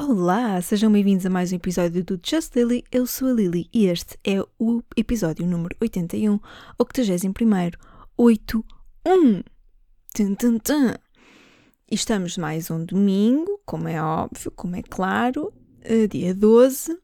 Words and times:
Olá, 0.00 0.62
sejam 0.62 0.92
bem-vindos 0.92 1.26
a 1.26 1.30
mais 1.30 1.50
um 1.50 1.56
episódio 1.56 2.04
do 2.04 2.20
Just 2.24 2.54
Lily. 2.54 2.84
Eu 2.92 3.04
sou 3.04 3.30
a 3.30 3.32
Lily 3.32 3.68
e 3.74 3.86
este 3.86 4.16
é 4.24 4.40
o 4.56 4.80
episódio 4.96 5.44
número 5.44 5.76
81, 5.80 6.38
81, 6.78 7.32
81. 8.16 9.42
Tum, 10.14 10.34
tum, 10.36 10.58
tum. 10.60 10.94
E 11.90 11.96
estamos 11.96 12.38
mais 12.38 12.70
um 12.70 12.84
domingo, 12.84 13.60
como 13.66 13.88
é 13.88 14.00
óbvio, 14.00 14.52
como 14.52 14.76
é 14.76 14.82
claro, 14.84 15.52
eh, 15.82 16.06
dia 16.06 16.32
12, 16.32 16.96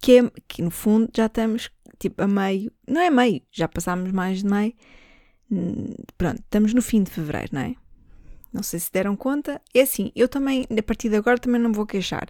que, 0.00 0.18
é, 0.18 0.32
que 0.48 0.60
no 0.60 0.72
fundo 0.72 1.08
já 1.16 1.26
estamos 1.26 1.70
tipo 2.00 2.20
a 2.20 2.26
meio, 2.26 2.72
não 2.84 3.00
é 3.00 3.10
meio, 3.10 3.42
já 3.52 3.68
passámos 3.68 4.10
mais 4.10 4.42
de 4.42 4.46
meio. 4.50 4.74
Pronto, 6.18 6.40
estamos 6.40 6.74
no 6.74 6.82
fim 6.82 7.04
de 7.04 7.12
fevereiro, 7.12 7.50
não 7.52 7.60
é? 7.60 7.76
Não 8.52 8.62
sei 8.62 8.80
se 8.80 8.90
deram 8.90 9.16
conta. 9.16 9.60
É 9.74 9.82
assim, 9.82 10.10
eu 10.14 10.28
também, 10.28 10.66
a 10.76 10.82
partir 10.82 11.08
de 11.08 11.16
agora, 11.16 11.38
também 11.38 11.60
não 11.60 11.72
vou 11.72 11.86
queixar. 11.86 12.28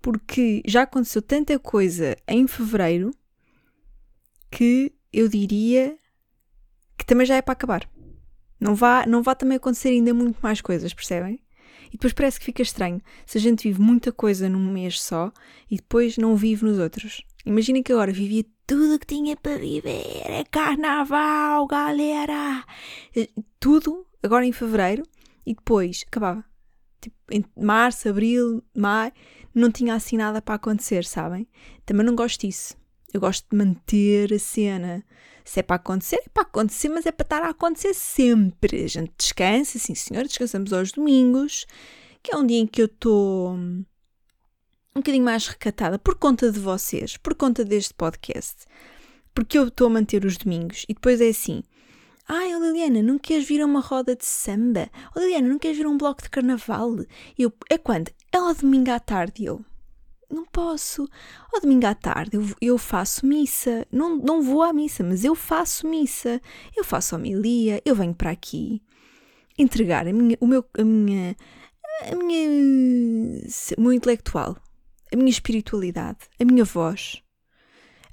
Porque 0.00 0.62
já 0.66 0.82
aconteceu 0.82 1.22
tanta 1.22 1.58
coisa 1.58 2.16
em 2.26 2.46
fevereiro 2.46 3.12
que 4.50 4.92
eu 5.12 5.28
diria 5.28 5.96
que 6.98 7.06
também 7.06 7.26
já 7.26 7.36
é 7.36 7.42
para 7.42 7.52
acabar. 7.52 7.88
Não 8.60 8.74
vá, 8.74 9.04
não 9.06 9.22
vá 9.22 9.34
também 9.34 9.56
acontecer 9.56 9.88
ainda 9.88 10.14
muito 10.14 10.38
mais 10.40 10.60
coisas, 10.60 10.94
percebem? 10.94 11.40
E 11.88 11.92
depois 11.92 12.12
parece 12.12 12.38
que 12.38 12.46
fica 12.46 12.62
estranho 12.62 13.02
se 13.26 13.38
a 13.38 13.40
gente 13.40 13.68
vive 13.68 13.80
muita 13.80 14.12
coisa 14.12 14.48
num 14.48 14.72
mês 14.72 15.02
só 15.02 15.32
e 15.70 15.76
depois 15.76 16.16
não 16.16 16.36
vive 16.36 16.64
nos 16.64 16.78
outros. 16.78 17.22
Imaginem 17.44 17.82
que 17.82 17.92
agora 17.92 18.12
vivia 18.12 18.44
tudo 18.66 18.94
o 18.94 18.98
que 18.98 19.06
tinha 19.06 19.36
para 19.36 19.58
viver. 19.58 20.22
É 20.24 20.44
carnaval, 20.50 21.66
galera! 21.66 22.64
Tudo 23.58 24.06
agora 24.22 24.46
em 24.46 24.52
fevereiro 24.52 25.02
e 25.46 25.54
depois 25.54 26.04
acabava. 26.06 26.44
Tipo, 27.00 27.16
em 27.30 27.44
março, 27.56 28.08
abril, 28.08 28.62
maio, 28.76 29.12
não 29.54 29.70
tinha 29.70 29.94
assim 29.94 30.16
nada 30.16 30.40
para 30.40 30.54
acontecer, 30.54 31.04
sabem? 31.04 31.48
Também 31.84 32.06
não 32.06 32.14
gosto 32.14 32.46
disso. 32.46 32.76
Eu 33.12 33.20
gosto 33.20 33.46
de 33.50 33.56
manter 33.56 34.32
a 34.32 34.38
cena. 34.38 35.04
Se 35.44 35.60
é 35.60 35.62
para 35.62 35.76
acontecer, 35.76 36.22
é 36.24 36.28
para 36.32 36.44
acontecer, 36.44 36.88
mas 36.88 37.04
é 37.04 37.12
para 37.12 37.24
estar 37.24 37.42
a 37.42 37.50
acontecer 37.50 37.92
sempre. 37.94 38.84
A 38.84 38.88
gente 38.88 39.12
descansa, 39.18 39.78
sim 39.78 39.94
senhor, 39.94 40.24
descansamos 40.24 40.72
aos 40.72 40.92
domingos, 40.92 41.66
que 42.22 42.32
é 42.32 42.36
um 42.36 42.46
dia 42.46 42.58
em 42.58 42.66
que 42.66 42.80
eu 42.80 42.86
estou 42.86 43.56
um 44.94 45.00
bocadinho 45.00 45.24
mais 45.24 45.46
recatada 45.46 45.98
por 45.98 46.14
conta 46.14 46.52
de 46.52 46.60
vocês, 46.60 47.16
por 47.16 47.34
conta 47.34 47.64
deste 47.64 47.94
podcast. 47.94 48.66
Porque 49.34 49.58
eu 49.58 49.68
estou 49.68 49.86
a 49.86 49.90
manter 49.90 50.24
os 50.24 50.36
domingos 50.36 50.84
e 50.88 50.94
depois 50.94 51.20
é 51.20 51.28
assim. 51.28 51.62
Ai, 52.28 52.54
oh 52.54 52.60
Liliana, 52.60 53.02
não 53.02 53.18
queres 53.18 53.46
vir 53.46 53.60
a 53.60 53.66
uma 53.66 53.80
roda 53.80 54.16
de 54.16 54.24
samba? 54.24 54.90
Oh 55.14 55.20
Liliana, 55.20 55.48
não 55.48 55.58
queres 55.58 55.76
vir 55.76 55.86
a 55.86 55.90
um 55.90 55.98
bloco 55.98 56.22
de 56.22 56.30
carnaval? 56.30 56.96
Eu, 57.38 57.52
é 57.68 57.78
quando? 57.78 58.10
É 58.32 58.38
ao 58.38 58.54
domingo 58.54 58.90
à 58.90 59.00
tarde. 59.00 59.44
Eu, 59.44 59.64
não 60.30 60.46
posso. 60.46 61.08
Ao 61.52 61.60
domingo 61.60 61.86
à 61.86 61.94
tarde 61.94 62.36
eu, 62.36 62.44
eu 62.60 62.78
faço 62.78 63.26
missa. 63.26 63.86
Não, 63.92 64.16
não 64.16 64.42
vou 64.42 64.62
à 64.62 64.72
missa, 64.72 65.04
mas 65.04 65.24
eu 65.24 65.34
faço 65.34 65.86
missa. 65.86 66.40
Eu 66.76 66.84
faço 66.84 67.14
homilia, 67.14 67.82
eu 67.84 67.94
venho 67.94 68.14
para 68.14 68.30
aqui 68.30 68.82
entregar 69.58 70.06
a 70.06 70.12
minha, 70.12 70.36
o 70.40 70.46
meu, 70.46 70.64
a 70.78 70.84
minha, 70.84 71.36
a 72.10 72.16
minha, 72.16 72.48
o 73.76 73.80
meu 73.80 73.92
intelectual, 73.92 74.56
a 75.12 75.16
minha 75.16 75.30
espiritualidade, 75.30 76.20
a 76.40 76.44
minha 76.44 76.64
voz, 76.64 77.22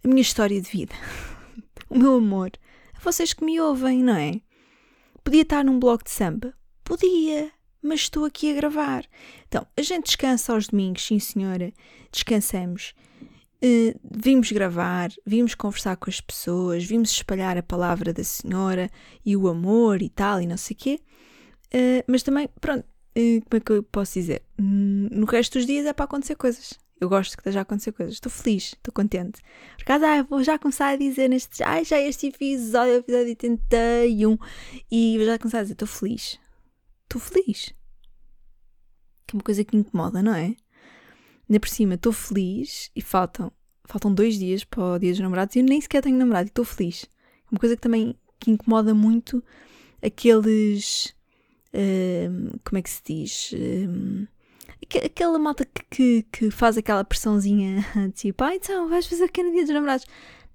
a 0.03 0.07
minha 0.07 0.21
história 0.21 0.61
de 0.61 0.69
vida, 0.69 0.93
o 1.89 1.97
meu 1.97 2.15
amor 2.15 2.51
vocês 3.03 3.33
que 3.33 3.43
me 3.43 3.59
ouvem, 3.59 4.03
não 4.03 4.15
é? 4.15 4.41
Podia 5.23 5.41
estar 5.41 5.63
num 5.63 5.79
bloco 5.79 6.03
de 6.03 6.11
samba? 6.11 6.53
Podia, 6.83 7.51
mas 7.81 8.01
estou 8.01 8.25
aqui 8.25 8.51
a 8.51 8.55
gravar. 8.55 9.05
Então, 9.47 9.65
a 9.77 9.81
gente 9.81 10.05
descansa 10.05 10.53
aos 10.53 10.67
domingos, 10.67 11.05
sim 11.05 11.19
senhora, 11.19 11.71
descansamos. 12.11 12.93
Uh, 13.63 13.99
vimos 14.03 14.51
gravar, 14.51 15.09
vimos 15.25 15.53
conversar 15.53 15.97
com 15.97 16.09
as 16.09 16.21
pessoas, 16.21 16.83
vimos 16.85 17.11
espalhar 17.11 17.57
a 17.57 17.63
palavra 17.63 18.13
da 18.13 18.23
senhora 18.23 18.89
e 19.25 19.35
o 19.35 19.47
amor 19.49 20.01
e 20.01 20.09
tal, 20.09 20.41
e 20.41 20.47
não 20.47 20.57
sei 20.57 20.75
o 20.75 20.77
quê. 20.77 20.99
Uh, 21.73 22.03
mas 22.07 22.23
também, 22.23 22.49
pronto, 22.61 22.83
uh, 22.83 23.41
como 23.49 23.57
é 23.57 23.59
que 23.59 23.71
eu 23.71 23.83
posso 23.83 24.13
dizer? 24.13 24.43
Hum, 24.59 25.09
no 25.11 25.25
resto 25.25 25.57
dos 25.57 25.67
dias 25.67 25.85
é 25.85 25.93
para 25.93 26.05
acontecer 26.05 26.35
coisas. 26.35 26.79
Eu 26.99 27.07
gosto 27.07 27.37
que 27.37 27.41
esteja 27.41 27.59
a 27.59 27.61
acontecer 27.61 27.91
coisas. 27.93 28.15
Estou 28.15 28.31
feliz, 28.31 28.73
estou 28.73 28.93
contente. 28.93 29.41
Por 29.77 29.83
acaso, 29.83 30.05
ah, 30.05 30.23
vou 30.23 30.43
já 30.43 30.59
começar 30.59 30.89
a 30.89 30.95
dizer 30.97 31.29
neste. 31.29 31.63
Ai, 31.63 31.85
já 31.85 31.97
este 31.99 32.27
episódio, 32.27 32.95
episódio 32.95 33.27
81. 33.27 34.37
E 34.91 35.17
vou 35.17 35.25
já 35.25 35.39
começar 35.39 35.59
a 35.59 35.61
dizer: 35.61 35.73
estou 35.73 35.87
feliz. 35.87 36.37
Estou 37.03 37.21
feliz. 37.21 37.73
Que 39.25 39.35
é 39.35 39.37
uma 39.37 39.43
coisa 39.43 39.63
que 39.63 39.77
incomoda, 39.77 40.21
não 40.21 40.33
é? 40.33 40.55
Ainda 41.49 41.59
por 41.59 41.69
cima, 41.69 41.95
estou 41.95 42.11
feliz 42.11 42.91
e 42.95 43.01
faltam, 43.01 43.51
faltam 43.85 44.13
dois 44.13 44.37
dias 44.37 44.63
para 44.63 44.83
o 44.83 44.99
dia 44.99 45.11
dos 45.11 45.19
namorados 45.19 45.55
e 45.55 45.59
eu 45.59 45.63
nem 45.63 45.81
sequer 45.81 46.03
tenho 46.03 46.17
namorado 46.17 46.47
e 46.47 46.49
estou 46.49 46.65
feliz. 46.65 47.05
É 47.05 47.51
uma 47.51 47.59
coisa 47.59 47.75
que 47.75 47.81
também 47.81 48.15
que 48.39 48.51
incomoda 48.51 48.93
muito 48.93 49.43
aqueles. 50.01 51.15
Uh, 51.73 52.59
como 52.63 52.77
é 52.77 52.81
que 52.81 52.89
se 52.89 53.01
diz? 53.05 53.51
Uh, 53.53 54.27
aquela 55.05 55.37
malta 55.37 55.65
que, 55.65 55.83
que, 55.89 56.23
que, 56.31 56.51
faz 56.51 56.77
aquela 56.77 57.03
pressãozinha 57.03 57.85
tipo, 58.15 58.43
ah, 58.43 58.55
então 58.55 58.89
vais 58.89 59.05
fazer 59.05 59.25
aqui 59.25 59.43
no 59.43 59.51
dia 59.51 59.63
dos 59.63 59.73
namorados. 59.73 60.05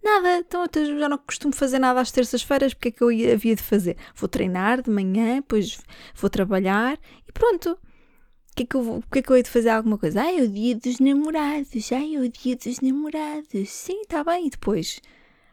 Nada, 0.03 0.39
então 0.39 0.67
eu 0.75 0.99
já 0.99 1.09
não 1.09 1.17
costumo 1.17 1.55
fazer 1.55 1.79
nada 1.79 1.99
às 1.99 2.13
terças-feiras, 2.13 2.75
porque 2.75 2.89
é 2.89 2.91
que 2.91 3.03
eu 3.03 3.09
havia 3.33 3.57
de 3.57 3.63
fazer? 3.63 3.97
Vou 4.15 4.29
treinar 4.29 4.83
de 4.83 4.91
manhã, 4.91 5.37
depois 5.37 5.81
vou 6.15 6.29
trabalhar 6.29 6.99
e 7.27 7.33
pronto. 7.33 7.71
O 7.71 8.57
que 8.57 8.63
é 8.65 8.67
que 8.67 8.77
eu, 8.77 8.83
vou, 8.83 9.03
que 9.11 9.19
é 9.19 9.23
que 9.23 9.31
eu 9.33 9.37
hei 9.37 9.43
de 9.43 9.51
fazer 9.51 9.71
alguma 9.71 9.99
coisa? 9.99 10.23
Ah, 10.23 10.33
é 10.33 10.43
o 10.43 10.49
dia 10.49 10.77
dos 10.77 11.01
namorados, 11.01 11.91
ai, 11.91 12.15
é 12.15 12.21
o 12.21 12.29
dia 12.29 12.55
dos 12.55 12.81
namorados. 12.81 13.69
Sim, 13.69 14.03
está 14.03 14.23
bem, 14.23 14.47
e 14.47 14.51
depois? 14.51 15.01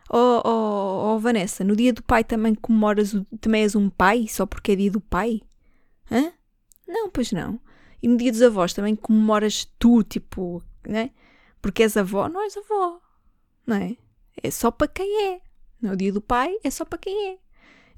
Oh, 0.09 0.41
oh, 0.45 1.15
oh, 1.15 1.19
Vanessa, 1.19 1.63
no 1.63 1.75
dia 1.75 1.93
do 1.93 2.03
pai 2.03 2.23
também 2.23 2.53
comemoras, 2.53 3.13
o, 3.13 3.25
também 3.39 3.63
és 3.63 3.75
um 3.75 3.89
pai, 3.89 4.27
só 4.27 4.45
porque 4.45 4.73
é 4.73 4.75
dia 4.75 4.91
do 4.91 4.99
pai? 4.99 5.41
Hã? 6.11 6.33
Não, 6.85 7.09
pois 7.09 7.31
não. 7.31 7.59
E 8.01 8.07
no 8.07 8.17
dia 8.17 8.31
dos 8.31 8.41
avós 8.41 8.73
também 8.73 8.95
comemoras 8.95 9.65
tu, 9.77 10.03
tipo, 10.03 10.63
né? 10.87 11.11
Porque 11.61 11.83
és 11.83 11.95
avó, 11.95 12.27
não 12.27 12.41
és 12.41 12.57
avó, 12.57 12.99
não 13.65 13.75
é? 13.75 13.95
É 14.41 14.49
só 14.49 14.71
para 14.71 14.87
quem 14.87 15.33
é. 15.33 15.41
No 15.81 15.95
dia 15.95 16.11
do 16.11 16.21
pai 16.21 16.55
é 16.63 16.69
só 16.71 16.83
para 16.83 16.97
quem 16.97 17.29
é. 17.29 17.37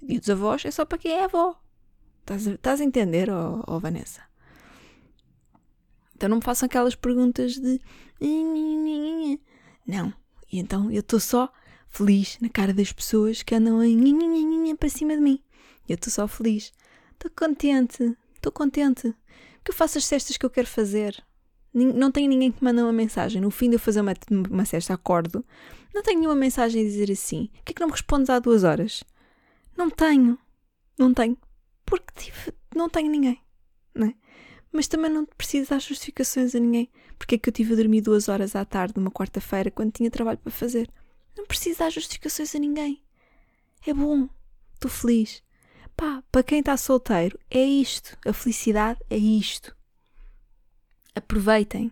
O 0.02 0.08
dia 0.08 0.20
dos 0.20 0.30
avós 0.30 0.66
é 0.66 0.72
só 0.72 0.84
para 0.84 0.98
quem 0.98 1.12
é 1.12 1.24
avó. 1.24 1.58
Estás 2.22 2.48
a, 2.48 2.52
estás 2.52 2.82
a 2.82 2.84
entender, 2.84 3.30
oh, 3.30 3.64
oh 3.68 3.80
Vanessa? 3.80 4.22
Então 6.16 6.30
não 6.30 6.38
me 6.38 6.44
façam 6.44 6.68
aquelas 6.68 6.96
perguntas 6.96 7.54
de. 7.54 7.80
Não. 9.86 10.14
E 10.52 10.60
então 10.60 10.92
eu 10.92 11.00
estou 11.00 11.20
só 11.20 11.52
feliz 11.90 12.38
na 12.42 12.50
cara 12.50 12.74
das 12.74 12.92
pessoas 12.92 13.44
que 13.44 13.56
andam 13.56 13.80
a 13.80 14.76
para 14.78 14.90
cima 14.90 15.16
de 15.16 15.22
mim. 15.22 15.44
Eu 15.88 15.96
estou 15.96 16.12
só 16.12 16.28
feliz. 16.28 16.74
Estou 17.14 17.32
contente. 17.32 18.18
Estou 18.36 18.52
contente 18.52 19.14
que 19.64 19.72
eu 19.72 19.76
faço 19.76 19.98
as 19.98 20.06
cestas 20.06 20.38
que 20.38 20.46
eu 20.46 20.50
quero 20.50 20.68
fazer. 20.68 21.24
Não 21.74 22.12
tenho 22.12 22.30
ninguém 22.30 22.52
que 22.52 22.64
manda 22.64 22.84
uma 22.84 22.94
mensagem. 22.94 23.42
No 23.42 23.50
fim 23.50 23.70
de 23.70 23.76
eu 23.76 23.80
fazer 23.80 24.02
uma, 24.02 24.14
uma 24.50 24.66
cesta, 24.66 24.94
acordo. 24.94 25.44
Não 25.94 26.04
tenho 26.04 26.20
nenhuma 26.20 26.36
mensagem 26.36 26.82
a 26.82 26.86
dizer 26.86 27.12
assim. 27.12 27.50
Por 27.54 27.64
que 27.64 27.72
é 27.72 27.76
que 27.76 27.82
não 27.82 27.88
me 27.88 27.94
respondes 27.94 28.30
há 28.30 28.38
duas 28.40 28.64
horas? 28.64 29.04
Não 29.76 29.90
tenho. 29.90 30.38
Não 30.98 31.14
tenho. 31.14 31.38
Porque 31.86 32.14
tive, 32.16 32.54
não 32.76 32.90
tenho 32.90 33.10
ninguém. 33.10 33.42
Não 33.96 34.08
é? 34.08 34.14
Mas 34.72 34.88
também 34.88 35.10
não 35.10 35.26
preciso 35.26 35.70
dar 35.70 35.80
justificações 35.80 36.54
a 36.54 36.60
ninguém. 36.60 36.90
Porque 37.18 37.36
é 37.36 37.38
que 37.38 37.50
eu 37.50 37.54
tive 37.54 37.74
a 37.74 37.78
dormir 37.78 38.02
duas 38.02 38.30
horas 38.30 38.56
à 38.56 38.64
tarde 38.66 38.94
numa 38.98 39.12
quarta-feira 39.12 39.72
quando 39.72 39.92
tinha 39.92 40.12
trabalho 40.12 40.38
para 40.38 40.52
fazer? 40.52 40.90
Não 41.36 41.46
preciso 41.46 41.80
dar 41.80 41.92
justificações 41.92 42.56
a 42.56 42.60
ninguém. 42.60 43.02
É 43.86 43.94
bom. 43.94 44.30
Estou 44.76 44.92
feliz. 44.92 45.42
Pá, 45.96 46.24
para 46.32 46.44
quem 46.44 46.60
está 46.60 46.76
solteiro, 46.78 47.40
é 47.50 47.64
isto. 47.64 48.18
A 48.26 48.34
felicidade 48.34 49.00
é 49.10 49.18
isto. 49.18 49.76
Aproveitem. 51.16 51.92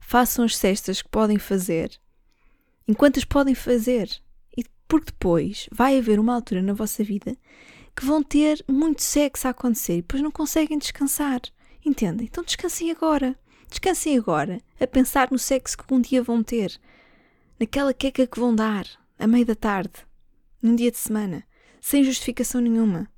Façam 0.00 0.44
as 0.44 0.56
cestas 0.56 1.00
que 1.00 1.08
podem 1.08 1.38
fazer 1.38 2.00
enquanto 2.86 3.18
as 3.18 3.24
podem 3.24 3.54
fazer. 3.54 4.08
E 4.56 4.64
porque 4.86 5.12
depois 5.12 5.68
vai 5.72 5.98
haver 5.98 6.18
uma 6.18 6.34
altura 6.34 6.62
na 6.62 6.72
vossa 6.72 7.02
vida 7.02 7.36
que 7.94 8.04
vão 8.04 8.22
ter 8.22 8.64
muito 8.68 9.02
sexo 9.02 9.46
a 9.46 9.50
acontecer 9.50 9.94
e 9.94 10.02
depois 10.02 10.22
não 10.22 10.30
conseguem 10.30 10.78
descansar. 10.78 11.40
Entendem? 11.84 12.26
Então 12.30 12.44
descansem 12.44 12.90
agora. 12.90 13.36
Descansem 13.68 14.18
agora 14.18 14.60
a 14.78 14.86
pensar 14.86 15.30
no 15.30 15.38
sexo 15.38 15.78
que 15.78 15.94
um 15.94 16.00
dia 16.00 16.22
vão 16.22 16.42
ter, 16.42 16.78
naquela 17.58 17.94
queca 17.94 18.26
que 18.26 18.38
vão 18.38 18.54
dar, 18.54 18.86
à 19.18 19.26
meia 19.26 19.46
da 19.46 19.54
tarde, 19.54 19.94
num 20.60 20.76
dia 20.76 20.90
de 20.90 20.98
semana, 20.98 21.42
sem 21.80 22.04
justificação 22.04 22.60
nenhuma. 22.60 23.10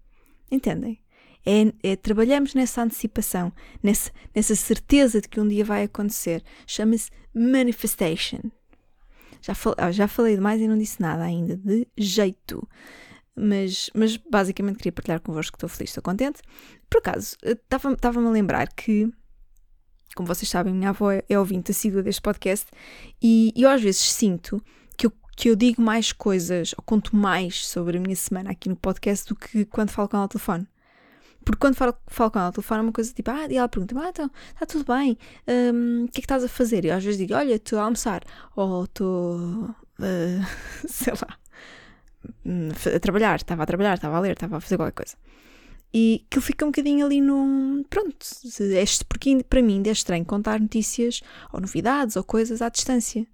Entendem? 0.51 1.01
É, 1.47 1.91
é, 1.91 1.97
trabalhamos 1.97 2.55
nessa 2.55 2.83
antecipação, 2.83 3.53
nessa, 3.83 4.11
nessa 4.35 4.55
certeza 4.55 5.21
de 5.21 5.29
que 5.29 5.41
um 5.41 5.47
dia 5.47 5.65
vai 5.65 5.85
acontecer. 5.85 6.43
Chama-se 6.67 7.11
manifestation. 7.35 8.41
Já, 9.43 9.55
fal, 9.55 9.75
ah, 9.77 9.93
já 9.93 10.09
falei 10.09 10.37
demais 10.37 10.61
e 10.61 10.67
não 10.67 10.79
disse 10.79 11.01
nada 11.03 11.23
ainda, 11.23 11.57
de 11.57 11.87
jeito. 11.99 12.67
Mas, 13.37 13.91
mas 13.95 14.17
basicamente 14.17 14.79
queria 14.79 14.93
partilhar 14.93 15.21
convosco 15.21 15.53
que 15.53 15.57
estou 15.59 15.69
feliz, 15.69 15.91
estou 15.91 16.03
contente. 16.03 16.41
Por 16.89 16.99
acaso, 16.99 17.37
estava-me 17.43 18.27
a 18.27 18.31
lembrar 18.31 18.73
que 18.73 19.13
como 20.15 20.29
vocês 20.29 20.49
sabem, 20.49 20.73
minha 20.73 20.91
avó 20.91 21.11
é, 21.11 21.25
é 21.29 21.39
ouvinte 21.39 21.73
assídua 21.73 22.03
deste 22.03 22.23
podcast 22.23 22.67
e 23.21 23.53
eu 23.57 23.69
às 23.69 23.83
vezes 23.83 24.01
sinto 24.01 24.63
que 25.37 25.51
eu, 25.51 25.57
digo 25.57 25.83
mais 25.83 26.13
coisas 26.13 26.75
ou 26.77 26.83
conto 26.85 27.15
mais 27.15 27.67
sobre 27.67 27.99
a 27.99 28.01
minha 28.01 28.17
semana 28.17 28.51
aqui 28.51 28.69
no 28.69 28.77
podcast 28.77 29.29
do 29.29 29.37
que 29.37 29.65
quando 29.65 29.91
falo 29.91 30.09
com 30.09 30.17
ela 30.17 30.25
ao 30.25 30.29
telefone. 30.29 30.67
Porque 31.45 31.59
quando 31.59 31.75
falo, 31.75 31.95
falo 32.07 32.31
com 32.31 32.39
ela 32.39 32.49
ao 32.49 32.53
telefone 32.53 32.81
é 32.81 32.83
uma 32.83 32.93
coisa 32.93 33.13
tipo, 33.13 33.31
ah, 33.31 33.47
e 33.51 33.57
ela 33.57 33.69
pergunta 33.69 33.99
ah, 34.01 34.09
então, 34.09 34.31
está 34.53 34.65
tudo 34.65 34.85
bem, 34.85 35.19
um, 35.47 36.05
o 36.05 36.09
que 36.09 36.19
é 36.19 36.21
que 36.21 36.21
estás 36.21 36.43
a 36.43 36.49
fazer? 36.49 36.85
E 36.85 36.89
eu 36.89 36.95
às 36.95 37.05
vezes 37.05 37.19
digo, 37.19 37.35
olha, 37.35 37.55
estou 37.55 37.79
a 37.79 37.83
almoçar, 37.83 38.23
ou 38.57 38.85
estou, 38.85 39.37
uh, 39.39 40.47
sei 40.89 41.13
lá, 41.13 41.39
a 42.95 43.01
trabalhar, 43.01 43.37
estava 43.37 43.63
a 43.63 43.67
trabalhar, 43.67 43.95
estava 43.95 44.17
a 44.17 44.21
ler, 44.21 44.33
estava 44.33 44.57
a 44.57 44.61
fazer 44.61 44.77
qualquer 44.77 45.05
coisa. 45.05 45.17
E 45.93 46.25
que 46.29 46.39
ele 46.39 46.45
fica 46.45 46.65
um 46.65 46.69
bocadinho 46.69 47.07
ali 47.07 47.21
no. 47.21 47.85
Pronto, 47.89 48.27
este, 48.59 49.05
porque 49.05 49.45
para 49.45 49.63
mim 49.63 49.81
é 49.87 49.93
estranho 49.93 50.25
contar 50.25 50.59
notícias 50.59 51.21
ou 51.53 51.61
novidades 51.61 52.17
ou 52.17 52.25
coisas 52.25 52.61
à 52.61 52.69
distância. 52.69 53.25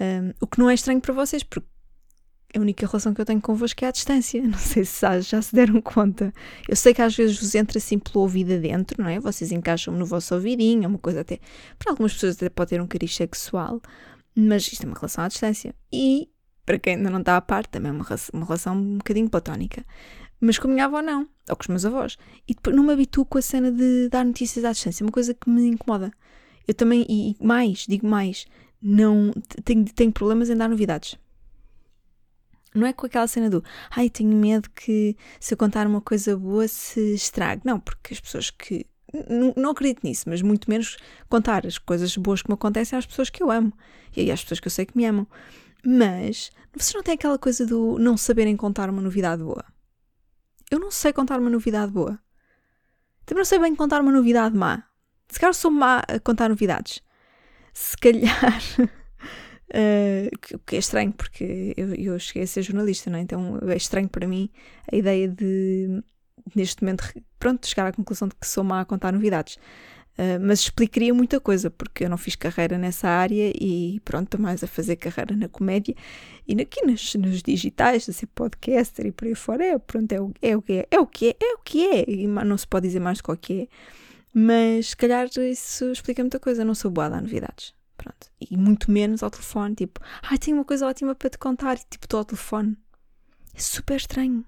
Um, 0.00 0.32
o 0.40 0.46
que 0.46 0.58
não 0.58 0.68
é 0.68 0.74
estranho 0.74 1.00
para 1.00 1.14
vocês, 1.14 1.42
porque 1.42 1.66
a 2.54 2.60
única 2.60 2.86
relação 2.86 3.12
que 3.12 3.20
eu 3.20 3.24
tenho 3.24 3.40
convosco 3.40 3.84
é 3.84 3.88
à 3.88 3.90
distância. 3.90 4.42
Não 4.46 4.58
sei 4.58 4.84
se 4.84 5.04
já 5.22 5.42
se 5.42 5.54
deram 5.54 5.80
conta. 5.80 6.32
Eu 6.68 6.76
sei 6.76 6.94
que 6.94 7.02
às 7.02 7.14
vezes 7.14 7.38
vos 7.38 7.54
entra 7.54 7.78
assim 7.78 7.98
pelo 7.98 8.20
ouvido 8.22 8.54
adentro, 8.54 9.02
não 9.02 9.10
é? 9.10 9.18
Vocês 9.20 9.52
encaixam-me 9.52 9.98
no 9.98 10.06
vosso 10.06 10.34
ouvidinho, 10.34 10.84
é 10.84 10.86
uma 10.86 10.98
coisa 10.98 11.20
até. 11.20 11.38
Para 11.78 11.92
algumas 11.92 12.14
pessoas 12.14 12.36
até 12.36 12.48
pode 12.48 12.70
ter 12.70 12.80
um 12.80 12.86
cariz 12.86 13.14
sexual, 13.14 13.80
mas 14.34 14.66
isto 14.68 14.84
é 14.84 14.86
uma 14.86 14.94
relação 14.94 15.24
à 15.24 15.28
distância. 15.28 15.74
E, 15.92 16.28
para 16.64 16.78
quem 16.78 16.96
ainda 16.96 17.10
não 17.10 17.20
está 17.20 17.36
à 17.36 17.40
parte, 17.40 17.70
também 17.70 17.90
é 17.90 17.92
uma, 17.92 18.06
uma 18.32 18.44
relação 18.44 18.76
um 18.76 18.98
bocadinho 18.98 19.28
platónica. 19.28 19.84
Mas 20.40 20.58
com 20.58 20.68
a 20.68 20.70
minha 20.70 20.84
avó 20.84 21.00
não, 21.00 21.28
ou 21.48 21.56
com 21.56 21.62
os 21.62 21.68
meus 21.68 21.84
avós. 21.84 22.16
E 22.46 22.54
depois 22.54 22.76
não 22.76 22.84
me 22.84 22.92
habituo 22.92 23.24
com 23.24 23.38
a 23.38 23.42
cena 23.42 23.72
de 23.72 24.08
dar 24.08 24.24
notícias 24.24 24.64
à 24.64 24.72
distância, 24.72 25.02
é 25.02 25.06
uma 25.06 25.12
coisa 25.12 25.34
que 25.34 25.48
me 25.48 25.66
incomoda. 25.66 26.10
Eu 26.66 26.74
também, 26.74 27.06
e 27.08 27.36
mais, 27.40 27.86
digo 27.88 28.06
mais, 28.06 28.46
não 28.80 29.32
tenho, 29.64 29.84
tenho 29.84 30.12
problemas 30.12 30.50
em 30.50 30.56
dar 30.56 30.68
novidades. 30.68 31.16
Não 32.74 32.86
é 32.86 32.92
com 32.92 33.06
aquela 33.06 33.26
cena 33.26 33.48
do 33.48 33.64
ai, 33.90 34.10
tenho 34.10 34.36
medo 34.36 34.68
que 34.70 35.16
se 35.40 35.54
eu 35.54 35.58
contar 35.58 35.86
uma 35.86 36.00
coisa 36.00 36.36
boa 36.36 36.68
se 36.68 37.14
estrague. 37.14 37.62
Não, 37.64 37.80
porque 37.80 38.12
as 38.12 38.20
pessoas 38.20 38.50
que. 38.50 38.86
Não, 39.56 39.70
acredito 39.70 40.04
nisso, 40.04 40.24
mas 40.28 40.42
muito 40.42 40.68
menos 40.68 40.98
contar 41.28 41.66
as 41.66 41.78
coisas 41.78 42.14
boas 42.16 42.42
que 42.42 42.50
me 42.50 42.54
acontecem 42.54 42.98
às 42.98 43.06
pessoas 43.06 43.30
que 43.30 43.42
eu 43.42 43.50
amo 43.50 43.72
e 44.14 44.30
às 44.30 44.42
pessoas 44.42 44.60
que 44.60 44.66
eu 44.66 44.70
sei 44.70 44.84
que 44.84 44.96
me 44.96 45.06
amam. 45.06 45.26
Mas 45.84 46.50
vocês 46.74 46.92
não 46.94 47.02
têm 47.02 47.14
aquela 47.14 47.38
coisa 47.38 47.64
do 47.64 47.98
não 47.98 48.16
saberem 48.16 48.56
contar 48.56 48.90
uma 48.90 49.00
novidade 49.00 49.42
boa? 49.42 49.64
Eu 50.70 50.78
não 50.78 50.90
sei 50.90 51.12
contar 51.12 51.40
uma 51.40 51.48
novidade 51.48 51.92
boa. 51.92 52.18
Também 53.24 53.40
não 53.40 53.46
sei 53.46 53.58
bem 53.58 53.74
contar 53.74 54.02
uma 54.02 54.12
novidade 54.12 54.54
má. 54.54 54.82
Se 55.28 55.40
calhar 55.40 55.54
sou 55.54 55.70
má 55.70 56.02
a 56.06 56.20
contar 56.20 56.48
novidades. 56.48 57.00
Se 57.76 57.94
calhar. 57.98 58.62
Uh, 59.68 60.30
que, 60.40 60.58
que, 60.64 60.76
é 60.76 60.78
estranho, 60.78 61.12
porque 61.12 61.74
eu, 61.76 61.94
eu 61.94 62.18
cheguei 62.18 62.44
a 62.44 62.46
ser 62.46 62.62
jornalista, 62.62 63.10
não 63.10 63.18
é? 63.18 63.20
Então 63.20 63.58
é 63.68 63.76
estranho 63.76 64.08
para 64.08 64.26
mim 64.26 64.48
a 64.90 64.96
ideia 64.96 65.28
de, 65.28 66.02
neste 66.54 66.82
momento, 66.82 67.04
pronto, 67.38 67.66
chegar 67.66 67.86
à 67.86 67.92
conclusão 67.92 68.28
de 68.28 68.34
que 68.34 68.46
sou 68.46 68.64
má 68.64 68.80
a 68.80 68.84
contar 68.86 69.12
novidades. 69.12 69.56
Uh, 70.18 70.40
mas 70.40 70.60
explicaria 70.60 71.12
muita 71.12 71.38
coisa, 71.38 71.70
porque 71.70 72.04
eu 72.04 72.08
não 72.08 72.16
fiz 72.16 72.34
carreira 72.34 72.78
nessa 72.78 73.10
área 73.10 73.52
e 73.54 74.00
pronto, 74.06 74.24
estou 74.24 74.40
mais 74.40 74.64
a 74.64 74.66
fazer 74.66 74.96
carreira 74.96 75.36
na 75.36 75.46
comédia 75.46 75.94
e 76.48 76.58
aqui 76.58 76.82
nos, 76.86 77.14
nos 77.16 77.42
digitais, 77.42 78.08
a 78.08 78.12
ser 78.14 78.26
podcaster 78.28 79.04
e 79.04 79.12
por 79.12 79.28
aí 79.28 79.34
fora. 79.34 79.62
É, 79.62 79.78
pronto, 79.78 80.10
é 80.10 80.18
o, 80.18 80.32
é 80.40 80.56
o 80.56 80.62
que 80.62 80.72
é, 80.72 80.86
é 80.90 80.98
o 80.98 81.06
que 81.06 81.28
é, 81.28 81.36
é 81.38 81.52
o 81.52 81.58
que 81.58 81.86
é, 81.86 82.10
e 82.10 82.26
não 82.26 82.56
se 82.56 82.66
pode 82.66 82.86
dizer 82.86 83.00
mais 83.00 83.20
o 83.20 83.36
que 83.36 83.64
é. 83.64 83.68
Mas 84.38 84.88
se 84.88 84.96
calhar 84.98 85.26
isso 85.50 85.90
explica 85.90 86.22
muita 86.22 86.38
coisa, 86.38 86.60
eu 86.60 86.66
não 86.66 86.74
sou 86.74 86.90
boa 86.90 87.06
a 87.06 87.08
dar 87.08 87.22
novidades. 87.22 87.72
Pronto. 87.96 88.30
E 88.38 88.54
muito 88.54 88.90
menos 88.90 89.22
ao 89.22 89.30
telefone, 89.30 89.74
tipo, 89.74 89.98
ai, 90.22 90.36
tenho 90.36 90.58
uma 90.58 90.64
coisa 90.64 90.86
ótima 90.86 91.14
para 91.14 91.30
te 91.30 91.38
contar, 91.38 91.76
e 91.76 91.84
tipo, 91.88 92.04
estou 92.04 92.18
ao 92.18 92.24
telefone. 92.26 92.76
É 93.54 93.58
super 93.58 93.96
estranho. 93.96 94.44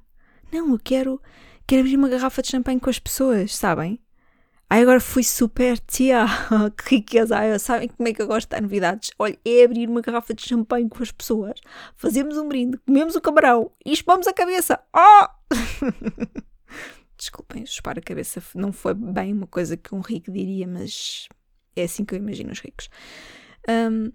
Não, 0.53 0.73
eu 0.73 0.79
quero, 0.79 1.23
quero 1.67 1.81
abrir 1.81 1.97
uma 1.97 2.11
garrafa 2.11 2.43
de 2.43 2.49
champanhe 2.49 2.79
com 2.79 2.91
as 2.91 2.99
pessoas, 2.99 3.57
sabem? 3.57 3.99
Ai, 4.69 4.83
agora 4.83 5.01
fui 5.01 5.25
super 5.25 5.79
tia, 5.79 6.27
que 6.77 6.97
riqueza. 6.97 7.39
Ai, 7.39 7.59
sabem 7.59 7.89
como 7.89 8.07
é 8.07 8.13
que 8.13 8.21
eu 8.21 8.27
gosto 8.27 8.47
de 8.47 8.51
dar 8.51 8.61
novidades? 8.61 9.11
Olha, 9.19 9.39
é 9.43 9.65
abrir 9.65 9.89
uma 9.89 10.03
garrafa 10.03 10.35
de 10.35 10.47
champanhe 10.47 10.91
com 10.91 11.03
as 11.03 11.11
pessoas, 11.11 11.59
fazemos 11.97 12.37
um 12.37 12.47
brinde, 12.47 12.77
comemos 12.87 13.17
o 13.17 13.23
camarão 13.23 13.73
e 13.87 13.95
espamos 13.95 14.27
a 14.27 14.35
cabeça. 14.35 14.79
Oh! 14.95 15.29
Desculpem, 17.19 17.67
chupar 17.67 17.99
a 17.99 18.03
cabeça 18.03 18.41
não 18.55 18.73
foi 18.73 18.95
bem 18.95 19.33
uma 19.33 19.47
coisa 19.47 19.77
que 19.77 19.95
um 19.95 20.01
rico 20.01 20.31
diria, 20.31 20.69
mas 20.69 21.29
é 21.75 21.83
assim 21.83 22.05
que 22.05 22.15
eu 22.15 22.19
imagino 22.19 22.53
os 22.53 22.61
ricos. 22.61 22.89
Um, 23.69 24.13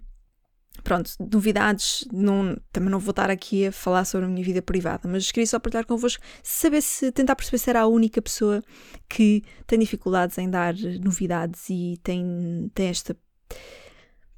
pronto, 0.82 1.10
novidades, 1.32 2.06
não, 2.10 2.56
também 2.72 2.90
não 2.90 2.98
vou 2.98 3.10
estar 3.10 3.30
aqui 3.30 3.66
a 3.66 3.72
falar 3.72 4.04
sobre 4.04 4.26
a 4.26 4.28
minha 4.28 4.44
vida 4.44 4.62
privada, 4.62 5.08
mas 5.08 5.30
queria 5.30 5.46
só 5.46 5.58
partilhar 5.58 5.86
convosco, 5.86 6.22
saber 6.42 6.80
se, 6.80 7.12
tentar 7.12 7.36
perceber 7.36 7.58
se 7.58 7.70
era 7.70 7.82
a 7.82 7.86
única 7.86 8.20
pessoa 8.22 8.62
que 9.08 9.42
tem 9.66 9.78
dificuldades 9.78 10.38
em 10.38 10.48
dar 10.48 10.74
novidades 11.02 11.68
e 11.68 11.98
tem, 12.02 12.70
tem 12.74 12.88
esta 12.88 13.16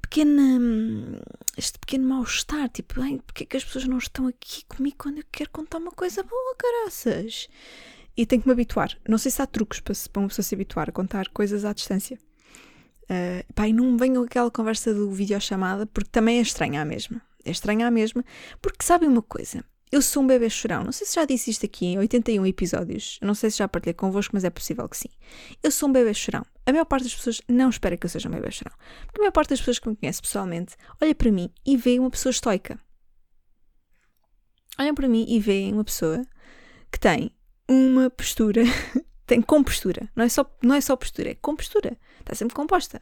pequena, 0.01 0.59
este 1.57 1.79
pequeno 1.79 2.07
mal-estar, 2.07 2.69
tipo, 2.69 2.95
porque 3.25 3.43
é 3.43 3.45
que 3.45 3.57
as 3.57 3.65
pessoas 3.65 3.85
não 3.85 3.97
estão 3.97 4.27
aqui 4.27 4.65
comigo 4.65 4.95
quando 4.97 5.17
eu 5.19 5.25
quero 5.31 5.49
contar 5.49 5.79
uma 5.79 5.91
coisa 5.91 6.23
boa, 6.23 6.55
caraças? 6.57 7.47
E 8.17 8.25
tenho 8.25 8.41
que 8.41 8.47
me 8.47 8.51
habituar. 8.51 8.97
Não 9.07 9.19
sei 9.19 9.31
se 9.31 9.41
há 9.41 9.45
truques 9.45 9.79
para, 9.79 9.93
para 10.11 10.19
uma 10.19 10.27
pessoa 10.27 10.43
se 10.43 10.55
habituar 10.55 10.89
a 10.89 10.91
contar 10.91 11.29
coisas 11.29 11.63
à 11.63 11.71
distância. 11.71 12.17
Uh, 13.03 13.53
pá, 13.53 13.67
e 13.67 13.73
não 13.73 13.91
me 13.91 13.97
venham 13.97 14.23
aquela 14.23 14.49
conversa 14.49 14.93
do 14.93 15.11
videochamada, 15.11 15.85
porque 15.85 16.09
também 16.09 16.39
é 16.39 16.41
estranha 16.41 16.81
a 16.81 16.85
mesma. 16.85 17.21
É 17.45 17.51
estranha 17.51 17.87
a 17.87 17.91
mesma, 17.91 18.25
porque 18.61 18.83
sabem 18.83 19.07
uma 19.07 19.21
coisa? 19.21 19.63
Eu 19.89 20.01
sou 20.01 20.21
um 20.21 20.27
bebê 20.27 20.49
chorão. 20.49 20.83
Não 20.83 20.91
sei 20.91 21.07
se 21.07 21.15
já 21.15 21.23
disse 21.23 21.49
isto 21.49 21.65
aqui 21.65 21.85
em 21.85 21.97
81 21.97 22.45
episódios. 22.45 23.17
Não 23.21 23.33
sei 23.33 23.49
se 23.49 23.59
já 23.59 23.69
partilhei 23.69 23.93
convosco, 23.93 24.35
mas 24.35 24.43
é 24.43 24.49
possível 24.49 24.87
que 24.89 24.97
sim. 24.97 25.07
Eu 25.63 25.71
sou 25.71 25.87
um 25.87 25.91
bebê 25.93 26.13
chorão. 26.13 26.45
A 26.65 26.73
maior 26.73 26.83
parte 26.83 27.03
das 27.03 27.15
pessoas 27.15 27.41
não 27.47 27.69
espera 27.69 27.95
que 27.95 28.05
eu 28.05 28.09
seja 28.09 28.27
um 28.27 28.31
bebê 28.31 28.51
chorão. 28.51 28.75
Porque 29.05 29.21
a 29.21 29.21
maior 29.21 29.31
parte 29.31 29.51
das 29.51 29.59
pessoas 29.59 29.79
que 29.79 29.87
me 29.87 29.95
conhece 29.95 30.21
pessoalmente 30.21 30.75
olha 31.01 31.15
para 31.15 31.31
mim 31.31 31.49
e 31.65 31.77
vê 31.77 31.97
uma 31.99 32.09
pessoa 32.09 32.31
estoica. 32.31 32.77
Olham 34.77 34.93
para 34.93 35.07
mim 35.07 35.25
e 35.29 35.39
veem 35.39 35.73
uma 35.73 35.85
pessoa 35.85 36.21
que 36.91 36.99
tem 36.99 37.31
uma 37.67 38.09
postura 38.09 38.63
tem 39.25 39.41
compostura. 39.41 40.09
Não 40.15 40.23
é 40.23 40.29
só, 40.29 40.49
não 40.63 40.75
é 40.75 40.81
só 40.81 40.95
postura, 40.95 41.31
é 41.31 41.35
compostura. 41.35 41.97
Está 42.19 42.33
sempre 42.33 42.55
composta. 42.55 43.01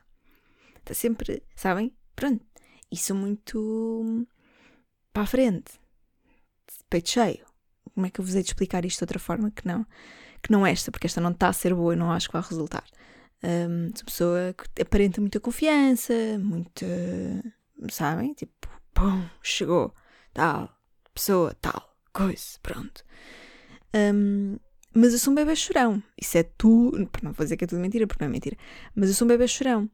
Está 0.77 0.93
sempre, 0.93 1.43
sabem? 1.55 1.95
Pronto. 2.15 2.43
Isso 2.91 3.13
muito 3.13 4.27
para 5.13 5.23
a 5.23 5.27
frente. 5.27 5.79
Peito 6.89 7.09
cheio. 7.09 7.45
Como 7.93 8.05
é 8.05 8.09
que 8.09 8.19
eu 8.19 8.25
vos 8.25 8.35
hei 8.35 8.41
de 8.41 8.49
explicar 8.49 8.83
isto 8.85 8.99
de 8.99 9.03
outra 9.03 9.19
forma 9.19 9.51
que 9.51 9.65
não, 9.65 9.85
que 10.41 10.51
não 10.51 10.65
esta, 10.65 10.91
porque 10.91 11.07
esta 11.07 11.21
não 11.21 11.31
está 11.31 11.47
a 11.47 11.53
ser 11.53 11.73
boa 11.73 11.93
e 11.93 11.97
não 11.97 12.11
acho 12.11 12.27
que 12.27 12.33
vai 12.33 12.41
resultar. 12.41 12.83
Um, 13.43 13.91
pessoa 13.91 14.53
que 14.53 14.81
aparenta 14.81 15.21
muita 15.21 15.39
confiança, 15.39 16.13
muita. 16.39 16.85
Sabem? 17.89 18.33
Tipo, 18.33 18.67
pum, 18.93 19.27
chegou, 19.41 19.93
tal, 20.33 20.69
pessoa, 21.13 21.53
tal, 21.61 21.95
coisa, 22.11 22.57
pronto. 22.61 23.03
Um, 23.95 24.57
mas 24.93 25.13
eu 25.13 25.19
sou 25.19 25.31
um 25.31 25.35
bebê 25.35 25.55
chorão. 25.55 26.01
Isso 26.19 26.37
é 26.37 26.43
tu. 26.43 26.91
Não 27.21 27.33
vou 27.33 27.45
dizer 27.45 27.57
que 27.57 27.63
é 27.63 27.67
tudo 27.67 27.81
mentira, 27.81 28.05
porque 28.05 28.23
não 28.23 28.29
é 28.29 28.31
mentira. 28.31 28.57
Mas 28.93 29.09
eu 29.09 29.15
sou 29.15 29.25
um 29.25 29.29
bebê 29.29 29.47
chorão. 29.47 29.89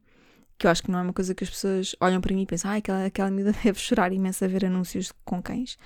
Que 0.58 0.66
eu 0.66 0.70
acho 0.70 0.82
que 0.82 0.90
não 0.90 0.98
é 0.98 1.02
uma 1.02 1.12
coisa 1.12 1.34
que 1.34 1.42
as 1.42 1.50
pessoas 1.50 1.96
olham 2.00 2.20
para 2.20 2.34
mim 2.34 2.42
e 2.42 2.46
pensam, 2.46 2.70
ah, 2.70 2.76
aquela, 2.76 3.06
aquela 3.06 3.30
miúda 3.30 3.52
deve 3.64 3.78
chorar 3.78 4.12
imenso 4.12 4.44
a 4.44 4.48
ver 4.48 4.64
anúncios 4.64 5.12
com 5.24 5.42
cães. 5.42 5.76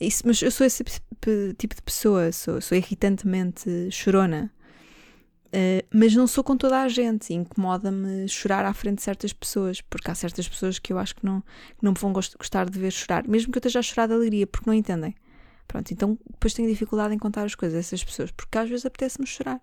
Isso, 0.00 0.24
mas 0.26 0.42
eu 0.42 0.50
sou 0.50 0.66
esse 0.66 0.84
tipo 0.84 1.74
de 1.74 1.82
pessoa, 1.82 2.30
sou, 2.32 2.60
sou 2.60 2.76
irritantemente 2.76 3.90
chorona. 3.90 4.52
Uh, 5.46 5.80
mas 5.94 6.14
não 6.14 6.26
sou 6.26 6.42
com 6.42 6.56
toda 6.56 6.82
a 6.82 6.88
gente. 6.88 7.32
Incomoda-me 7.32 8.28
chorar 8.28 8.64
à 8.64 8.74
frente 8.74 8.96
de 8.96 9.02
certas 9.02 9.32
pessoas, 9.32 9.80
porque 9.80 10.10
há 10.10 10.14
certas 10.14 10.48
pessoas 10.48 10.78
que 10.78 10.92
eu 10.92 10.98
acho 10.98 11.14
que 11.14 11.24
não, 11.24 11.40
que 11.40 11.84
não 11.84 11.92
me 11.92 11.98
vão 11.98 12.12
gostar 12.12 12.68
de 12.68 12.78
ver 12.78 12.90
chorar, 12.90 13.26
mesmo 13.28 13.52
que 13.52 13.58
eu 13.58 13.60
esteja 13.60 13.78
a 13.78 13.82
chorar 13.82 14.08
de 14.08 14.14
alegria, 14.14 14.46
porque 14.46 14.68
não 14.68 14.74
entendem. 14.74 15.14
Pronto, 15.66 15.90
então 15.92 16.18
depois 16.30 16.54
tenho 16.54 16.68
dificuldade 16.68 17.14
em 17.14 17.18
contar 17.18 17.44
as 17.44 17.54
coisas 17.54 17.76
a 17.76 17.80
essas 17.80 18.04
pessoas, 18.04 18.30
porque 18.30 18.56
às 18.56 18.68
vezes 18.68 18.86
apetece-me 18.86 19.26
chorar, 19.26 19.60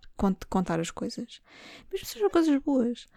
contar 0.50 0.80
as 0.80 0.92
coisas. 0.92 1.42
Mesmo 1.92 2.06
sejam 2.06 2.30
coisas 2.30 2.62
boas. 2.62 3.08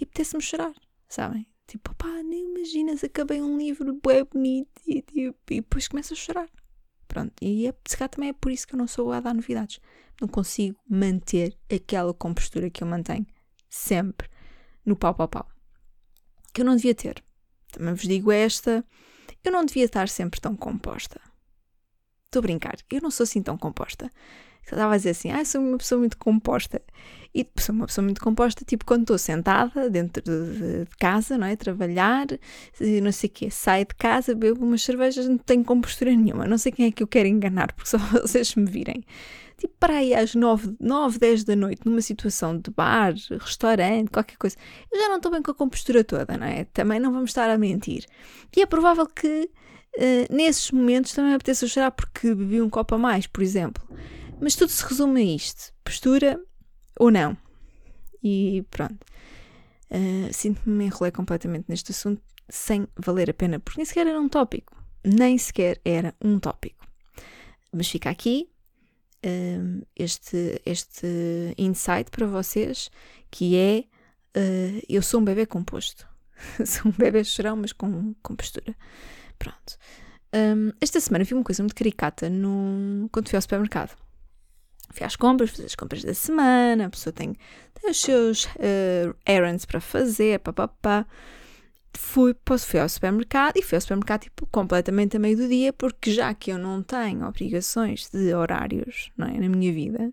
E 0.00 0.04
apetece-me 0.04 0.42
chorar, 0.42 0.72
sabem? 1.08 1.46
Tipo, 1.66 1.94
pá, 1.96 2.22
nem 2.22 2.54
imaginas, 2.54 3.02
acabei 3.02 3.42
um 3.42 3.58
livro 3.58 4.00
bem 4.04 4.24
bonito 4.24 4.80
e, 4.86 5.02
tipo, 5.02 5.36
e 5.50 5.60
depois 5.60 5.88
começo 5.88 6.14
a 6.14 6.16
chorar. 6.16 6.48
Pronto, 7.08 7.34
e 7.42 7.66
é, 7.66 7.74
se 7.86 7.96
calhar 7.96 8.08
também 8.08 8.30
é 8.30 8.32
por 8.32 8.52
isso 8.52 8.66
que 8.66 8.74
eu 8.74 8.78
não 8.78 8.86
sou 8.86 9.12
a 9.12 9.20
dar 9.20 9.34
novidades. 9.34 9.80
Não 10.20 10.28
consigo 10.28 10.78
manter 10.88 11.56
aquela 11.72 12.14
compostura 12.14 12.70
que 12.70 12.82
eu 12.82 12.86
mantenho 12.86 13.26
sempre 13.68 14.28
no 14.84 14.96
pau 14.96 15.14
pau 15.14 15.28
pau. 15.28 15.48
Que 16.52 16.60
eu 16.60 16.64
não 16.64 16.76
devia 16.76 16.94
ter. 16.94 17.22
Também 17.70 17.94
vos 17.94 18.02
digo 18.02 18.32
esta, 18.32 18.84
eu 19.44 19.52
não 19.52 19.64
devia 19.64 19.84
estar 19.84 20.08
sempre 20.08 20.40
tão 20.40 20.56
composta. 20.56 21.20
Estou 22.28 22.40
a 22.40 22.42
brincar, 22.42 22.76
eu 22.90 23.00
não 23.00 23.10
sou 23.10 23.24
assim 23.24 23.42
tão 23.42 23.56
composta. 23.56 24.12
Estava 24.62 24.92
a 24.92 24.96
dizer 24.98 25.10
assim, 25.10 25.30
ah, 25.30 25.42
sou 25.46 25.62
uma 25.62 25.78
pessoa 25.78 25.98
muito 25.98 26.18
composta. 26.18 26.82
E 27.34 27.46
sou 27.58 27.74
uma 27.74 27.86
pessoa 27.86 28.04
muito 28.04 28.20
composta, 28.20 28.66
tipo, 28.66 28.84
quando 28.84 29.00
estou 29.02 29.16
sentada 29.16 29.88
dentro 29.88 30.22
de, 30.22 30.84
de 30.84 30.96
casa, 30.98 31.38
não 31.38 31.46
é? 31.46 31.56
Trabalhar, 31.56 32.26
não 33.02 33.12
sei 33.12 33.30
o 33.30 33.32
quê, 33.32 33.50
saio 33.50 33.86
de 33.86 33.94
casa, 33.94 34.34
bebo 34.34 34.62
umas 34.62 34.82
cervejas, 34.82 35.26
não 35.26 35.38
tenho 35.38 35.64
compostura 35.64 36.14
nenhuma. 36.14 36.46
Não 36.46 36.58
sei 36.58 36.70
quem 36.70 36.84
é 36.84 36.90
que 36.92 37.02
eu 37.02 37.06
quero 37.06 37.26
enganar, 37.26 37.72
porque 37.72 37.88
só 37.88 37.96
vocês 38.20 38.54
me 38.56 38.66
virem. 38.70 39.02
Tipo, 39.56 39.74
para 39.80 39.94
aí 39.94 40.14
às 40.14 40.34
9, 40.34 40.76
9, 40.78 41.18
10 41.18 41.44
da 41.44 41.56
noite, 41.56 41.80
numa 41.86 42.02
situação 42.02 42.58
de 42.58 42.70
bar, 42.70 43.14
restaurante, 43.40 44.10
qualquer 44.10 44.36
coisa, 44.36 44.56
eu 44.92 45.00
já 45.00 45.08
não 45.08 45.16
estou 45.16 45.32
bem 45.32 45.42
com 45.42 45.50
a 45.50 45.54
compostura 45.54 46.04
toda, 46.04 46.36
não 46.36 46.46
é? 46.46 46.64
Também 46.64 47.00
não 47.00 47.10
vamos 47.10 47.30
estar 47.30 47.48
a 47.48 47.56
mentir. 47.56 48.04
E 48.54 48.60
é 48.60 48.66
provável 48.66 49.06
que 49.06 49.50
uh, 49.96 50.34
nesses 50.34 50.70
momentos 50.70 51.12
também 51.12 51.30
me 51.30 51.36
apeteça 51.36 51.66
chorar 51.66 51.90
porque 51.90 52.34
bebi 52.34 52.60
um 52.60 52.70
copo 52.70 52.94
a 52.94 52.98
mais, 52.98 53.26
por 53.26 53.42
exemplo. 53.42 53.82
Mas 54.40 54.54
tudo 54.54 54.70
se 54.70 54.84
resume 54.84 55.20
a 55.20 55.24
isto: 55.24 55.72
postura 55.84 56.40
ou 56.98 57.10
não. 57.10 57.36
E 58.22 58.64
pronto. 58.70 58.98
Uh, 59.90 60.32
Sinto-me 60.32 60.76
me 60.76 60.84
enrolei 60.86 61.10
completamente 61.10 61.66
neste 61.68 61.92
assunto 61.92 62.22
sem 62.48 62.86
valer 62.96 63.30
a 63.30 63.34
pena, 63.34 63.58
porque 63.58 63.78
nem 63.78 63.84
sequer 63.84 64.06
era 64.06 64.20
um 64.20 64.28
tópico. 64.28 64.76
Nem 65.04 65.38
sequer 65.38 65.80
era 65.84 66.14
um 66.22 66.38
tópico. 66.38 66.86
Mas 67.72 67.88
fica 67.88 68.10
aqui 68.10 68.50
uh, 69.24 69.86
este, 69.96 70.60
este 70.64 71.06
insight 71.56 72.10
para 72.10 72.26
vocês, 72.26 72.90
que 73.30 73.56
é 73.56 73.84
uh, 74.38 74.82
eu 74.88 75.02
sou 75.02 75.20
um 75.20 75.24
bebê 75.24 75.46
composto. 75.46 76.06
sou 76.64 76.90
um 76.90 76.94
bebê 76.96 77.24
chorão, 77.24 77.56
mas 77.56 77.72
com, 77.72 78.14
com 78.22 78.36
postura. 78.36 78.74
Pronto. 79.38 79.76
Um, 80.34 80.72
esta 80.80 81.00
semana 81.00 81.24
vi 81.24 81.34
uma 81.34 81.44
coisa 81.44 81.62
muito 81.62 81.74
caricata 81.74 82.28
no, 82.28 83.08
quando 83.10 83.28
fui 83.28 83.36
ao 83.36 83.42
supermercado 83.42 83.96
fui 84.90 85.06
às 85.06 85.16
compras, 85.16 85.50
fiz 85.50 85.64
as 85.64 85.74
compras 85.74 86.02
da 86.02 86.14
semana, 86.14 86.86
a 86.86 86.90
pessoa 86.90 87.12
tem, 87.12 87.34
tem 87.74 87.90
os 87.90 88.00
seus 88.00 88.44
uh, 88.44 89.14
errands 89.26 89.64
para 89.64 89.80
fazer, 89.80 90.40
papapá. 90.40 91.06
Fui, 91.94 92.32
posso, 92.32 92.66
fui 92.66 92.78
ao 92.78 92.88
supermercado 92.88 93.56
e 93.56 93.62
fui 93.62 93.76
ao 93.76 93.80
supermercado 93.80 94.22
tipo, 94.22 94.46
completamente 94.46 95.16
a 95.16 95.20
meio 95.20 95.36
do 95.36 95.48
dia, 95.48 95.72
porque 95.72 96.12
já 96.12 96.32
que 96.34 96.52
eu 96.52 96.58
não 96.58 96.82
tenho 96.82 97.26
obrigações 97.26 98.08
de 98.10 98.32
horários 98.34 99.10
não 99.16 99.26
é, 99.26 99.38
na 99.38 99.48
minha 99.48 99.72
vida, 99.72 100.12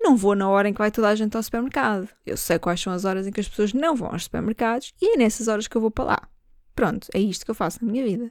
não 0.00 0.16
vou 0.16 0.34
na 0.34 0.48
hora 0.48 0.68
em 0.68 0.72
que 0.72 0.78
vai 0.78 0.90
toda 0.90 1.08
a 1.08 1.14
gente 1.14 1.36
ao 1.36 1.42
supermercado. 1.42 2.08
Eu 2.24 2.36
sei 2.36 2.58
quais 2.58 2.80
são 2.80 2.92
as 2.92 3.04
horas 3.04 3.26
em 3.26 3.32
que 3.32 3.40
as 3.40 3.48
pessoas 3.48 3.72
não 3.72 3.96
vão 3.96 4.08
aos 4.12 4.24
supermercados 4.24 4.92
e 5.00 5.14
é 5.14 5.16
nessas 5.16 5.48
horas 5.48 5.66
que 5.66 5.76
eu 5.76 5.80
vou 5.80 5.90
para 5.90 6.04
lá. 6.04 6.28
Pronto, 6.74 7.08
é 7.14 7.18
isto 7.18 7.44
que 7.44 7.50
eu 7.50 7.54
faço 7.54 7.84
na 7.84 7.90
minha 7.90 8.04
vida. 8.04 8.30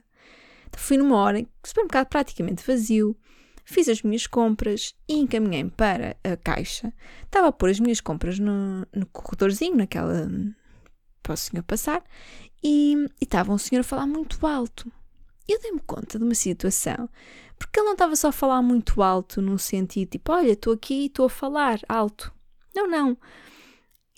Então 0.68 0.80
fui 0.80 0.96
numa 0.96 1.16
hora 1.16 1.40
em 1.40 1.44
que 1.44 1.50
o 1.64 1.68
supermercado 1.68 2.08
praticamente 2.08 2.64
vazio, 2.66 3.16
fiz 3.64 3.88
as 3.88 4.02
minhas 4.02 4.26
compras 4.26 4.94
e 5.08 5.14
encaminhei-me 5.14 5.70
para 5.70 6.16
a 6.24 6.36
caixa. 6.36 6.92
Estava 7.24 7.48
a 7.48 7.52
pôr 7.52 7.70
as 7.70 7.80
minhas 7.80 8.00
compras 8.00 8.38
no, 8.38 8.86
no 8.94 9.06
corredorzinho, 9.06 9.76
naquela. 9.76 10.28
para 11.22 11.34
o 11.34 11.36
senhor 11.36 11.62
passar, 11.64 12.02
e, 12.62 12.94
e 13.20 13.24
estava 13.24 13.52
um 13.52 13.58
senhor 13.58 13.80
a 13.80 13.84
falar 13.84 14.06
muito 14.06 14.46
alto. 14.46 14.90
Eu 15.48 15.60
dei-me 15.60 15.80
conta 15.80 16.18
de 16.18 16.24
uma 16.24 16.34
situação, 16.34 17.08
porque 17.58 17.78
ele 17.78 17.86
não 17.86 17.92
estava 17.92 18.16
só 18.16 18.28
a 18.28 18.32
falar 18.32 18.62
muito 18.62 19.02
alto, 19.02 19.40
num 19.40 19.58
sentido 19.58 20.10
tipo, 20.10 20.32
olha, 20.32 20.52
estou 20.52 20.72
aqui 20.72 21.02
e 21.02 21.06
estou 21.06 21.26
a 21.26 21.30
falar 21.30 21.80
alto. 21.88 22.32
Não, 22.74 22.88
não. 22.88 23.16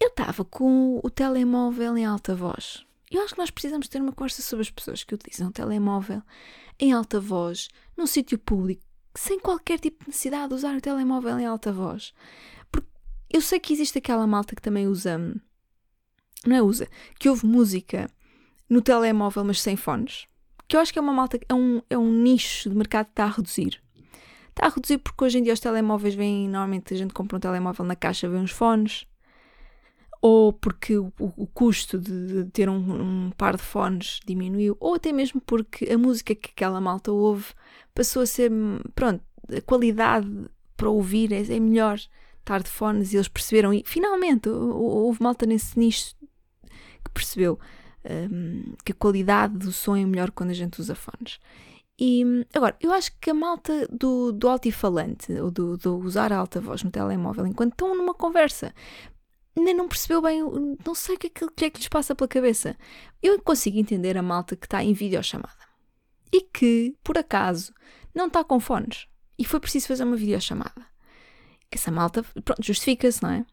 Ele 0.00 0.10
estava 0.10 0.44
com 0.44 1.00
o 1.02 1.10
telemóvel 1.10 1.96
em 1.96 2.06
alta 2.06 2.34
voz. 2.34 2.86
Eu 3.10 3.22
acho 3.22 3.34
que 3.34 3.40
nós 3.40 3.50
precisamos 3.50 3.88
ter 3.88 4.00
uma 4.00 4.12
conversa 4.12 4.42
sobre 4.42 4.62
as 4.62 4.70
pessoas 4.70 5.02
que 5.02 5.14
utilizam 5.14 5.48
o 5.48 5.52
telemóvel 5.52 6.22
em 6.78 6.92
alta 6.92 7.18
voz, 7.18 7.68
num 7.96 8.06
sítio 8.06 8.38
público, 8.38 8.82
sem 9.14 9.40
qualquer 9.40 9.80
tipo 9.80 10.04
de 10.04 10.10
necessidade 10.10 10.48
de 10.48 10.54
usar 10.54 10.76
o 10.76 10.80
telemóvel 10.80 11.38
em 11.38 11.46
alta 11.46 11.72
voz. 11.72 12.12
Porque 12.70 12.88
eu 13.30 13.40
sei 13.40 13.58
que 13.58 13.72
existe 13.72 13.98
aquela 13.98 14.26
malta 14.26 14.54
que 14.54 14.62
também 14.62 14.86
usa. 14.86 15.18
Não 16.46 16.56
é 16.56 16.62
usa, 16.62 16.86
que 17.18 17.28
ouve 17.28 17.46
música 17.46 18.08
no 18.68 18.80
telemóvel, 18.80 19.44
mas 19.44 19.60
sem 19.60 19.74
fones. 19.74 20.26
Que 20.68 20.76
eu 20.76 20.80
acho 20.80 20.92
que 20.92 20.98
é 20.98 21.02
uma 21.02 21.12
malta, 21.12 21.40
é 21.48 21.54
um, 21.54 21.82
é 21.88 21.96
um 21.96 22.12
nicho 22.12 22.68
de 22.68 22.76
mercado 22.76 23.06
que 23.06 23.12
está 23.12 23.24
a 23.24 23.30
reduzir. 23.30 23.82
Está 24.50 24.66
a 24.66 24.68
reduzir 24.68 24.98
porque 24.98 25.24
hoje 25.24 25.38
em 25.38 25.42
dia 25.42 25.54
os 25.54 25.60
telemóveis 25.60 26.14
vêm, 26.14 26.46
normalmente 26.46 26.92
a 26.92 26.96
gente 26.96 27.14
compra 27.14 27.38
um 27.38 27.40
telemóvel 27.40 27.84
na 27.84 27.96
caixa, 27.96 28.28
vem 28.28 28.40
uns 28.40 28.50
fones, 28.50 29.06
ou 30.20 30.52
porque 30.52 30.96
o, 30.96 31.12
o 31.18 31.46
custo 31.46 31.98
de, 31.98 32.44
de 32.44 32.50
ter 32.50 32.68
um, 32.68 33.26
um, 33.26 33.30
par 33.36 33.56
de 33.56 33.62
fones 33.62 34.20
diminuiu, 34.26 34.76
ou 34.80 34.94
até 34.94 35.12
mesmo 35.12 35.40
porque 35.40 35.84
a 35.90 35.98
música 35.98 36.34
que 36.34 36.50
aquela 36.50 36.80
malta 36.80 37.12
ouve 37.12 37.46
passou 37.94 38.22
a 38.22 38.26
ser, 38.26 38.50
pronto, 38.94 39.22
a 39.56 39.60
qualidade 39.60 40.28
para 40.76 40.90
ouvir 40.90 41.32
é, 41.32 41.40
é 41.40 41.60
melhor 41.60 41.98
estar 42.38 42.62
de 42.62 42.70
fones 42.70 43.12
e 43.12 43.16
eles 43.16 43.28
perceberam, 43.28 43.72
e 43.72 43.82
finalmente 43.86 44.48
houve 44.48 45.22
malta 45.22 45.46
nesse 45.46 45.78
nicho 45.78 46.16
que 47.04 47.10
percebeu 47.12 47.58
um, 48.04 48.74
que 48.84 48.92
a 48.92 48.94
qualidade 48.94 49.56
do 49.58 49.72
som 49.72 49.96
é 49.96 50.04
melhor 50.04 50.30
quando 50.30 50.50
a 50.50 50.54
gente 50.54 50.80
usa 50.80 50.94
fones. 50.94 51.38
E 52.00 52.22
agora, 52.54 52.76
eu 52.80 52.92
acho 52.92 53.10
que 53.20 53.30
a 53.30 53.34
malta 53.34 53.88
do, 53.90 54.30
do 54.30 54.48
altifalante, 54.48 55.32
ou 55.32 55.50
do, 55.50 55.76
do 55.76 55.98
usar 55.98 56.32
a 56.32 56.36
alta 56.36 56.60
voz 56.60 56.82
no 56.84 56.92
telemóvel 56.92 57.44
enquanto 57.44 57.72
estão 57.72 57.94
numa 57.94 58.14
conversa, 58.14 58.72
ainda 59.58 59.74
não 59.74 59.88
percebeu 59.88 60.22
bem, 60.22 60.40
não 60.84 60.94
sei 60.94 61.16
o 61.16 61.18
que, 61.18 61.26
é 61.26 61.30
que, 61.30 61.50
que 61.50 61.64
é 61.64 61.70
que 61.70 61.78
lhes 61.78 61.88
passa 61.88 62.14
pela 62.14 62.28
cabeça. 62.28 62.76
Eu 63.22 63.40
consigo 63.42 63.78
entender 63.78 64.16
a 64.16 64.22
malta 64.22 64.56
que 64.56 64.66
está 64.66 64.82
em 64.82 64.92
videochamada 64.92 65.68
e 66.32 66.42
que, 66.42 66.96
por 67.02 67.18
acaso, 67.18 67.72
não 68.14 68.26
está 68.26 68.44
com 68.44 68.60
fones 68.60 69.06
e 69.38 69.44
foi 69.44 69.60
preciso 69.60 69.88
fazer 69.88 70.04
uma 70.04 70.16
videochamada. 70.16 70.86
Essa 71.70 71.90
malta, 71.90 72.22
pronto, 72.44 72.62
justifica-se, 72.62 73.22
não 73.22 73.30
é? 73.30 73.46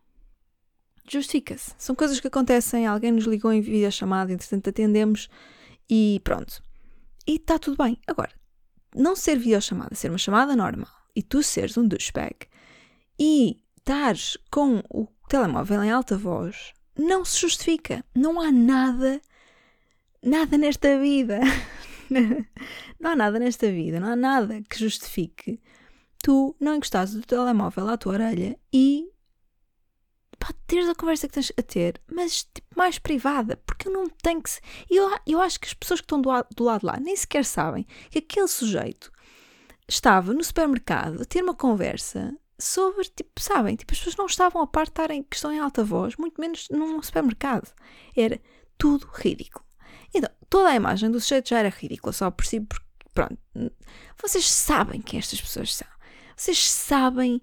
Justifica-se. 1.07 1.73
São 1.77 1.95
coisas 1.95 2.19
que 2.19 2.27
acontecem, 2.27 2.87
alguém 2.87 3.11
nos 3.11 3.25
ligou 3.25 3.51
em 3.51 3.61
videochamada, 3.61 4.31
entretanto 4.31 4.69
atendemos 4.69 5.29
e 5.89 6.21
pronto. 6.23 6.63
E 7.27 7.35
está 7.35 7.59
tudo 7.59 7.83
bem. 7.83 7.99
Agora, 8.07 8.31
não 8.95 9.15
ser 9.15 9.37
videochamada, 9.37 9.95
ser 9.95 10.09
uma 10.09 10.17
chamada 10.17 10.55
normal 10.55 10.91
e 11.15 11.21
tu 11.21 11.43
seres 11.43 11.77
um 11.77 11.87
douchebag 11.87 12.35
e 13.19 13.61
estares 13.77 14.37
com 14.49 14.81
o 14.89 15.07
telemóvel 15.27 15.83
em 15.83 15.91
alta 15.91 16.17
voz 16.17 16.73
não 16.97 17.25
se 17.25 17.39
justifica. 17.39 18.03
Não 18.15 18.39
há 18.39 18.51
nada, 18.51 19.21
nada 20.23 20.57
nesta 20.57 20.99
vida. 20.99 21.39
não 22.99 23.11
há 23.11 23.15
nada 23.15 23.39
nesta 23.39 23.71
vida, 23.71 23.99
não 23.99 24.09
há 24.09 24.15
nada 24.15 24.61
que 24.69 24.79
justifique 24.79 25.59
tu 26.25 26.55
não 26.59 26.73
encostares 26.73 27.13
o 27.13 27.21
telemóvel 27.21 27.87
à 27.87 27.95
tua 27.97 28.13
orelha 28.13 28.57
e 28.73 29.07
pá, 30.39 30.49
teres 30.65 30.89
a 30.89 30.95
conversa 30.95 31.27
que 31.27 31.35
tens 31.35 31.51
a 31.55 31.61
ter, 31.61 32.01
mas 32.11 32.45
tipo, 32.45 32.67
mais 32.75 32.97
privada, 32.97 33.57
porque 33.57 33.87
eu 33.87 33.93
não 33.93 34.09
tenho 34.09 34.41
que. 34.41 34.49
Eu, 34.89 35.07
eu 35.27 35.39
acho 35.39 35.59
que 35.59 35.67
as 35.67 35.75
pessoas 35.75 35.99
que 36.01 36.05
estão 36.05 36.19
do, 36.19 36.31
do 36.55 36.63
lado 36.63 36.83
lá 36.83 36.99
nem 36.99 37.15
sequer 37.15 37.45
sabem 37.45 37.85
que 38.09 38.17
aquele 38.17 38.47
sujeito 38.47 39.11
estava 39.87 40.33
no 40.33 40.43
supermercado 40.43 41.21
a 41.21 41.25
ter 41.25 41.43
uma 41.43 41.53
conversa 41.53 42.35
sobre, 42.57 43.03
tipo, 43.05 43.41
sabem, 43.41 43.75
tipo, 43.75 43.93
as 43.93 43.99
pessoas 43.99 44.15
não 44.15 44.25
estavam 44.25 44.61
a 44.61 44.67
par 44.67 44.85
de 44.85 44.91
estarem 44.91 45.23
que 45.23 45.35
estão 45.35 45.51
em 45.51 45.59
alta 45.59 45.83
voz, 45.83 46.15
muito 46.15 46.39
menos 46.39 46.67
num 46.69 47.01
supermercado. 47.01 47.73
Era 48.15 48.39
tudo 48.77 49.09
ridículo. 49.13 49.65
Então, 50.13 50.29
toda 50.49 50.69
a 50.69 50.75
imagem 50.75 51.11
do 51.11 51.19
sujeito 51.19 51.49
já 51.49 51.59
era 51.59 51.69
ridícula, 51.69 52.13
só 52.13 52.31
por 52.31 52.45
si, 52.45 52.61
porque, 52.61 52.85
pronto, 53.13 53.37
vocês 54.21 54.49
sabem 54.49 55.01
quem 55.01 55.19
estas 55.19 55.41
pessoas 55.41 55.75
são. 55.75 55.87
Vocês 56.35 56.69
sabem 56.69 57.41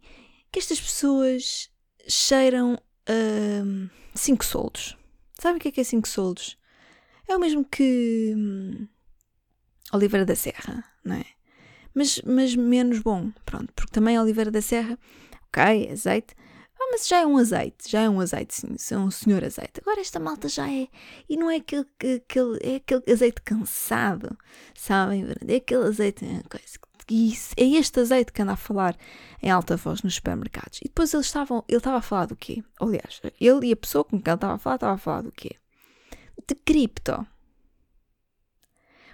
que 0.51 0.59
estas 0.59 0.81
pessoas 0.81 1.71
cheiram 2.09 2.75
uh, 2.75 3.91
cinco 4.15 4.45
soldos. 4.45 4.97
Sabem 5.39 5.59
o 5.59 5.61
que 5.61 5.69
é 5.69 5.73
que 5.73 5.81
é 5.81 5.85
cinco 5.85 6.09
soldos? 6.09 6.59
É 7.29 7.37
o 7.37 7.41
mesmo 7.41 7.65
que 7.65 8.35
hum, 8.37 8.89
Oliveira 9.93 10.25
da 10.25 10.37
Serra, 10.37 10.85
não 11.05 11.17
é? 11.17 11.25
Mas, 11.95 12.21
mas 12.25 12.55
menos 12.55 13.01
bom, 13.01 13.31
pronto, 13.45 13.73
porque 13.75 13.93
também 13.93 14.19
Oliveira 14.19 14.51
da 14.51 14.63
Serra, 14.63 14.99
ok, 15.49 15.91
azeite, 15.91 16.35
ah, 16.81 16.89
mas 16.91 17.07
já 17.07 17.21
é 17.21 17.27
um 17.27 17.37
azeite, 17.37 17.91
já 17.91 18.01
é 18.03 18.11
um 18.11 18.21
azeite, 18.21 18.55
sim, 18.55 18.95
é 18.95 18.99
um 18.99 19.11
senhor 19.11 19.45
azeite. 19.45 19.81
Agora 19.81 20.01
esta 20.01 20.19
malta 20.19 20.49
já 20.49 20.69
é, 20.69 20.89
e 21.29 21.37
não 21.37 21.51
é 21.51 21.57
aquele, 21.57 21.87
aquele, 22.17 22.59
é 22.63 22.77
aquele 22.77 23.03
azeite 23.11 23.41
cansado, 23.43 24.37
sabem? 24.75 25.25
É 25.47 25.57
aquele 25.57 25.85
azeite, 25.85 26.25
é 26.25 26.43
coisa, 26.49 26.79
é 27.57 27.65
este 27.65 28.01
azeite 28.01 28.33
que 28.33 28.43
anda 28.43 28.53
a 28.53 28.57
falar 28.57 28.97
em 29.43 29.51
alta 29.51 29.77
voz 29.77 30.03
nos 30.03 30.15
supermercados. 30.15 30.79
E 30.81 30.85
depois 30.85 31.13
eles 31.13 31.27
estavam, 31.27 31.65
ele 31.69 31.79
estava 31.79 31.99
a 31.99 32.03
falar 32.03 32.27
do 32.27 32.37
quê? 32.37 32.63
Aliás, 32.81 33.21
ele 33.41 33.69
e 33.69 33.73
a 33.73 33.77
pessoa 33.77 34.05
com 34.05 34.21
quem 34.21 34.31
ele 34.31 34.37
estava 34.37 34.55
a 34.55 34.59
falar, 34.59 34.77
estava 34.77 34.95
a 34.95 34.99
falar 34.99 35.23
do 35.23 35.33
quê? 35.33 35.57
De 36.47 36.55
cripto. 36.55 37.27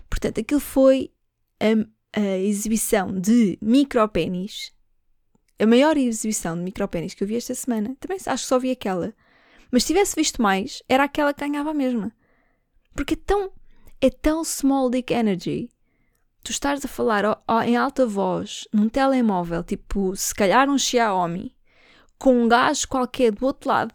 Portanto, 0.08 0.40
aquilo 0.40 0.60
foi 0.60 1.12
a, 1.60 1.86
a 2.14 2.38
exibição 2.38 3.12
de 3.12 3.58
micropénis, 3.60 4.72
a 5.58 5.66
maior 5.66 5.96
exibição 5.96 6.56
de 6.56 6.62
micropénis 6.62 7.14
que 7.14 7.24
eu 7.24 7.28
vi 7.28 7.36
esta 7.36 7.54
semana. 7.54 7.96
Também 7.98 8.18
acho 8.24 8.44
que 8.44 8.48
só 8.48 8.58
vi 8.58 8.70
aquela. 8.70 9.12
Mas 9.70 9.82
se 9.82 9.88
tivesse 9.88 10.14
visto 10.14 10.40
mais, 10.40 10.82
era 10.88 11.04
aquela 11.04 11.34
que 11.34 11.46
ganhava 11.46 11.70
a 11.70 11.74
mesma. 11.74 12.12
Porque 12.94 13.14
é 13.14 13.16
tão, 13.16 13.52
é 14.00 14.08
tão 14.08 14.44
small 14.44 14.88
dick 14.88 15.12
energy. 15.12 15.68
tu 16.42 16.50
estás 16.50 16.84
a 16.84 16.88
falar 16.88 17.24
ó, 17.24 17.36
ó, 17.46 17.62
em 17.62 17.76
alta 17.76 18.06
voz 18.06 18.66
num 18.72 18.88
telemóvel, 18.88 19.62
tipo, 19.62 20.16
se 20.16 20.34
calhar 20.34 20.68
um 20.70 20.78
Xiaomi, 20.78 21.54
com 22.18 22.42
um 22.42 22.48
gajo 22.48 22.88
qualquer 22.88 23.32
do 23.32 23.44
outro 23.44 23.68
lado, 23.68 23.94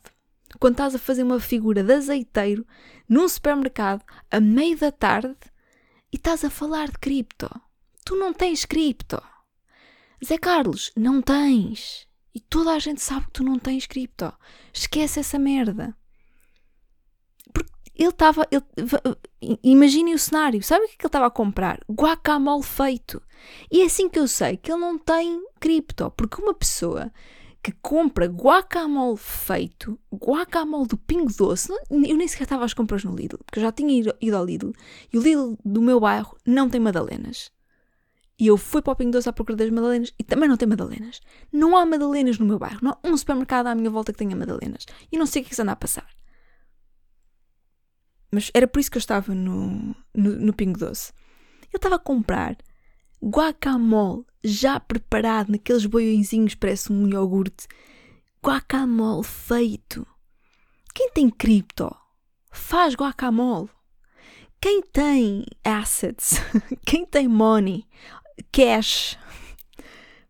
quando 0.60 0.74
estás 0.74 0.96
a 0.96 1.00
fazer 1.00 1.24
uma 1.24 1.39
figura 1.39 1.84
de 1.84 1.93
azeiteiro 1.93 2.65
num 3.10 3.27
supermercado 3.27 4.03
a 4.29 4.39
meio 4.39 4.77
da 4.77 4.91
tarde 4.91 5.36
e 6.12 6.17
estás 6.17 6.43
a 6.43 6.50
falar 6.50 6.89
de 6.89 7.00
cripto. 7.00 7.50
Tu 8.05 8.15
não 8.15 8.33
tens 8.33 8.65
cripto. 8.65 9.22
Zé 10.24 10.38
Carlos, 10.38 10.91
não 10.95 11.22
tens. 11.22 12.07
E 12.33 12.39
toda 12.39 12.72
a 12.72 12.79
gente 12.79 13.01
sabe 13.01 13.27
que 13.27 13.33
tu 13.33 13.43
não 13.43 13.60
tens 13.60 13.86
cripto. 13.86 14.33
Esquece 14.74 15.19
essa 15.19 15.38
merda. 15.38 15.95
Porque 17.53 17.72
ele 17.95 18.10
estava. 18.10 18.48
Imaginem 19.63 20.13
o 20.13 20.19
cenário. 20.19 20.63
Sabe 20.63 20.86
o 20.86 20.88
que, 20.88 20.93
é 20.93 20.98
ele 21.00 21.07
estava 21.07 21.27
a 21.27 21.31
comprar? 21.31 21.79
Guacamole 21.89 22.63
feito. 22.63 23.22
E 23.72 23.81
é 23.81 23.86
assim 23.86 24.10
que 24.10 24.19
eu 24.19 24.27
sei 24.27 24.57
que 24.57 24.72
ele 24.72 24.81
não 24.81 24.98
tem 24.98 25.43
cripto. 25.60 26.12
Porque 26.12 26.41
uma 26.41 26.53
pessoa 26.53 27.12
que 27.63 27.72
compra 27.81 28.25
guacamole 28.25 29.17
feito, 29.17 29.98
guacamole 30.13 30.86
do 30.86 30.98
Pingo 30.98 31.31
Doce, 31.33 31.72
eu 31.89 32.17
nem 32.17 32.27
sequer 32.27 32.43
estava 32.43 32.65
às 32.65 32.74
compras 32.74 33.05
no 33.05 33.15
Lidl, 33.15 33.38
porque 33.45 33.60
eu 33.60 33.63
já 33.63 33.72
tinha 33.72 34.13
ido 34.19 34.36
ao 34.36 34.45
Lidl, 34.45 34.74
e 35.13 35.17
o 35.17 35.22
Lidl 35.22 35.57
do 35.63 35.81
meu 35.81 35.98
bairro 35.98 36.38
não 36.45 36.69
tem 36.69 36.81
madalenas. 36.81 37.52
E 38.40 38.48
eu 38.48 38.58
fui 38.58 38.82
para 38.82 38.94
o 38.94 38.96
Pingo 38.96 39.12
Doce 39.12 39.30
à 39.30 39.34
procura 39.34 39.56
das 39.56 39.70
madalenas 39.70 40.12
e 40.18 40.24
também 40.24 40.50
não 40.50 40.58
tem 40.58 40.68
madalenas. 40.68 41.22
Não 41.52 41.78
há 41.78 41.86
madalenas 41.86 42.40
no 42.40 42.46
meu 42.46 42.58
bairro, 42.58 42.80
não 42.82 42.92
há 42.92 43.08
um 43.08 43.16
supermercado 43.16 43.68
à 43.68 43.75
minha 43.75 43.90
volta 43.90 44.12
que 44.12 44.18
tenha 44.18 44.36
madalenas. 44.36 44.86
E 45.12 45.18
não 45.18 45.25
sei 45.25 45.42
o 45.42 45.46
que 45.46 45.50
é 45.50 45.52
que 45.52 45.56
se 45.56 45.62
anda 45.62 45.72
a 45.72 45.75
passar. 45.75 46.08
Mas 48.32 48.50
era 48.54 48.68
por 48.68 48.80
isso 48.80 48.90
que 48.90 48.98
eu 48.98 49.02
estava 49.02 49.36
no, 49.36 49.96
no, 50.13 50.32
no 50.40 50.54
Pingo 50.54 50.80
Doce. 50.80 51.13
Eu 51.72 51.78
estava 51.78 51.96
a 51.96 52.00
comprar 52.00 52.58
guacamole 53.24 54.25
já 54.44 54.80
preparado 54.80 55.50
naqueles 55.52 55.86
boiõezinhos, 55.86 56.56
parece 56.56 56.92
um 56.92 57.08
iogurte. 57.08 57.68
Guacamole 58.44 59.24
feito. 59.24 60.06
Quem 60.94 61.10
tem 61.12 61.30
cripto 61.30 61.96
faz 62.52 62.96
guacamole. 62.96 63.70
Quem 64.60 64.82
tem 64.82 65.46
assets, 65.63 66.36
quem 66.86 67.06
tem 67.06 67.28
money, 67.28 67.86
cash, 68.52 69.18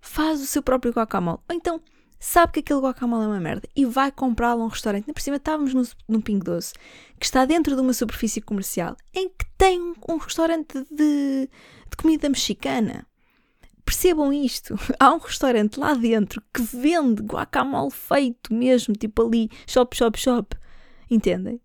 faz 0.01 0.41
o 0.41 0.45
seu 0.45 0.61
próprio 0.61 0.93
guacamole. 0.93 1.39
Ou 1.49 1.55
então 1.55 1.81
sabe 2.19 2.53
que 2.53 2.59
aquele 2.59 2.79
guacamole 2.79 3.25
é 3.25 3.27
uma 3.27 3.39
merda 3.39 3.67
e 3.75 3.85
vai 3.85 4.11
comprá-lo 4.11 4.61
a 4.61 4.65
um 4.65 4.69
restaurante. 4.69 5.11
Por 5.11 5.21
cima 5.21 5.37
estávamos 5.37 5.73
no, 5.73 5.83
num 6.07 6.21
Pingo 6.21 6.45
Doce, 6.45 6.73
que 7.19 7.25
está 7.25 7.45
dentro 7.45 7.75
de 7.75 7.81
uma 7.81 7.93
superfície 7.93 8.41
comercial, 8.41 8.95
em 9.13 9.29
que 9.29 9.45
tem 9.57 9.81
um, 9.81 9.93
um 10.09 10.17
restaurante 10.17 10.85
de, 10.89 11.49
de 11.89 11.97
comida 11.97 12.29
mexicana. 12.29 13.05
Percebam 13.85 14.31
isto. 14.31 14.75
Há 14.99 15.13
um 15.13 15.17
restaurante 15.17 15.79
lá 15.79 15.93
dentro 15.93 16.41
que 16.53 16.61
vende 16.61 17.21
guacamole 17.21 17.91
feito 17.91 18.53
mesmo, 18.53 18.95
tipo 18.95 19.27
ali, 19.27 19.49
shop, 19.67 19.95
shop, 19.95 20.19
shop. 20.19 20.55
Entendem? 21.09 21.59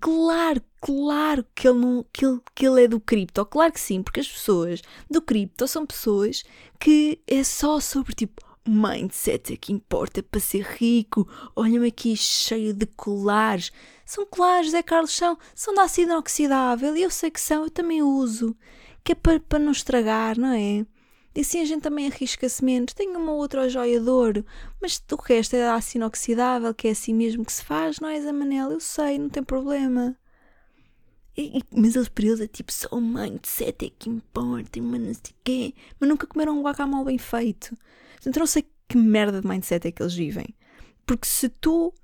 Claro, 0.00 0.62
claro 0.80 1.44
que 1.54 1.66
ele, 1.68 1.78
não, 1.78 2.04
que, 2.12 2.24
ele, 2.24 2.40
que 2.54 2.66
ele 2.66 2.84
é 2.84 2.88
do 2.88 3.00
cripto. 3.00 3.44
Claro 3.44 3.72
que 3.72 3.80
sim, 3.80 4.02
porque 4.02 4.20
as 4.20 4.28
pessoas 4.28 4.80
do 5.10 5.20
cripto 5.20 5.66
são 5.66 5.84
pessoas 5.84 6.44
que 6.78 7.20
é 7.26 7.42
só 7.42 7.80
sobre 7.80 8.14
tipo 8.14 8.48
mindset 8.68 9.54
é 9.54 9.56
que 9.56 9.72
importa 9.72 10.22
para 10.22 10.40
ser 10.40 10.62
rico. 10.62 11.26
Olha-me 11.56 11.88
aqui 11.88 12.16
cheio 12.16 12.74
de 12.74 12.86
colares. 12.86 13.72
São 14.04 14.26
colares, 14.26 14.74
é 14.74 14.82
Carlos, 14.82 15.12
são, 15.12 15.38
são 15.54 15.74
de 15.74 15.80
ácido 15.80 16.12
inoxidável. 16.12 16.96
E 16.96 17.02
eu 17.02 17.10
sei 17.10 17.30
que 17.30 17.40
são, 17.40 17.64
eu 17.64 17.70
também 17.70 18.02
uso. 18.02 18.54
Que 19.02 19.12
é 19.12 19.14
para, 19.14 19.40
para 19.40 19.58
não 19.58 19.72
estragar, 19.72 20.38
não 20.38 20.52
é? 20.52 20.86
E 21.38 21.42
assim 21.42 21.60
a 21.60 21.64
gente 21.64 21.82
também 21.82 22.08
arrisca-se 22.08 22.64
menos. 22.64 22.92
Tem 22.92 23.16
uma 23.16 23.30
outra 23.30 23.68
joia 23.68 24.00
de 24.00 24.10
ouro, 24.10 24.44
mas 24.82 25.00
o 25.12 25.14
resto 25.14 25.54
é 25.54 25.68
aço 25.68 25.96
inoxidável, 25.96 26.74
que 26.74 26.88
é 26.88 26.90
assim 26.90 27.14
mesmo 27.14 27.44
que 27.44 27.52
se 27.52 27.62
faz, 27.62 28.00
não 28.00 28.08
é, 28.08 28.20
Zé 28.20 28.32
Manel? 28.32 28.72
Eu 28.72 28.80
sei, 28.80 29.20
não 29.20 29.28
tem 29.28 29.44
problema. 29.44 30.18
E, 31.36 31.62
mas 31.70 31.94
eles 31.94 32.08
para 32.08 32.26
eles 32.26 32.40
é 32.40 32.48
tipo 32.48 32.72
só 32.72 32.88
o 32.90 33.00
mindset 33.00 33.86
é 33.86 33.90
que 33.96 34.10
importa, 34.10 34.82
mas 34.82 35.00
não 35.00 35.14
sei 35.14 35.34
quê. 35.44 35.74
Mas 36.00 36.10
nunca 36.10 36.26
comeram 36.26 36.58
um 36.58 36.62
guacamole 36.64 37.04
bem 37.04 37.18
feito. 37.18 37.78
Portanto, 38.14 38.36
eu 38.36 38.40
não 38.40 38.46
sei 38.48 38.66
que 38.88 38.98
merda 38.98 39.40
de 39.40 39.46
mindset 39.46 39.86
é 39.86 39.92
que 39.92 40.02
eles 40.02 40.14
vivem. 40.14 40.52
Porque 41.06 41.28
se 41.28 41.48
tu 41.48 41.94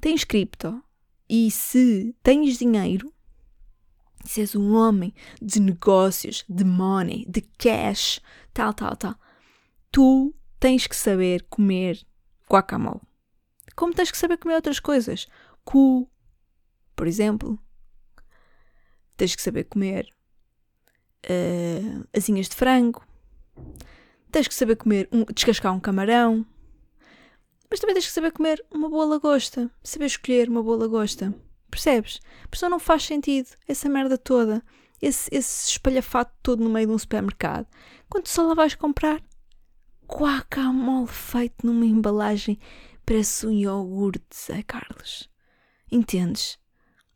tens 0.00 0.24
cripto 0.24 0.82
e 1.28 1.50
se 1.50 2.16
tens 2.22 2.56
dinheiro, 2.56 3.12
se 4.24 4.40
és 4.40 4.56
um 4.56 4.74
homem 4.74 5.12
de 5.40 5.60
negócios, 5.60 6.44
de 6.48 6.64
money, 6.64 7.26
de 7.28 7.42
cash, 7.42 8.20
tal, 8.58 8.74
tal, 8.74 8.96
tal, 8.96 9.14
tu 9.92 10.34
tens 10.58 10.88
que 10.88 10.96
saber 10.96 11.46
comer 11.48 12.04
guacamole. 12.50 13.00
Como 13.76 13.94
tens 13.94 14.10
que 14.10 14.18
saber 14.18 14.36
comer 14.36 14.56
outras 14.56 14.80
coisas. 14.80 15.28
Cu, 15.64 16.10
por 16.96 17.06
exemplo. 17.06 17.56
Tens 19.16 19.36
que 19.36 19.42
saber 19.42 19.64
comer 19.64 20.08
uh, 21.24 22.08
asinhas 22.12 22.48
de 22.48 22.56
frango. 22.56 23.06
Tens 24.32 24.48
que 24.48 24.54
saber 24.54 24.74
comer, 24.74 25.08
um, 25.12 25.24
descascar 25.32 25.72
um 25.72 25.78
camarão. 25.78 26.44
Mas 27.70 27.78
também 27.78 27.94
tens 27.94 28.06
que 28.06 28.12
saber 28.12 28.32
comer 28.32 28.64
uma 28.72 28.88
boa 28.88 29.04
lagosta. 29.04 29.70
Saber 29.84 30.06
escolher 30.06 30.48
uma 30.48 30.64
boa 30.64 30.78
lagosta. 30.78 31.32
Percebes? 31.70 32.20
A 32.44 32.48
pessoa 32.48 32.68
não 32.68 32.80
faz 32.80 33.04
sentido 33.04 33.50
essa 33.68 33.88
merda 33.88 34.18
toda, 34.18 34.64
esse, 35.00 35.28
esse 35.32 35.70
espalhafato 35.70 36.32
todo 36.42 36.62
no 36.62 36.70
meio 36.70 36.88
de 36.88 36.92
um 36.92 36.98
supermercado, 36.98 37.66
quando 38.08 38.26
só 38.26 38.42
lá 38.42 38.54
vais 38.54 38.74
comprar 38.74 39.22
guacamole 40.08 41.06
feito 41.06 41.66
numa 41.66 41.84
embalagem 41.84 42.58
parece 43.04 43.46
um 43.46 43.52
iogurte, 43.52 44.24
Zé 44.34 44.62
Carlos. 44.62 45.28
Entendes? 45.90 46.58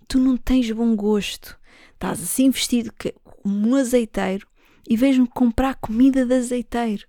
Tu 0.07 0.19
não 0.19 0.37
tens 0.37 0.71
bom 0.71 0.95
gosto. 0.95 1.59
Estás 1.95 2.23
assim 2.23 2.51
vestido 2.51 2.93
como 3.25 3.69
um 3.69 3.77
azeiteiro 3.77 4.47
e 4.89 4.97
vejo-me 4.97 5.29
comprar 5.29 5.75
comida 5.77 6.27
de 6.27 6.35
azeiteiro. 6.35 7.07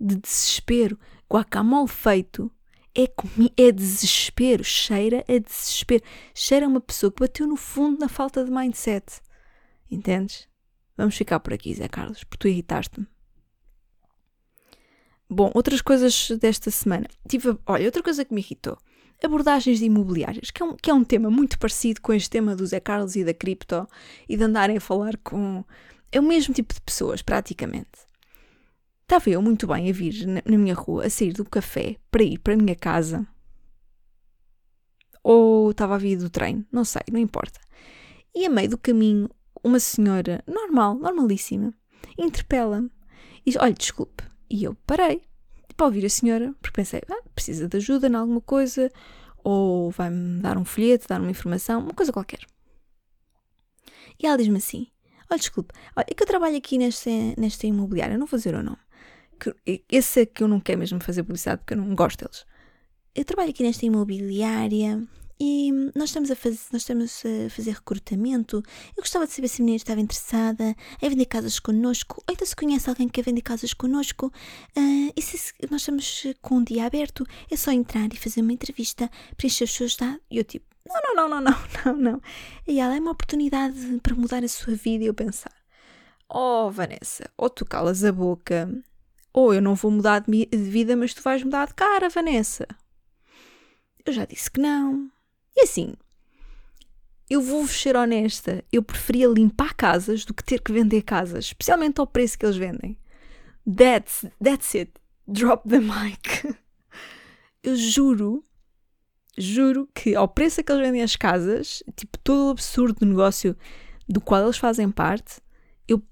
De 0.00 0.16
desespero. 0.16 0.98
Guacamole 1.30 1.88
feito 1.88 2.50
é, 2.96 3.08
é 3.56 3.72
desespero, 3.72 4.62
cheira 4.62 5.24
a 5.28 5.38
desespero. 5.38 6.04
Cheira 6.34 6.66
a 6.66 6.68
uma 6.68 6.80
pessoa 6.80 7.10
que 7.10 7.20
bateu 7.20 7.46
no 7.46 7.56
fundo 7.56 7.98
na 7.98 8.08
falta 8.08 8.44
de 8.44 8.50
mindset. 8.50 9.20
Entendes? 9.94 10.48
Vamos 10.96 11.16
ficar 11.16 11.40
por 11.40 11.52
aqui, 11.52 11.74
Zé 11.74 11.88
Carlos, 11.88 12.24
porque 12.24 12.38
tu 12.38 12.48
irritaste-me. 12.48 13.06
Bom, 15.28 15.50
outras 15.54 15.80
coisas 15.80 16.30
desta 16.40 16.70
semana. 16.70 17.08
Tive, 17.28 17.56
olha, 17.66 17.86
outra 17.86 18.02
coisa 18.02 18.24
que 18.24 18.34
me 18.34 18.40
irritou. 18.40 18.78
Abordagens 19.22 19.78
de 19.78 19.86
imobiliárias, 19.86 20.50
que 20.50 20.62
é, 20.62 20.66
um, 20.66 20.76
que 20.76 20.90
é 20.90 20.94
um 20.94 21.02
tema 21.02 21.30
muito 21.30 21.58
parecido 21.58 22.00
com 22.02 22.12
este 22.12 22.28
tema 22.28 22.54
do 22.54 22.66
Zé 22.66 22.78
Carlos 22.78 23.16
e 23.16 23.24
da 23.24 23.32
cripto 23.32 23.88
e 24.28 24.36
de 24.36 24.44
andarem 24.44 24.76
a 24.76 24.80
falar 24.80 25.16
com. 25.18 25.64
É 26.12 26.20
o 26.20 26.22
mesmo 26.22 26.52
tipo 26.52 26.74
de 26.74 26.80
pessoas, 26.80 27.22
praticamente. 27.22 27.88
Estava 29.02 29.30
eu 29.30 29.40
muito 29.40 29.66
bem 29.66 29.88
a 29.88 29.92
vir 29.92 30.26
na, 30.26 30.42
na 30.44 30.58
minha 30.58 30.74
rua, 30.74 31.06
a 31.06 31.10
sair 31.10 31.32
do 31.32 31.44
café 31.44 31.96
para 32.10 32.22
ir 32.22 32.38
para 32.38 32.54
a 32.54 32.56
minha 32.56 32.76
casa. 32.76 33.26
Ou 35.22 35.70
estava 35.70 35.94
a 35.94 35.98
vir 35.98 36.16
do 36.18 36.28
trem, 36.28 36.66
não 36.70 36.84
sei, 36.84 37.02
não 37.10 37.18
importa. 37.18 37.58
E 38.34 38.44
a 38.44 38.50
meio 38.50 38.68
do 38.68 38.78
caminho, 38.78 39.30
uma 39.64 39.80
senhora 39.80 40.44
normal, 40.46 40.94
normalíssima, 40.94 41.72
interpela-me 42.18 42.90
e 43.44 43.50
diz: 43.50 43.60
Olha, 43.60 43.72
desculpe. 43.72 44.22
E 44.50 44.62
eu 44.62 44.74
parei 44.86 45.22
para 45.76 45.86
ouvir 45.86 46.04
a 46.04 46.10
senhora, 46.10 46.54
porque 46.60 46.76
pensei: 46.76 47.02
ah, 47.10 47.22
precisa 47.34 47.68
de 47.68 47.76
ajuda 47.76 48.06
em 48.08 48.14
alguma 48.14 48.40
coisa, 48.40 48.90
ou 49.42 49.90
vai-me 49.90 50.40
dar 50.40 50.56
um 50.56 50.64
folheto, 50.64 51.08
dar 51.08 51.20
uma 51.20 51.30
informação, 51.30 51.80
uma 51.80 51.94
coisa 51.94 52.12
qualquer. 52.12 52.40
E 54.20 54.26
ela 54.26 54.36
diz-me 54.36 54.58
assim: 54.58 54.86
Olha, 55.30 55.38
desculpe, 55.38 55.74
olha, 55.96 56.06
é 56.08 56.14
que 56.14 56.22
eu 56.22 56.26
trabalho 56.26 56.56
aqui 56.56 56.78
nesta, 56.78 57.10
nesta 57.38 57.66
imobiliária, 57.66 58.18
não 58.18 58.26
vou 58.26 58.38
dizer 58.38 58.54
o 58.54 58.62
nome 58.62 58.84
que, 59.34 59.84
esse 59.90 60.22
é 60.22 60.26
que 60.26 60.42
eu 60.42 60.48
não 60.48 60.60
quero 60.60 60.78
mesmo 60.78 61.00
fazer 61.00 61.22
publicidade 61.22 61.60
porque 61.60 61.74
eu 61.74 61.78
não 61.78 61.94
gosto 61.94 62.24
deles. 62.24 62.46
Eu 63.14 63.24
trabalho 63.24 63.50
aqui 63.50 63.62
nesta 63.62 63.84
imobiliária 63.84 65.02
e 65.38 65.70
nós 65.94 66.10
estamos 66.10 66.30
a, 66.30 66.36
nós 66.72 66.82
estamos 66.82 67.22
a 67.24 67.50
fazer 67.50 67.72
recrutamento. 67.72 68.62
Eu 68.96 69.02
gostava 69.02 69.26
de 69.26 69.32
saber 69.32 69.48
se 69.48 69.60
a 69.60 69.64
menina 69.64 69.76
estava 69.76 70.00
interessada 70.00 70.76
em 71.00 71.08
vender 71.08 71.26
casas 71.26 71.58
connosco, 71.58 72.22
ou 72.26 72.32
então 72.32 72.46
se 72.46 72.54
conhece 72.56 72.88
alguém 72.88 73.08
que 73.08 73.14
quer 73.14 73.22
vender 73.22 73.42
casas 73.42 73.74
connosco. 73.74 74.26
Uh, 74.76 75.12
e 75.16 75.22
se 75.22 75.52
nós 75.70 75.82
estamos 75.82 76.26
com 76.40 76.56
um 76.56 76.64
dia 76.64 76.86
aberto, 76.86 77.26
é 77.50 77.56
só 77.56 77.70
entrar 77.70 78.12
e 78.12 78.16
fazer 78.16 78.40
uma 78.40 78.52
entrevista, 78.52 79.10
preencher 79.36 79.64
os 79.64 79.72
seus 79.72 79.96
dados. 79.96 80.20
E 80.30 80.38
eu 80.38 80.44
tipo, 80.44 80.66
não, 80.86 81.00
não, 81.14 81.28
não, 81.28 81.40
não, 81.40 81.40
não, 81.40 81.58
não, 81.84 82.12
não. 82.12 82.22
E 82.66 82.80
ela 82.80 82.94
é 82.94 83.00
uma 83.00 83.12
oportunidade 83.12 84.00
para 84.02 84.14
mudar 84.14 84.44
a 84.44 84.48
sua 84.48 84.74
vida 84.74 85.04
e 85.04 85.06
eu 85.06 85.14
pensar, 85.14 85.52
oh 86.28 86.70
Vanessa, 86.70 87.30
ou 87.36 87.50
tu 87.50 87.64
calas 87.64 88.04
a 88.04 88.12
boca 88.12 88.70
ou 89.34 89.52
eu 89.52 89.60
não 89.60 89.74
vou 89.74 89.90
mudar 89.90 90.20
de 90.20 90.46
vida, 90.56 90.94
mas 90.94 91.12
tu 91.12 91.20
vais 91.20 91.42
mudar 91.42 91.66
de 91.66 91.74
cara, 91.74 92.08
Vanessa. 92.08 92.68
Eu 94.06 94.12
já 94.12 94.24
disse 94.24 94.48
que 94.48 94.60
não. 94.60 95.10
E 95.56 95.62
assim, 95.62 95.94
eu 97.28 97.40
vou 97.40 97.66
ser 97.66 97.96
honesta, 97.96 98.64
eu 98.72 98.82
preferia 98.82 99.28
limpar 99.28 99.74
casas 99.74 100.24
do 100.24 100.34
que 100.34 100.44
ter 100.44 100.60
que 100.60 100.72
vender 100.72 101.02
casas, 101.02 101.46
especialmente 101.46 102.00
ao 102.00 102.06
preço 102.06 102.38
que 102.38 102.44
eles 102.44 102.56
vendem. 102.56 102.98
That's, 103.66 104.26
that's 104.42 104.74
it. 104.74 104.92
Drop 105.26 105.68
the 105.68 105.80
mic. 105.80 106.54
Eu 107.62 107.76
juro, 107.76 108.44
juro 109.38 109.88
que 109.94 110.14
ao 110.14 110.28
preço 110.28 110.62
que 110.62 110.70
eles 110.70 110.84
vendem 110.84 111.02
as 111.02 111.16
casas, 111.16 111.82
tipo 111.96 112.18
todo 112.18 112.48
o 112.48 112.50
absurdo 112.50 113.00
do 113.00 113.06
negócio 113.06 113.56
do 114.06 114.20
qual 114.20 114.42
eles 114.44 114.58
fazem 114.58 114.90
parte, 114.90 115.40
eu 115.88 116.02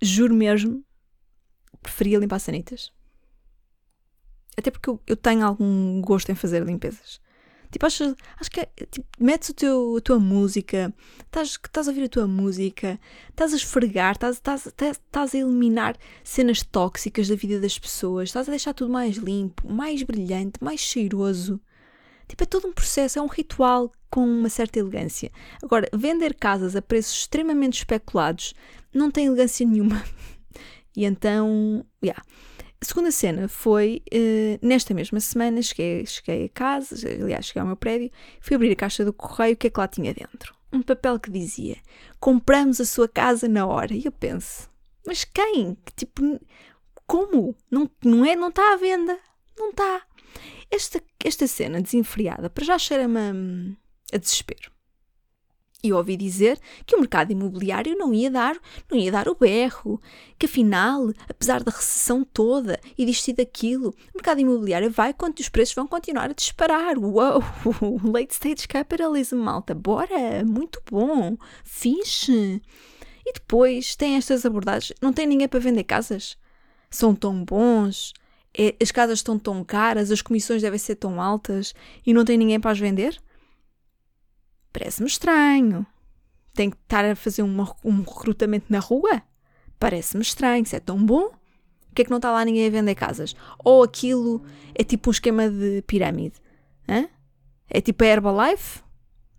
juro 0.00 0.34
mesmo, 0.34 0.84
preferia 1.80 2.18
limpar 2.18 2.40
sanitas. 2.40 2.92
Até 4.56 4.72
porque 4.72 4.90
eu, 4.90 5.00
eu 5.06 5.16
tenho 5.16 5.46
algum 5.46 6.00
gosto 6.00 6.32
em 6.32 6.34
fazer 6.34 6.64
limpezas. 6.64 7.20
Tipo, 7.72 7.86
acho, 7.86 8.14
acho 8.38 8.50
que 8.50 8.60
é, 8.60 8.68
tipo, 8.90 9.06
metes 9.18 9.48
o 9.48 9.54
teu, 9.54 9.96
a 9.96 10.00
tua 10.02 10.18
música, 10.18 10.92
estás, 11.24 11.88
a 11.88 11.90
ouvir 11.90 12.04
a 12.04 12.08
tua 12.08 12.26
música, 12.26 13.00
estás 13.30 13.54
a 13.54 13.56
esfregar, 13.56 14.12
estás, 14.12 14.42
estás 14.66 15.34
a 15.34 15.38
eliminar 15.38 15.96
cenas 16.22 16.62
tóxicas 16.62 17.28
da 17.28 17.34
vida 17.34 17.58
das 17.58 17.78
pessoas, 17.78 18.28
estás 18.28 18.46
a 18.46 18.50
deixar 18.50 18.74
tudo 18.74 18.92
mais 18.92 19.16
limpo, 19.16 19.66
mais 19.72 20.02
brilhante, 20.02 20.62
mais 20.62 20.80
cheiroso. 20.80 21.58
Tipo, 22.28 22.42
é 22.42 22.46
todo 22.46 22.68
um 22.68 22.72
processo, 22.72 23.18
é 23.18 23.22
um 23.22 23.26
ritual 23.26 23.90
com 24.10 24.22
uma 24.22 24.50
certa 24.50 24.78
elegância. 24.78 25.32
Agora, 25.62 25.88
vender 25.94 26.34
casas 26.34 26.76
a 26.76 26.82
preços 26.82 27.20
extremamente 27.20 27.78
especulados 27.78 28.52
não 28.92 29.10
tem 29.10 29.26
elegância 29.26 29.66
nenhuma. 29.66 30.04
e 30.94 31.06
então, 31.06 31.86
yeah. 32.04 32.22
A 32.82 32.84
segunda 32.84 33.12
cena 33.12 33.46
foi, 33.46 34.02
uh, 34.12 34.58
nesta 34.60 34.92
mesma 34.92 35.20
semana, 35.20 35.62
cheguei, 35.62 36.04
cheguei 36.04 36.46
a 36.46 36.48
casa, 36.48 36.96
aliás, 37.08 37.46
cheguei 37.46 37.60
ao 37.60 37.66
meu 37.68 37.76
prédio, 37.76 38.10
fui 38.40 38.56
abrir 38.56 38.72
a 38.72 38.76
caixa 38.76 39.04
do 39.04 39.12
correio, 39.12 39.54
o 39.54 39.56
que 39.56 39.68
é 39.68 39.70
que 39.70 39.78
lá 39.78 39.86
tinha 39.86 40.12
dentro? 40.12 40.52
Um 40.72 40.82
papel 40.82 41.20
que 41.20 41.30
dizia, 41.30 41.76
compramos 42.18 42.80
a 42.80 42.84
sua 42.84 43.06
casa 43.06 43.46
na 43.46 43.64
hora. 43.64 43.94
E 43.94 44.04
eu 44.04 44.10
penso, 44.10 44.68
mas 45.06 45.22
quem? 45.22 45.78
Tipo, 45.94 46.40
como? 47.06 47.54
Não, 47.70 47.88
não 48.04 48.24
é? 48.24 48.34
Não 48.34 48.48
está 48.48 48.72
à 48.72 48.76
venda. 48.76 49.16
Não 49.56 49.70
está. 49.70 50.02
Esta, 50.68 51.00
esta 51.24 51.46
cena 51.46 51.80
desenfreada, 51.80 52.50
para 52.50 52.64
já 52.64 52.76
cheira-me 52.80 53.76
a 54.12 54.16
desespero. 54.16 54.71
E 55.84 55.92
ouvi 55.92 56.16
dizer 56.16 56.60
que 56.86 56.94
o 56.94 57.00
mercado 57.00 57.32
imobiliário 57.32 57.98
não 57.98 58.14
ia 58.14 58.30
dar, 58.30 58.56
não 58.88 58.96
ia 58.96 59.10
dar 59.10 59.26
o 59.28 59.34
berro, 59.34 60.00
que 60.38 60.46
afinal, 60.46 61.12
apesar 61.28 61.62
da 61.64 61.72
recessão 61.72 62.24
toda 62.24 62.78
e 62.96 63.04
disto 63.04 63.28
e 63.28 63.32
daquilo, 63.32 63.88
o 63.88 64.16
mercado 64.16 64.40
imobiliário 64.40 64.88
vai 64.90 65.12
quando 65.12 65.40
os 65.40 65.48
preços 65.48 65.74
vão 65.74 65.88
continuar 65.88 66.30
a 66.30 66.34
disparar. 66.34 66.96
Uou! 66.96 67.42
Late 68.04 68.32
stage 68.32 68.68
capitalism, 68.68 69.38
malta, 69.38 69.74
bora! 69.74 70.44
Muito 70.46 70.80
bom! 70.88 71.36
Fixe! 71.64 72.62
E 73.26 73.32
depois 73.32 73.96
tem 73.96 74.16
estas 74.16 74.46
abordagens, 74.46 74.96
não 75.02 75.12
tem 75.12 75.26
ninguém 75.26 75.48
para 75.48 75.58
vender 75.58 75.84
casas? 75.84 76.36
São 76.90 77.14
tão 77.14 77.44
bons, 77.44 78.12
é, 78.56 78.74
as 78.80 78.92
casas 78.92 79.18
estão 79.18 79.38
tão 79.38 79.64
caras, 79.64 80.10
as 80.10 80.22
comissões 80.22 80.62
devem 80.62 80.78
ser 80.78 80.96
tão 80.96 81.20
altas 81.20 81.74
e 82.06 82.12
não 82.12 82.24
tem 82.24 82.36
ninguém 82.36 82.60
para 82.60 82.70
as 82.70 82.78
vender? 82.78 83.20
Parece-me 84.72 85.08
estranho. 85.08 85.86
Tem 86.54 86.70
que 86.70 86.76
estar 86.76 87.04
a 87.04 87.16
fazer 87.16 87.42
uma, 87.42 87.74
um 87.84 87.98
recrutamento 88.00 88.66
na 88.68 88.78
rua? 88.78 89.22
Parece-me 89.78 90.22
estranho. 90.22 90.64
Se 90.66 90.76
é 90.76 90.80
tão 90.80 91.04
bom, 91.04 91.28
por 91.28 91.94
que 91.94 92.02
é 92.02 92.04
que 92.04 92.10
não 92.10 92.18
está 92.18 92.30
lá 92.30 92.44
ninguém 92.44 92.66
a 92.66 92.70
vender 92.70 92.94
casas? 92.94 93.34
Ou 93.64 93.82
aquilo 93.82 94.44
é 94.74 94.82
tipo 94.82 95.10
um 95.10 95.12
esquema 95.12 95.48
de 95.48 95.82
pirâmide? 95.86 96.36
Hã? 96.88 97.08
É 97.68 97.80
tipo 97.80 98.04
a 98.04 98.06
Herbalife? 98.06 98.80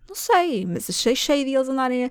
Não 0.08 0.14
sei, 0.14 0.66
mas 0.66 0.88
achei 0.88 1.16
cheio 1.16 1.44
de 1.44 1.54
eles 1.54 1.68
andarem 1.68 2.10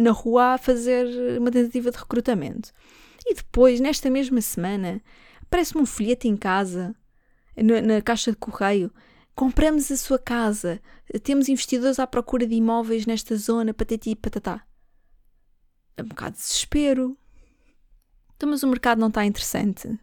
na 0.00 0.10
rua 0.10 0.54
a 0.54 0.58
fazer 0.58 1.06
uma 1.38 1.50
tentativa 1.50 1.90
de 1.90 1.98
recrutamento. 1.98 2.72
E 3.26 3.34
depois, 3.34 3.80
nesta 3.80 4.08
mesma 4.08 4.40
semana, 4.40 5.00
aparece-me 5.42 5.82
um 5.82 5.86
folheto 5.86 6.26
em 6.26 6.36
casa, 6.36 6.94
na, 7.56 7.80
na 7.80 8.02
caixa 8.02 8.30
de 8.30 8.36
correio, 8.36 8.90
Compramos 9.38 9.88
a 9.92 9.96
sua 9.96 10.18
casa. 10.18 10.82
Temos 11.22 11.48
investidores 11.48 12.00
à 12.00 12.08
procura 12.08 12.44
de 12.44 12.56
imóveis 12.56 13.06
nesta 13.06 13.36
zona, 13.36 13.72
patati 13.72 14.10
e 14.10 14.16
patatá. 14.16 14.66
É 15.96 16.02
um 16.02 16.08
bocado 16.08 16.34
de 16.34 16.42
desespero. 16.42 17.16
Então, 18.34 18.50
mas 18.50 18.64
o 18.64 18.66
mercado 18.66 18.98
não 18.98 19.06
está 19.06 19.24
interessante. 19.24 19.96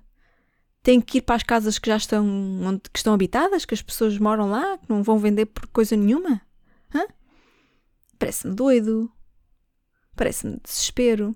Tem 0.81 1.01
que 1.01 1.17
ir 1.17 1.21
para 1.21 1.35
as 1.35 1.43
casas 1.43 1.77
que 1.77 1.89
já 1.89 1.97
estão, 1.97 2.25
onde, 2.63 2.89
que 2.89 2.97
estão 2.97 3.13
habitadas, 3.13 3.65
que 3.65 3.73
as 3.73 3.81
pessoas 3.81 4.17
moram 4.17 4.49
lá, 4.49 4.77
que 4.77 4.89
não 4.89 5.03
vão 5.03 5.19
vender 5.19 5.47
por 5.47 5.67
coisa 5.67 5.97
nenhuma. 5.97 6.41
Parece-me 8.17 8.55
doido. 8.55 9.11
Parece-me 10.15 10.61
desespero. 10.63 11.35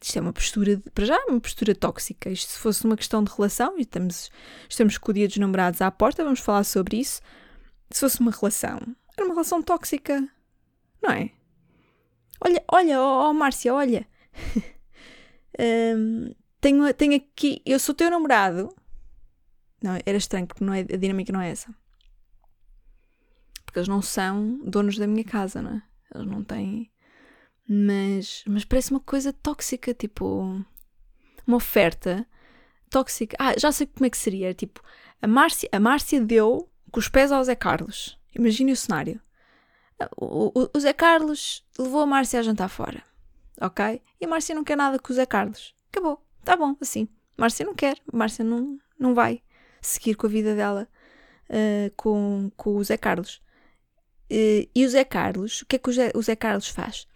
Isto 0.00 0.18
é 0.18 0.20
uma 0.20 0.32
postura, 0.32 0.76
de, 0.76 0.90
para 0.90 1.04
já, 1.04 1.18
uma 1.28 1.40
postura 1.40 1.74
tóxica. 1.74 2.30
Isto 2.30 2.52
se 2.52 2.58
fosse 2.58 2.84
uma 2.84 2.96
questão 2.96 3.22
de 3.22 3.32
relação, 3.32 3.76
e 3.78 3.82
estamos, 3.82 4.30
estamos 4.68 4.96
com 4.96 5.10
o 5.10 5.14
dia 5.14 5.26
dos 5.26 5.36
namorados 5.36 5.82
à 5.82 5.90
porta, 5.90 6.22
vamos 6.22 6.40
falar 6.40 6.64
sobre 6.64 6.98
isso. 6.98 7.20
Se 7.90 8.00
fosse 8.00 8.20
uma 8.20 8.30
relação, 8.30 8.78
era 9.16 9.26
uma 9.26 9.34
relação 9.34 9.62
tóxica, 9.62 10.28
não 11.02 11.10
é? 11.10 11.30
Olha, 12.40 12.64
olha, 12.70 13.00
ó 13.00 13.26
oh, 13.26 13.30
oh, 13.30 13.34
Márcia, 13.34 13.74
olha. 13.74 14.06
um, 15.58 16.32
tenho, 16.60 16.94
tenho 16.94 17.16
aqui, 17.16 17.60
eu 17.66 17.78
sou 17.80 17.94
teu 17.94 18.10
namorado. 18.10 18.74
Não, 19.82 19.98
era 20.06 20.18
estranho, 20.18 20.46
porque 20.46 20.64
não 20.64 20.72
é, 20.72 20.80
a 20.80 20.96
dinâmica 20.96 21.32
não 21.32 21.40
é 21.40 21.50
essa. 21.50 21.74
Porque 23.64 23.80
eles 23.80 23.88
não 23.88 24.00
são 24.00 24.60
donos 24.64 24.96
da 24.96 25.06
minha 25.06 25.24
casa, 25.24 25.60
não 25.60 25.72
é? 25.72 25.82
Eles 26.14 26.26
não 26.26 26.44
têm 26.44 26.90
mas, 27.68 28.42
mas 28.46 28.64
parece 28.64 28.90
uma 28.90 29.00
coisa 29.00 29.32
tóxica, 29.32 29.92
tipo 29.92 30.64
uma 31.46 31.56
oferta 31.56 32.26
tóxica. 32.90 33.36
Ah, 33.38 33.58
já 33.58 33.70
sei 33.72 33.86
como 33.86 34.06
é 34.06 34.10
que 34.10 34.16
seria. 34.16 34.54
Tipo, 34.54 34.82
a 35.20 35.26
Márcia, 35.26 35.68
a 35.72 35.80
Márcia 35.80 36.20
deu 36.20 36.70
com 36.90 37.00
os 37.00 37.08
pés 37.08 37.32
ao 37.32 37.44
Zé 37.44 37.54
Carlos. 37.54 38.18
Imagine 38.34 38.72
o 38.72 38.76
cenário. 38.76 39.20
O, 40.16 40.52
o, 40.62 40.70
o 40.74 40.80
Zé 40.80 40.92
Carlos 40.92 41.66
levou 41.78 42.02
a 42.02 42.06
Márcia 42.06 42.40
a 42.40 42.42
jantar 42.42 42.68
fora. 42.68 43.02
Ok? 43.60 44.00
E 44.20 44.24
a 44.24 44.28
Márcia 44.28 44.54
não 44.54 44.64
quer 44.64 44.76
nada 44.76 44.98
com 44.98 45.12
o 45.12 45.16
Zé 45.16 45.26
Carlos. 45.26 45.74
Acabou. 45.90 46.24
Tá 46.44 46.56
bom, 46.56 46.76
assim. 46.80 47.08
Márcia 47.36 47.66
não 47.66 47.74
quer. 47.74 47.98
Márcia 48.12 48.44
não, 48.44 48.78
não 48.98 49.14
vai 49.14 49.42
seguir 49.82 50.14
com 50.14 50.26
a 50.26 50.30
vida 50.30 50.54
dela 50.54 50.88
uh, 51.50 51.92
com, 51.96 52.50
com 52.56 52.76
o 52.76 52.84
Zé 52.84 52.96
Carlos. 52.96 53.42
Uh, 54.30 54.68
e 54.74 54.84
o 54.84 54.88
Zé 54.88 55.04
Carlos, 55.04 55.62
o 55.62 55.66
que 55.66 55.76
é 55.76 55.78
que 55.78 55.88
o 55.88 55.92
Zé, 55.92 56.12
o 56.14 56.22
Zé 56.22 56.36
Carlos 56.36 56.68
faz? 56.68 57.07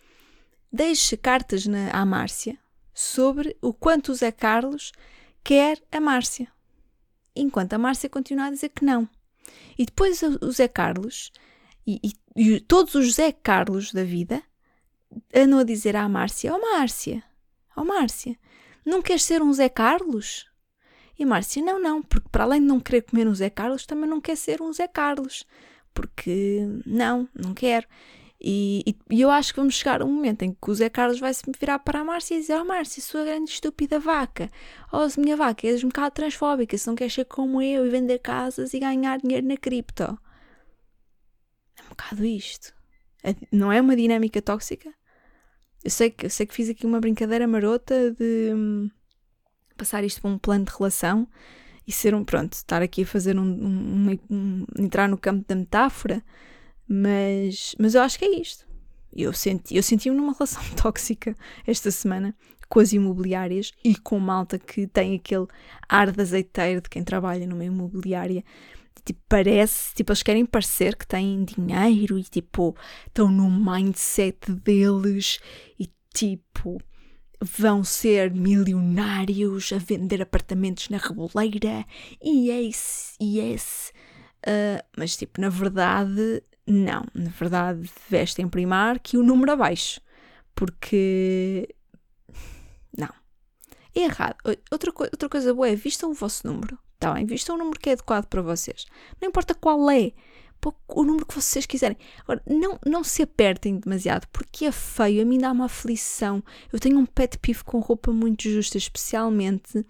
Deixe 0.73 1.17
cartas 1.17 1.67
na, 1.67 1.91
à 1.91 2.07
Márcia 2.07 2.59
sobre 2.95 3.57
o 3.61 3.73
quanto 3.73 4.13
o 4.13 4.15
Zé 4.15 4.33
Carlos 4.33 4.93
quer 5.45 5.83
a 5.91 6.01
Márcia. 6.01 6.49
Enquanto 7.35 7.75
a 7.75 7.79
Márcia 7.79 8.09
continua 8.09 8.47
a 8.47 8.51
dizer 8.51 8.71
que 8.71 8.85
não. 8.85 9.09
E 9.79 9.85
depois 9.85 10.21
o 10.23 10.51
Zé 10.53 10.69
Carlos 10.69 11.33
e, 11.87 12.01
e, 12.03 12.13
e 12.37 12.61
todos 12.61 12.95
os 12.95 13.15
Zé 13.15 13.33
Carlos 13.33 13.93
da 13.93 14.05
vida 14.05 14.43
andam 15.35 15.59
a 15.59 15.65
dizer 15.65 15.97
à 15.97 16.09
Márcia: 16.09 16.53
Ó 16.53 16.57
oh, 16.57 16.61
Márcia, 16.61 17.23
ó 17.77 17.83
oh, 17.83 17.85
Márcia, 17.85 18.37
não 18.85 19.03
queres 19.03 19.25
ser 19.25 19.43
um 19.43 19.53
Zé 19.53 19.69
Carlos? 19.69 20.47
E 21.19 21.25
Márcia: 21.25 21.63
Não, 21.63 21.81
não, 21.81 22.03
porque 22.03 22.29
para 22.31 22.45
além 22.45 22.61
de 22.61 22.67
não 22.67 22.81
querer 22.81 23.03
comer 23.03 23.27
um 23.27 23.35
Zé 23.35 23.51
Carlos, 23.51 23.87
também 23.87 24.09
não 24.09 24.21
quer 24.21 24.37
ser 24.37 24.63
um 24.63 24.73
Zé 24.73 24.87
Carlos. 24.87 25.45
Porque 25.95 26.61
não, 26.87 27.29
não 27.35 27.53
quero. 27.53 27.87
E, 28.45 28.83
e, 28.85 28.97
e, 29.11 29.21
eu 29.21 29.31
acho 29.31 29.55
que 29.55 29.61
vamos 29.61 29.75
chegar 29.75 30.03
a 30.03 30.05
um 30.05 30.13
momento 30.13 30.43
em 30.43 30.53
que 30.53 30.71
o 30.71 30.75
Zé 30.75 30.89
Carlos 30.89 31.21
vai 31.21 31.33
se 31.33 31.45
virar 31.61 31.79
para 31.79 32.01
a 32.01 32.05
Márcia 32.05 32.35
e 32.35 32.41
dizer: 32.41 32.57
Oh 32.57 32.65
Márcia, 32.65 33.01
sua 33.01 33.25
grande 33.25 33.51
estúpida 33.53 34.01
vaca, 34.01 34.51
oh 34.93 35.07
minha 35.21 35.37
vaca, 35.37 35.65
és 35.65 35.85
um 35.85 35.89
bocado 35.89 36.13
transfóbica, 36.13 36.77
se 36.77 36.89
não 36.89 36.97
queres 36.97 37.15
ser 37.15 37.25
como 37.27 37.63
eu 37.63 37.87
e 37.87 37.91
vender 37.91 38.19
casas 38.19 38.75
e 38.75 38.81
ganhar 38.81 39.19
dinheiro 39.21 39.47
na 39.47 39.57
cripto. 39.57 40.03
É 40.03 41.83
um 41.85 41.89
bocado 41.91 42.25
isto. 42.25 42.75
É, 43.23 43.37
não 43.53 43.71
é 43.71 43.81
uma 43.81 43.95
dinâmica 43.95 44.43
tóxica? 44.43 44.93
Eu 45.85 45.91
sei 45.91 46.11
que, 46.11 46.27
eu 46.27 46.31
sei 46.31 46.45
que 46.45 46.55
fiz 46.55 46.69
aqui 46.69 46.85
uma 46.85 47.01
brincadeira 47.01 47.47
marota 47.47 48.11
de 48.11 48.53
hum, 48.53 48.91
passar 49.77 50.03
isto 50.03 50.21
para 50.21 50.31
um 50.31 50.39
plano 50.39 50.65
de 50.65 50.73
relação 50.73 51.29
e 51.87 51.93
ser 51.93 52.13
um, 52.13 52.25
pronto, 52.25 52.55
estar 52.55 52.83
aqui 52.83 53.03
a 53.03 53.07
fazer 53.07 53.39
um, 53.39 53.45
um, 53.45 54.19
um 54.29 54.67
entrar 54.79 55.09
no 55.09 55.17
campo 55.17 55.45
da 55.47 55.55
metáfora 55.55 56.25
mas, 56.89 57.75
mas 57.79 57.95
eu 57.95 58.03
acho 58.03 58.19
que 58.19 58.25
é 58.25 58.41
isto. 58.41 58.67
Eu 59.15 59.33
senti, 59.33 59.77
eu 59.77 59.83
senti-me 59.83 60.17
numa 60.17 60.33
relação 60.33 60.63
tóxica 60.77 61.37
esta 61.67 61.91
semana 61.91 62.35
com 62.69 62.81
as 62.81 62.93
imobiliárias 62.93 63.71
e 63.85 63.95
com 63.95 64.19
malta 64.19 64.59
que 64.59 64.87
tem 64.87 65.15
aquele 65.15 65.47
ar 65.87 66.11
de 66.11 66.21
azeiteiro 66.23 66.81
de 66.81 66.89
quem 66.89 67.05
trabalha 67.05 67.47
numa 67.47 67.65
imobiliária. 67.65 68.43
Tipo, 69.05 69.21
parece, 69.29 69.95
tipo, 69.95 70.13
eles 70.13 70.23
querem 70.23 70.47
parecer 70.47 70.97
que 70.97 71.07
têm 71.07 71.45
dinheiro 71.45 72.19
e 72.19 72.23
tipo, 72.23 72.75
estão 73.07 73.31
no 73.31 73.51
mindset 73.51 74.51
deles 74.53 75.39
e 75.79 75.91
tipo, 76.15 76.81
vão 77.43 77.83
ser 77.83 78.31
milionários 78.33 79.73
a 79.73 79.79
vender 79.79 80.23
apartamentos 80.23 80.89
na 80.89 80.99
Reboleira 80.99 81.85
e 82.23 82.49
yes, 82.49 83.17
yes. 83.21 83.93
Uh, 84.47 84.83
mas 84.97 85.17
tipo, 85.17 85.41
na 85.41 85.49
verdade, 85.49 86.43
não, 86.67 87.05
na 87.15 87.31
verdade, 87.31 87.91
vestem 88.09 88.49
Primark 88.49 89.15
e 89.15 89.19
o 89.19 89.23
número 89.23 89.53
abaixo. 89.53 90.01
Porque. 90.55 91.69
Não. 92.97 93.13
É 93.95 94.01
errado. 94.01 94.37
Outra, 94.71 94.93
co 94.93 95.03
outra 95.05 95.29
coisa 95.29 95.53
boa 95.53 95.69
é 95.69 95.75
vistam 95.75 96.11
o 96.11 96.15
vosso 96.15 96.47
número. 96.47 96.79
Está 96.95 97.13
bem? 97.15 97.27
Vistam 97.27 97.57
o 97.57 97.59
número 97.59 97.81
que 97.81 97.91
é 97.91 97.93
adequado 97.93 98.27
para 98.27 98.43
vocês. 98.43 98.87
Não 99.21 99.29
importa 99.29 99.55
qual 99.55 99.91
é. 99.91 100.13
O 100.89 101.03
número 101.03 101.27
que 101.27 101.35
vocês 101.35 101.67
quiserem. 101.67 101.99
Agora, 102.21 102.41
não, 102.47 102.79
não 102.87 103.03
se 103.03 103.23
apertem 103.23 103.81
demasiado, 103.81 104.29
porque 104.33 104.67
é 104.67 104.71
feio. 104.71 105.21
A 105.23 105.25
mim 105.25 105.39
dá 105.39 105.51
uma 105.51 105.65
aflição. 105.65 106.43
Eu 106.73 106.79
tenho 106.79 106.97
um 106.99 107.07
pet 107.07 107.37
peeve 107.39 107.65
com 107.65 107.81
roupa 107.81 108.13
muito 108.13 108.49
justa, 108.49 108.79
especialmente 108.79 109.85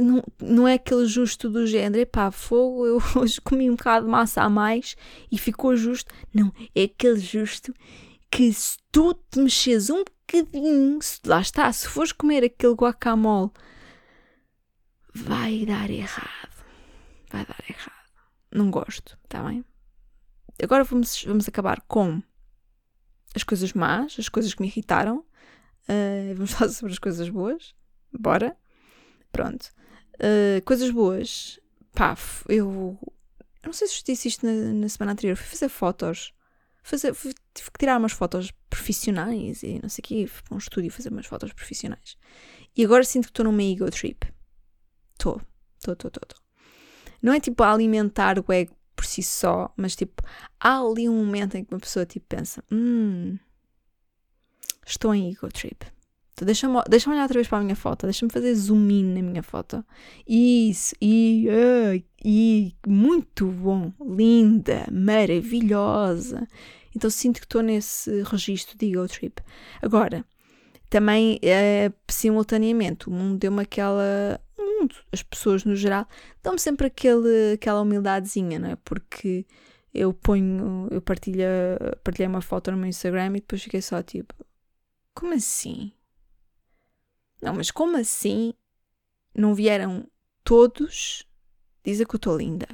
não, 0.00 0.24
não 0.40 0.68
é 0.68 0.74
aquele 0.74 1.06
justo 1.06 1.50
do 1.50 1.66
género, 1.66 2.02
epá, 2.02 2.30
fogo, 2.30 2.86
eu 2.86 3.02
hoje 3.16 3.40
comi 3.40 3.70
um 3.70 3.76
bocado 3.76 4.06
de 4.06 4.12
massa 4.12 4.42
a 4.42 4.48
mais 4.48 4.96
e 5.30 5.38
ficou 5.38 5.76
justo. 5.76 6.12
Não, 6.32 6.52
é 6.74 6.84
aquele 6.84 7.18
justo 7.18 7.74
que 8.30 8.52
se 8.52 8.78
tu 8.90 9.12
te 9.14 9.40
mexes 9.40 9.90
um 9.90 10.04
bocadinho, 10.04 10.98
se, 11.02 11.20
lá 11.26 11.40
está, 11.40 11.70
se 11.72 11.88
fores 11.88 12.12
comer 12.12 12.44
aquele 12.44 12.74
guacamole, 12.74 13.50
vai 15.12 15.66
dar 15.66 15.90
errado. 15.90 16.64
Vai 17.30 17.44
dar 17.44 17.62
errado. 17.68 17.94
Não 18.52 18.70
gosto, 18.70 19.18
está 19.24 19.42
bem? 19.42 19.64
Agora 20.62 20.84
vamos, 20.84 21.24
vamos 21.24 21.48
acabar 21.48 21.80
com 21.82 22.22
as 23.34 23.42
coisas 23.42 23.72
más, 23.72 24.16
as 24.18 24.28
coisas 24.28 24.54
que 24.54 24.62
me 24.62 24.68
irritaram. 24.68 25.24
Uh, 25.88 26.34
vamos 26.34 26.52
falar 26.52 26.70
sobre 26.70 26.92
as 26.92 26.98
coisas 26.98 27.28
boas. 27.28 27.74
Bora. 28.12 28.56
Pronto. 29.32 29.70
Uh, 30.16 30.62
coisas 30.64 30.90
boas. 30.90 31.58
Pá, 31.92 32.16
eu. 32.48 32.98
Eu 33.62 33.66
não 33.66 33.72
sei 33.72 33.88
se 33.88 34.02
disse 34.04 34.28
isto 34.28 34.46
na, 34.46 34.52
na 34.52 34.88
semana 34.88 35.12
anterior. 35.12 35.36
Fui 35.36 35.46
fazer 35.46 35.68
fotos. 35.68 36.32
Fazer, 36.82 37.12
fui, 37.12 37.34
tive 37.52 37.70
que 37.70 37.78
tirar 37.78 37.98
umas 37.98 38.12
fotos 38.12 38.50
profissionais 38.70 39.62
e 39.62 39.78
não 39.82 39.88
sei 39.88 40.02
o 40.02 40.06
quê. 40.06 40.26
Fui 40.26 40.42
para 40.42 40.54
um 40.54 40.58
estúdio 40.58 40.90
fazer 40.90 41.10
umas 41.10 41.26
fotos 41.26 41.52
profissionais. 41.52 42.16
E 42.76 42.84
agora 42.84 43.04
sinto 43.04 43.24
que 43.24 43.30
estou 43.30 43.44
numa 43.44 43.62
ego 43.62 43.90
trip. 43.90 44.26
Estou. 45.12 45.42
Estou, 45.76 45.92
estou, 45.92 46.08
estou. 46.08 46.40
Não 47.22 47.32
é 47.32 47.40
tipo 47.40 47.62
a 47.62 47.72
alimentar 47.72 48.38
o 48.38 48.52
ego 48.52 48.74
por 48.96 49.04
si 49.04 49.22
só, 49.22 49.72
mas 49.76 49.96
tipo, 49.96 50.22
há 50.58 50.78
ali 50.78 51.08
um 51.08 51.24
momento 51.24 51.56
em 51.56 51.64
que 51.64 51.74
uma 51.74 51.80
pessoa 51.80 52.06
tipo 52.06 52.26
pensa: 52.28 52.62
hum, 52.70 53.38
estou 54.86 55.14
em 55.14 55.30
ego 55.30 55.48
trip. 55.48 55.86
Deixa-me 56.44 56.80
deixa 56.88 57.10
olhar 57.10 57.22
outra 57.22 57.34
vez 57.34 57.48
para 57.48 57.58
a 57.58 57.62
minha 57.62 57.76
foto. 57.76 58.06
Deixa-me 58.06 58.32
fazer 58.32 58.54
zoom 58.54 58.90
in 58.90 59.14
na 59.14 59.22
minha 59.22 59.42
foto. 59.42 59.84
Isso. 60.26 60.94
E, 61.00 61.46
uh, 61.48 62.02
e 62.24 62.74
muito 62.86 63.46
bom. 63.46 63.92
Linda. 64.00 64.86
Maravilhosa. 64.90 66.46
Então 66.94 67.08
sinto 67.10 67.40
que 67.40 67.46
estou 67.46 67.62
nesse 67.62 68.22
registro 68.22 68.76
de 68.76 68.90
ego 68.90 69.06
trip. 69.06 69.42
Agora, 69.80 70.24
também, 70.88 71.38
é, 71.42 71.92
simultaneamente, 72.08 73.08
o 73.08 73.12
mundo 73.12 73.38
deu-me 73.38 73.62
aquela. 73.62 74.40
Mundo, 74.58 74.94
as 75.12 75.22
pessoas 75.22 75.64
no 75.64 75.76
geral, 75.76 76.06
dão-me 76.42 76.58
sempre 76.58 76.86
aquele, 76.86 77.52
aquela 77.54 77.80
humildadezinha, 77.80 78.58
não 78.58 78.70
é? 78.70 78.76
Porque 78.76 79.46
eu 79.94 80.12
ponho. 80.12 80.88
Eu 80.90 81.00
partilho, 81.00 81.44
partilhei 82.02 82.28
uma 82.28 82.40
foto 82.40 82.70
no 82.72 82.76
meu 82.76 82.88
Instagram 82.88 83.28
e 83.28 83.40
depois 83.40 83.62
fiquei 83.62 83.80
só 83.80 84.02
tipo. 84.02 84.34
Como 85.14 85.32
assim? 85.34 85.92
Não, 87.40 87.54
mas 87.54 87.70
como 87.70 87.96
assim 87.96 88.52
não 89.34 89.54
vieram 89.54 90.06
todos 90.44 91.26
dizer 91.84 92.06
que 92.06 92.14
eu 92.14 92.18
estou 92.18 92.36
linda? 92.36 92.68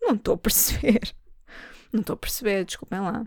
Não 0.00 0.14
estou 0.14 0.34
a 0.34 0.38
perceber. 0.38 1.14
Não 1.92 2.00
estou 2.00 2.14
a 2.14 2.16
perceber, 2.16 2.64
desculpem 2.64 3.00
lá. 3.00 3.24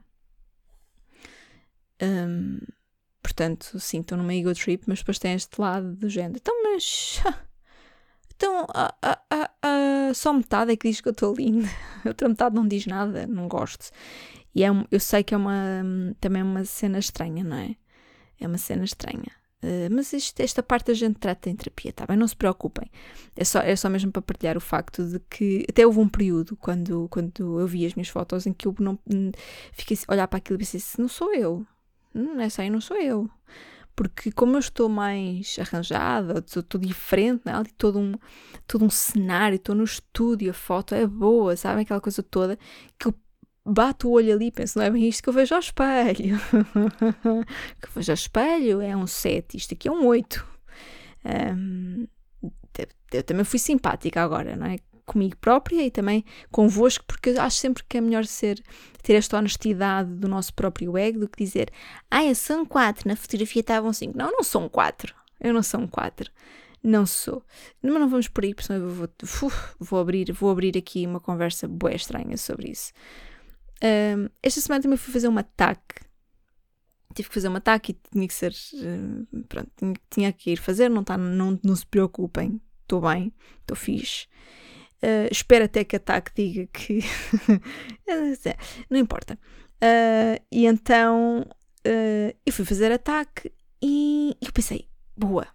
Um, 2.02 2.60
portanto, 3.22 3.80
sim, 3.80 4.02
estou 4.02 4.18
numa 4.18 4.34
ego 4.34 4.54
trip, 4.54 4.84
mas 4.86 5.00
depois 5.00 5.18
tem 5.18 5.34
este 5.34 5.60
lado 5.60 5.96
do 5.96 6.10
género. 6.10 6.38
Então, 6.38 6.64
mas. 6.64 7.22
Então, 8.36 8.66
a, 8.74 8.96
a, 9.02 9.52
a, 9.62 10.14
só 10.14 10.32
metade 10.32 10.72
é 10.72 10.78
que 10.78 10.88
diz 10.88 11.02
que 11.02 11.10
eu 11.10 11.12
estou 11.12 11.36
linda. 11.36 11.68
A 12.06 12.08
outra 12.08 12.30
metade 12.30 12.56
não 12.56 12.66
diz 12.66 12.86
nada, 12.86 13.28
não 13.28 13.50
gosto. 13.50 13.92
E 14.56 14.64
é, 14.64 14.70
eu 14.90 15.00
sei 15.02 15.26
que 15.26 15.34
é 15.34 15.38
uma, 15.38 15.84
também 16.22 16.42
uma 16.42 16.64
cena 16.64 17.00
estranha, 17.00 17.44
não 17.44 17.58
é? 17.58 17.76
É 18.40 18.48
uma 18.48 18.58
cena 18.58 18.86
estranha. 18.86 19.39
Uh, 19.62 19.94
mas 19.94 20.14
isto, 20.14 20.40
esta 20.40 20.64
parte 20.64 20.92
a 20.92 20.94
gente 20.94 21.20
trata 21.20 21.50
em 21.50 21.56
terapia, 21.56 21.92
tá 21.92 22.06
bem? 22.06 22.16
Não 22.16 22.28
se 22.28 22.36
preocupem. 22.36 22.90
É 23.36 23.44
só, 23.44 23.60
é 23.60 23.76
só 23.76 23.90
mesmo 23.90 24.12
para 24.12 24.22
partilhar 24.22 24.56
o 24.56 24.62
facto 24.62 25.04
de 25.04 25.20
que 25.30 25.66
até 25.70 25.86
houve 25.86 26.00
um 26.00 26.08
período 26.08 26.56
quando, 26.56 27.08
quando 27.10 27.60
eu 27.60 27.68
vi 27.68 27.86
as 27.86 27.94
minhas 27.94 28.08
fotos 28.08 28.48
em 28.48 28.54
que 28.54 28.68
eu 28.68 28.76
não 28.80 28.98
fiquei 29.74 29.98
a 30.08 30.14
olhar 30.14 30.28
para 30.28 30.38
aquilo 30.38 30.58
e 30.58 30.60
pensei: 30.60 30.82
não 30.98 31.10
sou 31.10 31.34
eu, 31.36 31.66
hum, 32.16 32.40
essa 32.40 32.62
aí 32.62 32.70
não 32.70 32.80
sou 32.80 32.98
eu. 32.98 33.30
Porque 33.96 34.32
como 34.32 34.56
eu 34.56 34.60
estou 34.60 34.88
mais 34.88 35.58
arranjada, 35.60 36.40
estou, 36.40 36.80
diferente, 36.80 37.42
né? 37.46 37.54
ali 37.54 37.70
todo 37.78 38.00
um, 38.00 38.14
todo 38.66 38.86
um 38.86 38.90
cenário, 38.90 39.58
estou 39.58 39.76
no 39.76 39.84
estúdio, 39.84 40.52
a 40.52 40.54
foto 40.54 40.96
é 40.96 41.06
boa, 41.06 41.58
sabem? 41.58 41.84
Aquela 41.84 42.00
coisa 42.00 42.24
toda 42.24 42.58
que 42.98 43.08
eu 43.10 43.14
bato 43.70 44.10
o 44.10 44.12
olho 44.12 44.34
ali 44.34 44.48
e 44.48 44.52
penso, 44.52 44.78
não 44.78 44.86
é 44.86 44.90
bem 44.90 45.08
isto 45.08 45.24
que 45.24 45.30
eu 45.30 45.34
vejo 45.34 45.54
ao 45.54 45.60
espelho. 45.60 46.40
que 47.82 47.88
eu 47.88 47.92
vejo 47.96 48.12
ao 48.12 48.16
espelho 48.16 48.82
é 48.82 48.96
um 48.96 49.08
7, 49.08 49.58
isto 49.58 49.74
aqui 49.74 49.88
é 49.88 49.92
um 49.92 50.06
8. 50.06 50.46
Um, 51.26 52.08
eu 53.12 53.24
também 53.24 53.44
fui 53.44 53.60
simpática 53.60 54.22
agora, 54.22 54.56
não 54.56 54.68
é? 54.68 54.78
Comigo 55.06 55.36
própria 55.38 55.84
e 55.84 55.90
também 55.90 56.24
convosco, 56.52 57.04
porque 57.06 57.32
acho 57.32 57.58
sempre 57.58 57.84
que 57.90 57.98
é 57.98 58.02
melhor 58.02 58.26
ser, 58.26 58.62
ter 59.02 59.14
esta 59.14 59.38
honestidade 59.38 60.12
do 60.14 60.28
nosso 60.28 60.54
próprio 60.54 60.96
ego 60.96 61.22
do 61.22 61.28
que 61.28 61.44
dizer, 61.44 61.72
ah, 62.12 62.24
eu 62.24 62.36
sou 62.36 62.58
um 62.58 62.66
4, 62.66 63.08
na 63.08 63.16
fotografia 63.16 63.62
estavam 63.62 63.92
5. 63.92 64.16
Não, 64.16 64.28
eu 64.28 64.32
não 64.34 64.44
sou 64.44 64.62
um 64.62 64.70
4. 64.70 65.16
Eu 65.40 65.54
não 65.54 65.64
sou 65.64 65.80
um 65.80 65.88
4 65.88 66.32
não 66.84 67.06
sou. 67.06 67.44
Mas 67.82 67.94
não 67.94 68.10
vamos 68.10 68.28
por 68.28 68.44
aí, 68.44 68.54
porque 68.54 68.68
senão 68.68 68.88
eu 68.88 68.90
vou, 68.90 69.10
uf, 69.24 69.76
vou, 69.80 70.00
abrir, 70.00 70.32
vou 70.32 70.50
abrir 70.50 70.78
aqui 70.78 71.06
uma 71.06 71.20
conversa 71.20 71.68
boa 71.68 71.94
estranha 71.94 72.38
sobre 72.38 72.72
isso. 72.72 72.94
Esta 74.42 74.62
semana 74.62 74.82
também 74.82 74.98
fui 74.98 75.14
fazer 75.14 75.28
um 75.28 75.38
ataque. 75.38 75.96
Tive 77.16 77.28
que 77.28 77.34
fazer 77.34 77.50
um 77.50 77.56
ataque 77.56 77.92
e 77.92 78.12
tinha 78.12 78.28
que 78.28 78.34
ser. 78.34 78.54
Uh, 78.74 79.44
pronto, 79.46 79.72
tinha, 79.76 79.94
tinha, 80.10 80.34
que 80.34 80.52
ir 80.52 80.58
fazer, 80.58 80.90
não, 80.90 81.04
tá, 81.04 81.18
não, 81.18 81.60
não 81.64 81.76
se 81.76 81.86
preocupem, 81.86 82.62
estou 82.84 83.02
bem, 83.02 83.34
estou 83.62 83.76
fixe. 83.76 84.28
Uh, 85.02 85.28
espero 85.32 85.66
até 85.66 85.84
que 85.84 85.96
ataque 85.96 86.32
diga 86.36 86.68
que. 86.68 87.00
não 88.90 88.98
importa. 89.00 89.40
Uh, 89.82 90.44
e 90.52 90.66
então 90.66 91.46
eu 92.46 92.54
fui 92.54 92.66
fazer 92.66 92.92
ataque 92.92 93.52
e 93.82 94.36
eu 94.42 94.52
pensei: 94.52 94.88
boa, 95.18 95.48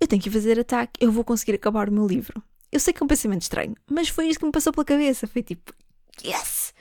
eu 0.00 0.06
tenho 0.06 0.22
que 0.22 0.30
fazer 0.30 0.58
ataque, 0.58 1.04
eu 1.04 1.12
vou 1.12 1.24
conseguir 1.24 1.54
acabar 1.54 1.88
o 1.88 1.92
meu 1.92 2.06
livro. 2.06 2.42
Eu 2.70 2.80
sei 2.80 2.92
que 2.92 3.02
é 3.02 3.04
um 3.04 3.08
pensamento 3.08 3.42
estranho, 3.42 3.76
mas 3.90 4.08
foi 4.08 4.28
isto 4.28 4.40
que 4.40 4.46
me 4.46 4.52
passou 4.52 4.72
pela 4.72 4.84
cabeça. 4.84 5.26
Foi 5.26 5.42
tipo, 5.42 5.74
yes! 6.24 6.72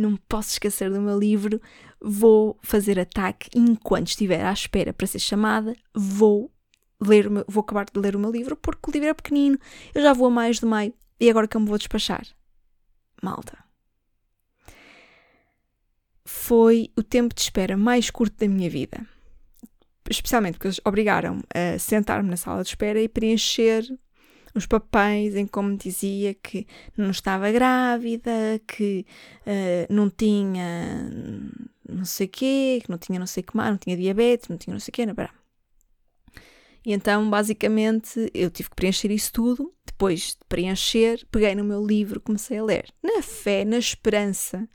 Não 0.00 0.12
me 0.12 0.18
posso 0.28 0.50
esquecer 0.50 0.90
do 0.90 1.00
meu 1.00 1.18
livro, 1.18 1.60
vou 2.00 2.58
fazer 2.62 2.98
ataque 2.98 3.48
enquanto 3.54 4.08
estiver 4.08 4.44
à 4.44 4.52
espera 4.52 4.92
para 4.92 5.06
ser 5.06 5.18
chamada, 5.18 5.76
vou 5.94 6.50
ler 7.00 7.28
vou 7.46 7.62
acabar 7.62 7.86
de 7.86 7.98
ler 7.98 8.14
o 8.14 8.18
meu 8.18 8.30
livro 8.30 8.56
porque 8.56 8.90
o 8.90 8.92
livro 8.92 9.08
é 9.08 9.14
pequenino, 9.14 9.58
eu 9.94 10.02
já 10.02 10.12
vou 10.12 10.26
a 10.26 10.30
mais 10.30 10.58
de 10.58 10.66
meio 10.66 10.92
e 11.18 11.28
agora 11.28 11.46
que 11.46 11.56
eu 11.56 11.60
me 11.60 11.68
vou 11.68 11.78
despachar. 11.78 12.26
Malta. 13.22 13.58
Foi 16.24 16.90
o 16.96 17.02
tempo 17.02 17.34
de 17.34 17.42
espera 17.42 17.76
mais 17.76 18.08
curto 18.08 18.36
da 18.38 18.48
minha 18.48 18.70
vida. 18.70 19.06
Especialmente 20.08 20.54
porque 20.54 20.68
eles 20.68 20.80
obrigaram 20.84 21.40
a 21.54 21.78
sentar-me 21.78 22.30
na 22.30 22.36
sala 22.36 22.62
de 22.62 22.70
espera 22.70 23.00
e 23.00 23.08
preencher 23.08 23.84
os 24.54 24.66
papéis 24.66 25.36
em 25.36 25.46
como 25.46 25.76
dizia 25.76 26.34
que 26.34 26.66
não 26.96 27.10
estava 27.10 27.50
grávida, 27.50 28.60
que 28.66 29.06
uh, 29.46 29.92
não 29.92 30.10
tinha 30.10 31.10
não 31.88 32.04
sei 32.04 32.28
quê, 32.28 32.80
que 32.82 32.90
não 32.90 32.98
tinha 32.98 33.18
não 33.18 33.26
sei 33.26 33.42
que 33.42 33.56
mais, 33.56 33.70
não 33.70 33.78
tinha 33.78 33.96
diabetes, 33.96 34.48
não 34.48 34.56
tinha 34.56 34.72
não 34.72 34.80
sei 34.80 34.90
o 34.90 34.94
quê, 34.94 35.06
não, 35.06 35.14
para. 35.14 35.30
E 36.84 36.92
então, 36.92 37.28
basicamente, 37.28 38.30
eu 38.32 38.50
tive 38.50 38.70
que 38.70 38.76
preencher 38.76 39.10
isso 39.10 39.32
tudo. 39.32 39.72
Depois 39.84 40.28
de 40.28 40.38
preencher, 40.48 41.26
peguei 41.30 41.54
no 41.54 41.64
meu 41.64 41.84
livro, 41.84 42.20
comecei 42.20 42.58
a 42.58 42.64
ler. 42.64 42.92
Na 43.02 43.20
fé, 43.22 43.64
na 43.64 43.76
esperança 43.76 44.66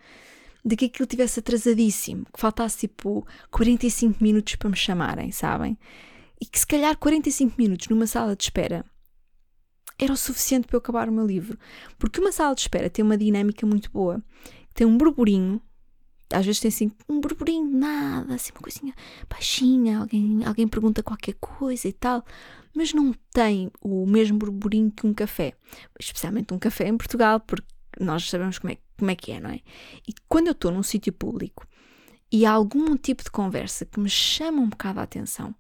de 0.63 0.75
que 0.75 0.85
aquilo 0.85 1.07
tivesse 1.07 1.39
atrasadíssimo, 1.39 2.25
que 2.31 2.39
faltasse 2.39 2.79
tipo 2.87 3.25
45 3.51 4.23
minutos 4.23 4.55
para 4.55 4.69
me 4.69 4.75
chamarem, 4.75 5.31
sabem? 5.31 5.77
E 6.39 6.45
que 6.45 6.59
se 6.59 6.67
calhar 6.67 6.95
45 6.97 7.55
minutos 7.57 7.87
numa 7.87 8.07
sala 8.07 8.35
de 8.35 8.43
espera 8.43 8.85
era 9.97 10.11
o 10.11 10.17
suficiente 10.17 10.67
para 10.67 10.75
eu 10.75 10.79
acabar 10.79 11.09
o 11.09 11.11
meu 11.11 11.25
livro. 11.25 11.57
Porque 11.97 12.19
uma 12.19 12.31
sala 12.31 12.55
de 12.55 12.61
espera 12.61 12.89
tem 12.89 13.03
uma 13.03 13.17
dinâmica 13.17 13.65
muito 13.65 13.89
boa. 13.91 14.21
Tem 14.73 14.85
um 14.85 14.97
burburinho, 14.97 15.61
às 16.31 16.45
vezes 16.45 16.59
tem 16.59 16.69
assim 16.69 16.91
um 17.07 17.19
burburinho, 17.19 17.69
nada, 17.69 18.33
assim 18.33 18.51
uma 18.51 18.61
coisinha 18.61 18.93
baixinha, 19.29 19.99
alguém, 19.99 20.43
alguém 20.45 20.67
pergunta 20.67 21.03
qualquer 21.03 21.35
coisa 21.35 21.87
e 21.87 21.93
tal, 21.93 22.25
mas 22.75 22.93
não 22.93 23.13
tem 23.31 23.71
o 23.81 24.05
mesmo 24.05 24.37
burburinho 24.37 24.91
que 24.91 25.07
um 25.07 25.13
café. 25.13 25.53
Especialmente 25.99 26.53
um 26.53 26.59
café 26.59 26.87
em 26.87 26.97
Portugal, 26.97 27.39
porque 27.39 27.65
nós 27.99 28.29
sabemos 28.29 28.59
como 28.59 28.73
é 28.73 28.77
como 28.97 29.11
é 29.11 29.15
que 29.15 29.31
é, 29.31 29.39
não 29.39 29.49
é? 29.49 29.59
E 30.07 30.13
quando 30.27 30.47
eu 30.47 30.53
estou 30.53 30.71
num 30.71 30.83
sítio 30.83 31.11
público 31.11 31.67
e 32.35 32.45
há 32.45 32.51
algum 32.51 32.97
tipo 32.97 33.23
de 33.23 33.31
conversa 33.31 33.85
que 33.85 33.97
me 33.97 34.09
chama 34.09 34.61
um 34.61 34.67
bocado 34.67 34.99
a 34.99 35.03
atenção, 35.03 35.55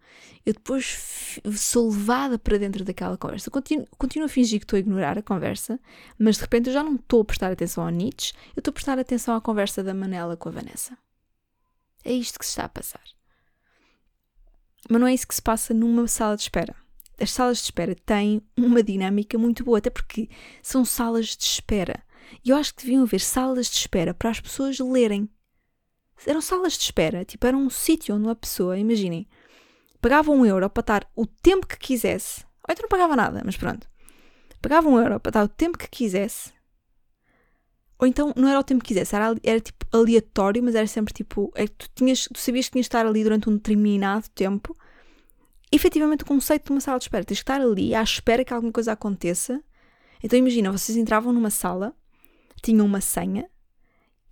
eu 0.45 0.51
depois 0.51 1.39
sou 1.55 1.89
levada 1.89 2.37
para 2.37 2.57
dentro 2.57 2.83
daquela 2.83 3.17
conversa. 3.17 3.49
Continuo, 3.49 3.87
continuo 3.97 4.25
a 4.25 4.29
fingir 4.29 4.59
que 4.59 4.65
estou 4.65 4.75
a 4.75 4.81
ignorar 4.81 5.17
a 5.17 5.21
conversa, 5.21 5.79
mas 6.19 6.35
de 6.35 6.41
repente 6.41 6.67
eu 6.67 6.73
já 6.73 6.83
não 6.83 6.95
estou 6.95 7.21
a 7.21 7.25
prestar 7.25 7.49
atenção 7.49 7.85
ao 7.85 7.89
Nietzsche, 7.89 8.33
eu 8.57 8.59
estou 8.59 8.71
a 8.71 8.73
prestar 8.73 8.99
atenção 8.99 9.37
à 9.37 9.39
conversa 9.39 9.81
da 9.81 9.93
Manela 9.93 10.35
com 10.35 10.49
a 10.49 10.51
Vanessa. 10.51 10.97
É 12.03 12.11
isto 12.11 12.37
que 12.37 12.45
se 12.45 12.51
está 12.51 12.65
a 12.65 12.69
passar. 12.69 13.03
Mas 14.89 14.99
não 14.99 15.07
é 15.07 15.13
isso 15.13 15.25
que 15.25 15.35
se 15.35 15.41
passa 15.41 15.73
numa 15.73 16.09
sala 16.09 16.35
de 16.35 16.43
espera. 16.43 16.75
As 17.17 17.31
salas 17.31 17.59
de 17.59 17.63
espera 17.63 17.95
têm 18.05 18.41
uma 18.57 18.83
dinâmica 18.83 19.37
muito 19.37 19.63
boa, 19.63 19.77
até 19.77 19.89
porque 19.89 20.29
são 20.61 20.83
salas 20.83 21.37
de 21.37 21.45
espera. 21.45 22.03
E 22.43 22.49
eu 22.49 22.57
acho 22.57 22.75
que 22.75 22.83
deviam 22.83 23.03
haver 23.03 23.21
salas 23.21 23.67
de 23.67 23.77
espera 23.77 24.13
para 24.13 24.29
as 24.29 24.41
pessoas 24.41 24.77
lerem. 24.79 25.29
Eram 26.25 26.41
salas 26.41 26.73
de 26.73 26.83
espera, 26.83 27.25
tipo, 27.25 27.45
era 27.45 27.55
um 27.55 27.69
sítio 27.69 28.15
onde 28.15 28.25
uma 28.25 28.35
pessoa, 28.35 28.77
imaginem, 28.77 29.27
pagava 30.01 30.31
um 30.31 30.45
euro 30.45 30.69
para 30.69 30.81
estar 30.81 31.11
o 31.15 31.25
tempo 31.25 31.67
que 31.67 31.77
quisesse, 31.77 32.43
ou 32.67 32.71
então 32.71 32.83
não 32.83 32.89
pagava 32.89 33.15
nada, 33.15 33.41
mas 33.45 33.57
pronto, 33.57 33.87
pagava 34.61 34.87
um 34.87 34.97
euro 34.97 35.19
para 35.19 35.29
estar 35.29 35.43
o 35.43 35.47
tempo 35.47 35.77
que 35.77 35.89
quisesse, 35.89 36.53
ou 37.97 38.07
então 38.07 38.33
não 38.35 38.47
era 38.47 38.59
o 38.59 38.63
tempo 38.63 38.83
que 38.83 38.89
quisesse, 38.89 39.15
era, 39.15 39.35
era 39.43 39.59
tipo 39.59 39.85
aleatório, 39.91 40.61
mas 40.61 40.75
era 40.75 40.87
sempre 40.87 41.13
tipo, 41.13 41.51
é 41.55 41.67
tu, 41.67 41.89
tinhas, 41.95 42.27
tu 42.31 42.39
sabias 42.39 42.65
que 42.65 42.73
tinhas 42.73 42.85
de 42.85 42.87
estar 42.87 43.05
ali 43.05 43.23
durante 43.23 43.49
um 43.49 43.53
determinado 43.53 44.27
tempo. 44.29 44.75
Efetivamente, 45.71 46.23
o 46.23 46.25
conceito 46.25 46.65
de 46.65 46.71
uma 46.71 46.81
sala 46.81 46.99
de 46.99 47.05
espera, 47.05 47.23
tens 47.23 47.37
de 47.37 47.41
estar 47.41 47.61
ali 47.61 47.95
à 47.95 48.03
espera 48.03 48.43
que 48.43 48.53
alguma 48.53 48.71
coisa 48.71 48.91
aconteça. 48.91 49.63
Então 50.21 50.37
imagina, 50.37 50.71
vocês 50.71 50.97
entravam 50.97 51.31
numa 51.31 51.49
sala, 51.49 51.95
tinham 52.61 52.85
uma 52.85 52.99
senha, 52.99 53.49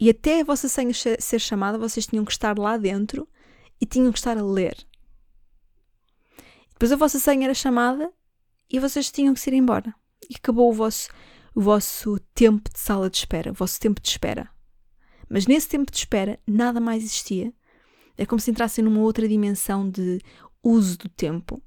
e 0.03 0.09
até 0.09 0.41
a 0.41 0.43
vossa 0.43 0.67
senha 0.67 0.91
ser 0.93 1.39
chamada, 1.39 1.77
vocês 1.77 2.05
tinham 2.05 2.25
que 2.25 2.31
estar 2.33 2.59
lá 2.59 2.75
dentro 2.75 3.25
e 3.79 3.85
tinham 3.85 4.11
que 4.11 4.17
estar 4.17 4.37
a 4.37 4.43
ler. 4.43 4.75
Depois 6.71 6.91
a 6.91 6.97
vossa 6.97 7.19
senha 7.19 7.45
era 7.45 7.53
chamada 7.53 8.11
e 8.69 8.81
vocês 8.81 9.09
tinham 9.09 9.33
que 9.33 9.49
ir 9.49 9.53
embora. 9.53 9.95
E 10.29 10.35
acabou 10.35 10.69
o 10.69 10.73
vosso, 10.73 11.07
o 11.55 11.61
vosso 11.61 12.19
tempo 12.35 12.69
de 12.69 12.81
sala 12.81 13.09
de 13.09 13.15
espera, 13.15 13.51
o 13.51 13.53
vosso 13.53 13.79
tempo 13.79 14.01
de 14.01 14.09
espera. 14.09 14.49
Mas 15.29 15.47
nesse 15.47 15.69
tempo 15.69 15.89
de 15.89 15.99
espera, 15.99 16.37
nada 16.45 16.81
mais 16.81 17.01
existia. 17.01 17.53
É 18.17 18.25
como 18.25 18.41
se 18.41 18.51
entrassem 18.51 18.83
numa 18.83 18.99
outra 18.99 19.25
dimensão 19.25 19.89
de 19.89 20.19
uso 20.61 20.97
do 20.97 21.07
tempo. 21.07 21.63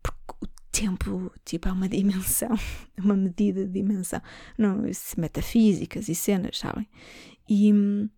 Porque 0.00 0.34
o 0.40 0.48
tempo, 0.70 1.32
tipo, 1.44 1.68
é 1.68 1.72
uma 1.72 1.88
dimensão, 1.90 2.56
uma 2.96 3.16
medida 3.16 3.66
de 3.66 3.72
dimensão. 3.72 4.22
Não, 4.56 4.82
metafísicas 5.18 6.08
e 6.08 6.14
cenas, 6.14 6.58
sabem? 6.58 6.88
E 7.48 7.72
hum, 7.72 8.08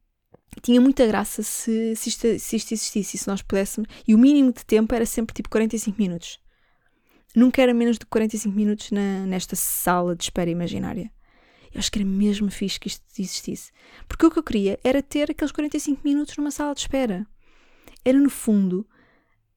tinha 0.63 0.81
muita 0.81 1.07
graça 1.07 1.43
se, 1.43 1.95
se, 1.95 2.09
isto, 2.09 2.39
se 2.39 2.57
isto 2.57 2.73
existisse 2.73 3.17
e 3.17 3.21
se 3.21 3.29
nós 3.29 3.43
pudéssemos. 3.43 3.89
E 4.07 4.15
o 4.15 4.19
mínimo 4.19 4.53
de 4.53 4.65
tempo 4.65 4.95
era 4.95 5.07
sempre 5.07 5.35
tipo 5.35 5.49
45 5.49 6.01
minutos. 6.01 6.41
Nunca 7.35 7.63
era 7.63 7.75
menos 7.75 7.99
de 7.99 8.07
45 8.07 8.55
minutos 8.55 8.91
na, 8.91 9.27
nesta 9.27 9.55
sala 9.55 10.17
de 10.17 10.25
espera 10.25 10.51
imaginária. 10.51 11.13
Eu 11.73 11.79
acho 11.79 11.93
que 11.93 11.99
era 11.99 12.09
mesmo 12.09 12.51
fixe 12.51 12.81
que 12.81 12.89
isto 12.89 13.05
existisse. 13.19 13.71
Porque 14.09 14.27
o 14.27 14.31
que 14.31 14.39
eu 14.39 14.43
queria 14.43 14.79
era 14.83 15.03
ter 15.03 15.31
aqueles 15.31 15.53
45 15.53 16.01
minutos 16.03 16.37
numa 16.37 16.51
sala 16.51 16.75
de 16.75 16.81
espera. 16.81 17.27
Era, 18.05 18.19
no 18.19 18.31
fundo, 18.31 18.89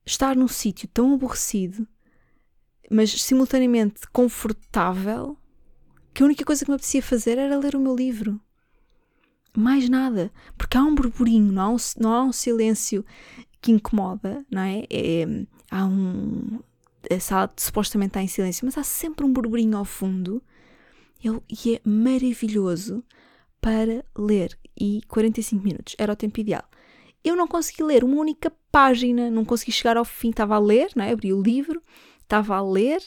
estar 0.05 0.35
num 0.35 0.47
sítio 0.47 0.87
tão 0.89 1.13
aborrecido, 1.13 1.87
mas 2.89 3.11
simultaneamente 3.11 4.01
confortável, 4.11 5.37
que 6.13 6.21
a 6.21 6.25
única 6.25 6.43
coisa 6.43 6.65
que 6.65 6.71
me 6.71 6.75
apetecia 6.75 7.01
fazer 7.01 7.37
era 7.37 7.57
ler 7.57 7.75
o 7.75 7.79
meu 7.79 7.95
livro. 7.95 8.39
Mais 9.55 9.89
nada. 9.89 10.31
Porque 10.57 10.77
há 10.77 10.81
um 10.81 10.95
burburinho, 10.95 11.51
não 11.51 11.61
há 11.61 11.69
um, 11.69 11.77
não 11.99 12.13
há 12.13 12.23
um 12.23 12.31
silêncio 12.31 13.05
que 13.61 13.71
incomoda, 13.71 14.45
não 14.49 14.61
é? 14.61 14.85
é 14.89 15.25
há 15.69 15.85
um. 15.85 16.59
A 17.09 17.19
sala 17.19 17.51
supostamente 17.57 18.09
está 18.09 18.21
em 18.21 18.27
silêncio, 18.27 18.65
mas 18.65 18.77
há 18.77 18.83
sempre 18.83 19.25
um 19.25 19.33
burburinho 19.33 19.77
ao 19.77 19.85
fundo 19.85 20.41
e 21.23 21.75
é 21.75 21.81
maravilhoso 21.83 23.03
para 23.59 24.03
ler. 24.17 24.57
E 24.79 25.01
45 25.07 25.63
minutos 25.63 25.95
era 25.97 26.13
o 26.13 26.15
tempo 26.15 26.39
ideal. 26.39 26.63
Eu 27.23 27.35
não 27.35 27.47
consegui 27.47 27.83
ler 27.83 28.03
uma 28.03 28.19
única 28.19 28.51
página, 28.71 29.29
não 29.29 29.45
consegui 29.45 29.71
chegar 29.71 29.97
ao 29.97 30.05
fim. 30.05 30.31
Estava 30.31 30.55
a 30.55 30.59
ler, 30.59 30.91
não 30.95 31.05
é? 31.05 31.11
abri 31.11 31.31
o 31.31 31.41
livro, 31.41 31.81
estava 32.21 32.55
a 32.55 32.61
ler 32.61 33.01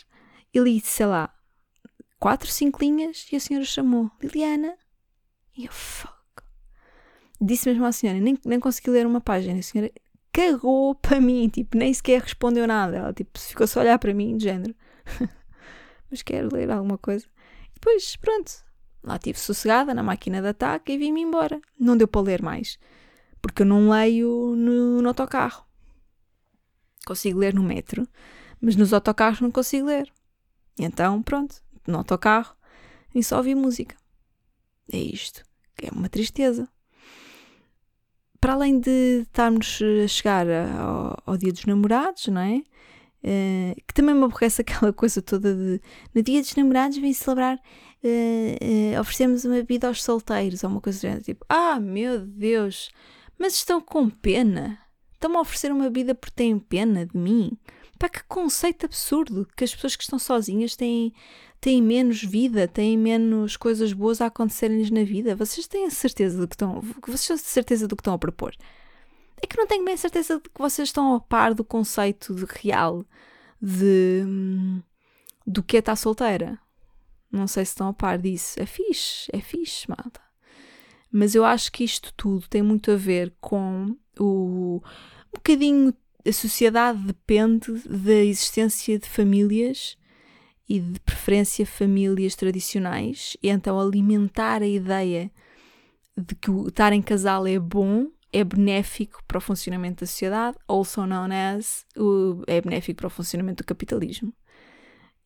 e 0.52 0.60
li, 0.60 0.80
sei 0.80 1.06
lá, 1.06 1.34
quatro, 2.20 2.48
cinco 2.48 2.80
linhas 2.80 3.26
e 3.32 3.36
a 3.36 3.40
senhora 3.40 3.64
chamou 3.64 4.10
Liliana. 4.22 4.76
E 5.56 5.66
eu. 5.66 5.72
Disse 7.40 7.68
mesmo 7.68 7.84
à 7.84 7.92
senhora, 7.92 8.18
nem, 8.20 8.38
nem 8.44 8.60
consegui 8.60 8.90
ler 8.90 9.06
uma 9.06 9.20
página. 9.20 9.58
A 9.58 9.62
senhora 9.62 9.90
cagou 10.32 10.94
para 10.94 11.20
mim, 11.20 11.48
tipo, 11.48 11.76
nem 11.76 11.92
sequer 11.92 12.20
respondeu 12.20 12.66
nada. 12.66 12.96
Ela, 12.96 13.12
tipo, 13.12 13.38
ficou 13.38 13.66
só 13.66 13.80
a 13.80 13.82
olhar 13.82 13.98
para 13.98 14.14
mim, 14.14 14.36
de 14.36 14.44
género. 14.44 14.74
Mas 16.10 16.22
quero 16.22 16.54
ler 16.54 16.70
alguma 16.70 16.98
coisa. 16.98 17.26
E 17.70 17.74
depois, 17.74 18.16
pronto, 18.16 18.52
lá 19.02 19.16
estive 19.16 19.38
sossegada 19.38 19.94
na 19.94 20.02
máquina 20.02 20.40
de 20.40 20.48
ataque 20.48 20.92
e 20.92 20.98
vim-me 20.98 21.22
embora. 21.22 21.60
Não 21.78 21.96
deu 21.96 22.08
para 22.08 22.20
ler 22.20 22.42
mais. 22.42 22.78
Porque 23.42 23.62
eu 23.62 23.66
não 23.66 23.90
leio 23.90 24.54
no, 24.56 25.02
no 25.02 25.08
autocarro. 25.08 25.64
Consigo 27.06 27.38
ler 27.38 27.52
no 27.52 27.62
metro, 27.62 28.08
mas 28.60 28.76
nos 28.76 28.94
autocarros 28.94 29.40
não 29.40 29.50
consigo 29.50 29.86
ler. 29.86 30.10
E 30.78 30.84
então, 30.84 31.22
pronto, 31.22 31.62
no 31.86 31.98
autocarro 31.98 32.56
e 33.14 33.22
só 33.22 33.36
ouvi 33.36 33.54
música. 33.54 33.96
É 34.90 34.96
isto. 34.96 35.44
É 35.82 35.90
uma 35.92 36.08
tristeza 36.08 36.68
para 38.44 38.52
além 38.52 38.78
de 38.78 39.22
estarmos 39.22 39.80
a 40.04 40.06
chegar 40.06 40.46
ao, 40.46 41.16
ao 41.24 41.34
dia 41.34 41.50
dos 41.50 41.64
namorados, 41.64 42.26
não 42.26 42.42
é? 42.42 42.62
Uh, 43.24 43.74
que 43.88 43.94
também 43.94 44.14
me 44.14 44.22
aborrece 44.22 44.60
aquela 44.60 44.92
coisa 44.92 45.22
toda 45.22 45.54
de 45.54 45.80
no 46.14 46.22
dia 46.22 46.42
dos 46.42 46.54
namorados 46.54 46.98
vem 46.98 47.14
celebrar, 47.14 47.56
uh, 47.56 48.96
uh, 48.96 49.00
oferecemos 49.00 49.46
uma 49.46 49.54
bebida 49.54 49.88
aos 49.88 50.02
solteiros, 50.02 50.62
ou 50.62 50.68
uma 50.68 50.80
coisa 50.82 51.08
assim, 51.08 51.22
tipo, 51.22 51.42
ah 51.48 51.80
meu 51.80 52.20
Deus, 52.20 52.90
mas 53.38 53.54
estão 53.54 53.80
com 53.80 54.10
pena, 54.10 54.78
estão-me 55.14 55.38
a 55.38 55.40
oferecer 55.40 55.72
uma 55.72 55.84
bebida 55.84 56.14
porque 56.14 56.34
têm 56.36 56.58
pena 56.58 57.06
de 57.06 57.16
mim. 57.16 57.56
Pá, 57.98 58.08
que 58.08 58.22
conceito 58.24 58.86
absurdo 58.86 59.48
que 59.56 59.64
as 59.64 59.74
pessoas 59.74 59.96
que 59.96 60.02
estão 60.02 60.18
sozinhas 60.18 60.74
têm, 60.74 61.12
têm 61.60 61.82
menos 61.82 62.22
vida, 62.22 62.66
têm 62.66 62.98
menos 62.98 63.56
coisas 63.56 63.92
boas 63.92 64.20
a 64.20 64.26
acontecerem-lhes 64.26 64.90
na 64.90 65.04
vida. 65.04 65.36
Vocês 65.36 65.66
têm 65.66 65.86
a 65.86 65.90
certeza 65.90 66.38
do 66.38 66.48
que 66.48 66.54
estão. 66.54 66.80
Vocês 67.06 67.26
têm 67.26 67.36
certeza 67.38 67.86
do 67.86 67.96
que 67.96 68.00
estão 68.00 68.14
a 68.14 68.18
propor. 68.18 68.54
É 69.40 69.46
que 69.46 69.56
não 69.56 69.66
tenho 69.66 69.84
bem 69.84 69.96
certeza 69.96 70.36
de 70.36 70.48
que 70.48 70.58
vocês 70.58 70.88
estão 70.88 71.14
a 71.14 71.20
par 71.20 71.54
do 71.54 71.64
conceito 71.64 72.34
de 72.34 72.44
real 72.44 73.04
de 73.60 74.22
do 75.46 75.62
que 75.62 75.76
é 75.76 75.80
estar 75.80 75.96
solteira. 75.96 76.58
Não 77.30 77.46
sei 77.46 77.64
se 77.64 77.72
estão 77.72 77.88
a 77.88 77.92
par 77.92 78.18
disso. 78.18 78.60
É 78.60 78.66
fixe, 78.66 79.28
é 79.32 79.40
fixe, 79.40 79.88
malta. 79.88 80.20
Mas 81.10 81.34
eu 81.34 81.44
acho 81.44 81.70
que 81.70 81.84
isto 81.84 82.12
tudo 82.16 82.48
tem 82.48 82.62
muito 82.62 82.90
a 82.90 82.96
ver 82.96 83.32
com 83.40 83.96
o 84.18 84.80
um 84.82 85.30
bocadinho 85.32 85.94
a 86.26 86.32
sociedade 86.32 86.98
depende 87.00 87.72
da 87.86 88.14
existência 88.14 88.98
de 88.98 89.08
famílias 89.08 89.96
e 90.68 90.80
de 90.80 90.98
preferência 91.00 91.66
famílias 91.66 92.34
tradicionais, 92.34 93.36
e 93.42 93.48
então 93.48 93.78
alimentar 93.78 94.62
a 94.62 94.66
ideia 94.66 95.30
de 96.16 96.34
que 96.34 96.50
o 96.50 96.68
estar 96.68 96.92
em 96.92 97.02
casal 97.02 97.46
é 97.46 97.58
bom, 97.58 98.06
é 98.32 98.42
benéfico 98.42 99.22
para 99.26 99.38
o 99.38 99.40
funcionamento 99.40 100.00
da 100.00 100.06
sociedade, 100.06 100.56
also 100.66 101.06
known 101.06 101.28
as 101.30 101.84
o, 101.96 102.42
é 102.46 102.60
benéfico 102.60 102.98
para 102.98 103.06
o 103.08 103.10
funcionamento 103.10 103.62
do 103.62 103.66
capitalismo. 103.66 104.32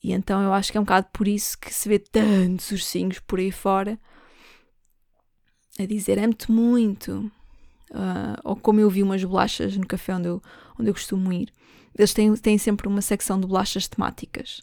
E 0.02 0.12
então 0.12 0.42
eu 0.42 0.52
acho 0.52 0.70
que 0.70 0.78
é 0.78 0.80
um 0.80 0.84
bocado 0.84 1.08
por 1.12 1.26
isso 1.26 1.58
que 1.58 1.72
se 1.72 1.88
vê 1.88 1.98
tantos 1.98 2.70
ursinhos 2.70 3.18
por 3.20 3.38
aí 3.38 3.50
fora 3.50 3.98
a 5.78 5.86
dizer 5.86 6.18
amo-te 6.18 6.50
muito. 6.50 7.30
Uh, 7.90 8.36
ou 8.44 8.54
como 8.56 8.80
eu 8.80 8.90
vi 8.90 9.02
umas 9.02 9.24
bolachas 9.24 9.76
no 9.76 9.86
café 9.86 10.14
onde 10.14 10.28
eu, 10.28 10.42
onde 10.78 10.90
eu 10.90 10.94
costumo 10.94 11.32
ir. 11.32 11.52
Eles 11.96 12.12
têm, 12.12 12.32
têm 12.34 12.58
sempre 12.58 12.86
uma 12.86 13.02
secção 13.02 13.40
de 13.40 13.46
bolachas 13.46 13.88
temáticas. 13.88 14.62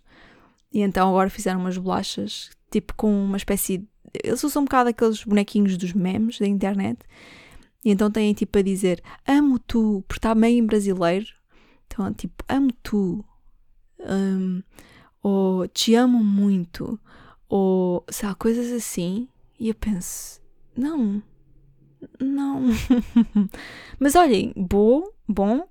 E 0.72 0.82
então 0.82 1.10
agora 1.10 1.30
fizeram 1.30 1.60
umas 1.60 1.78
bolachas, 1.78 2.50
tipo 2.72 2.94
com 2.96 3.12
uma 3.26 3.38
espécie. 3.38 3.80
De... 3.80 3.88
Eles 4.24 4.44
usam 4.44 4.62
um 4.62 4.66
bocado 4.66 4.90
aqueles 4.90 5.24
bonequinhos 5.24 5.78
dos 5.78 5.94
memes 5.94 6.40
da 6.40 6.48
internet. 6.48 7.00
E 7.84 7.92
então 7.92 8.10
têm 8.10 8.34
tipo 8.34 8.58
a 8.58 8.62
dizer 8.62 9.04
amo 9.28 9.60
tu, 9.60 10.04
porque 10.08 10.20
está 10.20 10.34
meio 10.34 10.60
em 10.60 10.66
brasileiro. 10.66 11.28
Então, 11.88 12.14
tipo, 12.14 12.44
amo 12.48 12.72
tu. 12.84 13.24
Um, 14.00 14.62
ou 15.22 15.68
te 15.68 15.96
amo 15.96 16.24
muito. 16.24 17.00
Ou, 17.48 18.04
sei 18.10 18.28
lá, 18.28 18.36
coisas 18.36 18.72
assim. 18.72 19.28
E 19.60 19.70
eu 19.70 19.76
penso, 19.76 20.42
não. 20.76 21.22
Não. 22.20 22.64
Mas 24.00 24.16
olhem, 24.16 24.54
bom, 24.56 25.04
bom. 25.28 25.68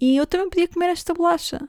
E 0.00 0.16
eu 0.16 0.26
também 0.26 0.48
podia 0.48 0.68
comer 0.68 0.90
esta 0.90 1.14
bolacha. 1.14 1.66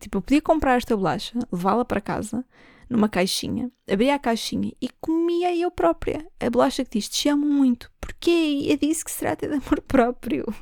Tipo, 0.00 0.18
eu 0.18 0.22
podia 0.22 0.42
comprar 0.42 0.76
esta 0.76 0.96
bolacha, 0.96 1.38
levá-la 1.52 1.84
para 1.84 2.00
casa, 2.00 2.44
numa 2.88 3.08
caixinha, 3.08 3.70
abria 3.90 4.14
a 4.14 4.18
caixinha 4.18 4.72
e 4.80 4.88
comia 5.00 5.54
eu 5.54 5.70
própria 5.70 6.26
a 6.40 6.48
bolacha 6.48 6.84
que 6.84 6.98
diz: 6.98 7.08
Te 7.08 7.28
amo 7.28 7.46
muito, 7.46 7.90
porque 8.00 8.66
é 8.70 8.76
disso 8.76 9.04
que 9.04 9.10
se 9.10 9.18
trata 9.18 9.46
de 9.48 9.54
amor 9.54 9.80
próprio. 9.82 10.44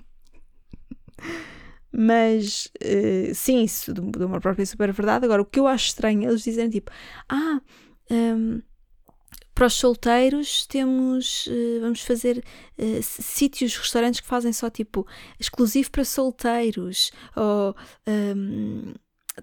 Mas 1.92 2.66
uh, 2.82 3.34
sim, 3.34 3.62
isso 3.62 3.94
do, 3.94 4.02
do 4.02 4.24
amor 4.24 4.40
próprio 4.40 4.62
é 4.62 4.66
super 4.66 4.92
verdade. 4.92 5.24
Agora, 5.24 5.40
o 5.40 5.46
que 5.46 5.58
eu 5.58 5.66
acho 5.66 5.86
estranho 5.86 6.28
eles 6.28 6.42
dizerem 6.42 6.70
tipo: 6.70 6.90
Ah, 7.28 7.60
um, 8.10 8.60
para 9.56 9.68
os 9.68 9.72
solteiros 9.72 10.66
temos 10.66 11.46
uh, 11.46 11.80
vamos 11.80 12.02
fazer 12.02 12.44
uh, 12.78 13.02
sítios, 13.02 13.74
restaurantes 13.74 14.20
que 14.20 14.26
fazem 14.26 14.52
só 14.52 14.68
tipo 14.68 15.06
exclusivo 15.40 15.90
para 15.90 16.04
solteiros 16.04 17.10
ou 17.34 17.74
um, 18.06 18.92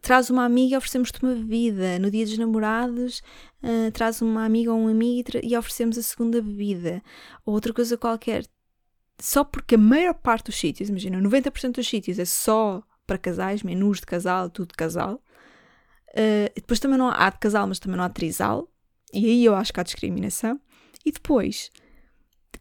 traz 0.03 0.30
uma 0.30 0.45
amiga 0.45 0.76
e 0.76 0.78
oferecemos-te 0.78 1.22
uma 1.24 1.34
bebida 1.34 1.97
no 1.97 2.11
dia 2.11 2.26
dos 2.26 2.38
namorados 2.38 3.24
uh, 3.64 3.91
traz 3.91 4.22
uma 4.22 4.45
amiga 4.45 4.72
ou 4.72 4.78
um 4.78 4.88
amigo 4.88 5.32
e, 5.41 5.47
e 5.47 5.57
oferecemos 5.57 5.97
a 5.97 6.03
segunda 6.03 6.39
bebida 6.43 7.01
ou 7.43 7.55
outra 7.55 7.74
coisa 7.74 7.97
qualquer 7.97 8.45
só 9.20 9.43
porque 9.43 9.76
a 9.76 9.80
maior 9.80 10.14
parte 10.14 10.45
dos 10.45 10.59
sítios, 10.59 10.89
imagina, 10.89 11.22
90% 11.22 11.72
dos 11.72 11.88
sítios 11.88 12.20
é 12.20 12.26
só 12.26 12.84
para 13.07 13.18
casais, 13.18 13.64
menus 13.64 13.99
de 13.99 14.05
casal, 14.05 14.49
tudo 14.49 14.70
de 14.70 14.76
casal. 14.76 15.22
Uh, 16.09 16.51
depois 16.55 16.80
também 16.80 16.97
não 16.97 17.07
há, 17.07 17.28
há 17.28 17.30
de 17.30 17.39
casal, 17.39 17.68
mas 17.68 17.80
também 17.80 17.97
não 17.97 18.03
há 18.03 18.07
de 18.07 18.14
trisal. 18.14 18.68
E 19.14 19.26
aí 19.26 19.45
eu 19.45 19.55
acho 19.55 19.72
que 19.72 19.80
há 19.80 19.84
discriminação. 19.84 20.59
E 21.05 21.11
depois 21.11 21.72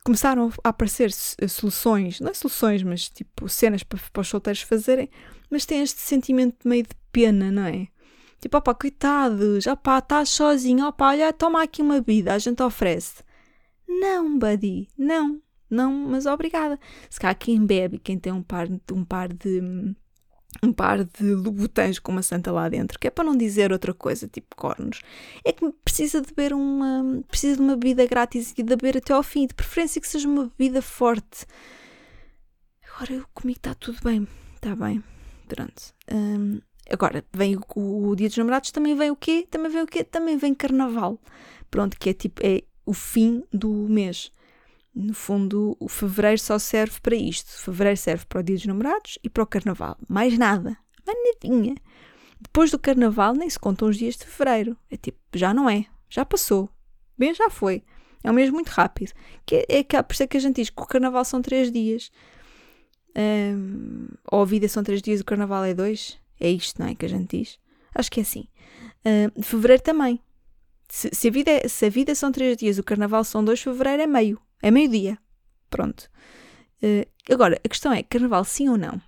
começaram 0.04 0.52
a 0.64 0.68
aparecer 0.70 1.12
soluções, 1.12 2.18
não 2.18 2.30
é 2.30 2.34
soluções, 2.34 2.82
mas 2.82 3.08
tipo 3.08 3.48
cenas 3.48 3.82
para, 3.84 4.00
para 4.12 4.20
os 4.20 4.28
solteiros 4.28 4.62
fazerem, 4.62 5.08
mas 5.48 5.64
tem 5.64 5.80
este 5.80 6.00
sentimento 6.00 6.66
meio 6.66 6.82
de 6.82 6.94
pena, 7.12 7.52
não 7.52 7.66
é? 7.66 7.86
Tipo, 8.40 8.56
opá, 8.56 8.74
coitados, 8.74 9.68
opá, 9.68 9.98
estás 9.98 10.30
sozinho, 10.30 10.88
opá, 10.88 11.10
olha, 11.10 11.32
toma 11.32 11.62
aqui 11.62 11.80
uma 11.80 12.00
bebida, 12.00 12.34
a 12.34 12.38
gente 12.38 12.60
oferece. 12.60 13.22
Não, 13.86 14.36
buddy, 14.36 14.88
não 14.98 15.40
não, 15.72 15.90
mas 15.90 16.26
obrigada. 16.26 16.78
Se 17.08 17.18
cá 17.18 17.34
quem 17.34 17.64
bebe, 17.64 17.98
quem 17.98 18.18
tem 18.18 18.30
um 18.30 18.42
par, 18.42 18.68
um 18.92 19.04
par 19.04 19.32
de 19.32 19.94
um 20.64 20.72
par 20.72 21.02
de 21.02 21.34
lubutãs 21.34 21.98
com 21.98 22.12
uma 22.12 22.22
santa 22.22 22.52
lá 22.52 22.68
dentro, 22.68 22.98
que 22.98 23.08
é 23.08 23.10
para 23.10 23.24
não 23.24 23.36
dizer 23.36 23.72
outra 23.72 23.92
coisa, 23.92 24.28
tipo 24.28 24.54
cornos, 24.54 25.00
é 25.44 25.52
que 25.52 25.68
precisa 25.84 26.20
de 26.20 26.28
beber 26.28 26.52
uma 26.52 27.22
precisa 27.28 27.56
de 27.56 27.62
uma 27.62 27.76
bebida 27.76 28.06
grátis 28.06 28.52
e 28.52 28.62
de 28.62 28.76
beber 28.76 28.98
até 28.98 29.12
ao 29.12 29.24
fim, 29.24 29.46
de 29.46 29.54
preferência 29.54 30.00
que 30.00 30.06
seja 30.06 30.28
uma 30.28 30.52
bebida 30.56 30.80
forte. 30.80 31.46
Agora 32.94 33.12
eu 33.12 33.26
comigo 33.34 33.58
está 33.58 33.74
tudo 33.74 33.98
bem, 34.04 34.28
está 34.54 34.76
bem, 34.76 35.02
pronto. 35.48 35.82
Um, 36.12 36.60
agora 36.88 37.24
vem 37.32 37.56
o, 37.56 38.08
o, 38.08 38.14
dia 38.14 38.28
dos 38.28 38.36
namorados, 38.36 38.70
também 38.70 38.94
vem 38.96 39.10
o 39.10 39.16
quê? 39.16 39.46
Também 39.50 39.70
vem 39.70 39.82
o 39.82 39.86
quê? 39.86 40.04
Também 40.04 40.36
vem 40.36 40.54
carnaval, 40.54 41.18
pronto, 41.70 41.98
que 41.98 42.10
é 42.10 42.14
tipo 42.14 42.40
é 42.44 42.62
o 42.86 42.92
fim 42.92 43.42
do 43.52 43.68
mês. 43.88 44.30
No 44.94 45.14
fundo, 45.14 45.76
o 45.80 45.88
fevereiro 45.88 46.38
só 46.38 46.58
serve 46.58 47.00
para 47.00 47.16
isto. 47.16 47.50
Fevereiro 47.50 47.96
serve 47.96 48.26
para 48.26 48.40
o 48.40 48.42
Dia 48.42 48.56
dos 48.56 48.66
Namorados 48.66 49.18
e 49.22 49.30
para 49.30 49.42
o 49.42 49.46
Carnaval. 49.46 49.96
Mais 50.08 50.36
nada. 50.36 50.76
Mais 51.06 51.18
nadinha. 51.24 51.74
Depois 52.40 52.70
do 52.70 52.78
Carnaval 52.78 53.34
nem 53.34 53.48
se 53.48 53.58
contam 53.58 53.88
os 53.88 53.96
dias 53.96 54.16
de 54.16 54.26
fevereiro. 54.26 54.76
É 54.90 54.96
tipo, 54.96 55.18
já 55.34 55.54
não 55.54 55.68
é. 55.68 55.86
Já 56.10 56.24
passou. 56.24 56.68
Bem, 57.16 57.32
já 57.32 57.48
foi. 57.48 57.82
É 58.22 58.30
um 58.30 58.34
mês 58.34 58.50
muito 58.50 58.68
rápido. 58.68 59.12
Que 59.46 59.66
é, 59.68 59.78
é, 59.78 60.02
por 60.02 60.12
isso 60.12 60.22
é 60.22 60.26
que 60.26 60.36
a 60.36 60.40
gente 60.40 60.56
diz 60.56 60.68
que 60.68 60.82
o 60.82 60.86
Carnaval 60.86 61.24
são 61.24 61.40
três 61.40 61.72
dias. 61.72 62.10
Um, 63.16 64.08
ou 64.30 64.42
a 64.42 64.44
vida 64.44 64.68
são 64.68 64.82
três 64.82 65.00
dias, 65.00 65.20
o 65.20 65.24
Carnaval 65.24 65.64
é 65.64 65.72
dois. 65.72 66.18
É 66.38 66.50
isto, 66.50 66.80
não 66.80 66.88
é? 66.88 66.94
Que 66.94 67.06
a 67.06 67.08
gente 67.08 67.38
diz. 67.38 67.58
Acho 67.94 68.10
que 68.10 68.20
é 68.20 68.22
assim. 68.22 68.46
Fevereiro 69.42 69.82
também. 69.82 70.20
Se, 70.88 71.08
se, 71.12 71.28
a 71.28 71.30
vida 71.30 71.50
é, 71.50 71.68
se 71.68 71.86
a 71.86 71.88
vida 71.88 72.14
são 72.14 72.30
três 72.30 72.56
dias, 72.56 72.78
o 72.78 72.82
Carnaval 72.82 73.24
são 73.24 73.42
dois, 73.42 73.62
fevereiro 73.62 74.02
é 74.02 74.06
meio. 74.06 74.40
É 74.62 74.70
meio-dia. 74.70 75.18
Pronto. 75.68 76.08
Uh, 76.82 77.06
agora, 77.30 77.60
a 77.64 77.68
questão 77.68 77.92
é: 77.92 78.02
carnaval 78.02 78.44
sim 78.44 78.68
ou 78.68 78.78
não? 78.78 79.00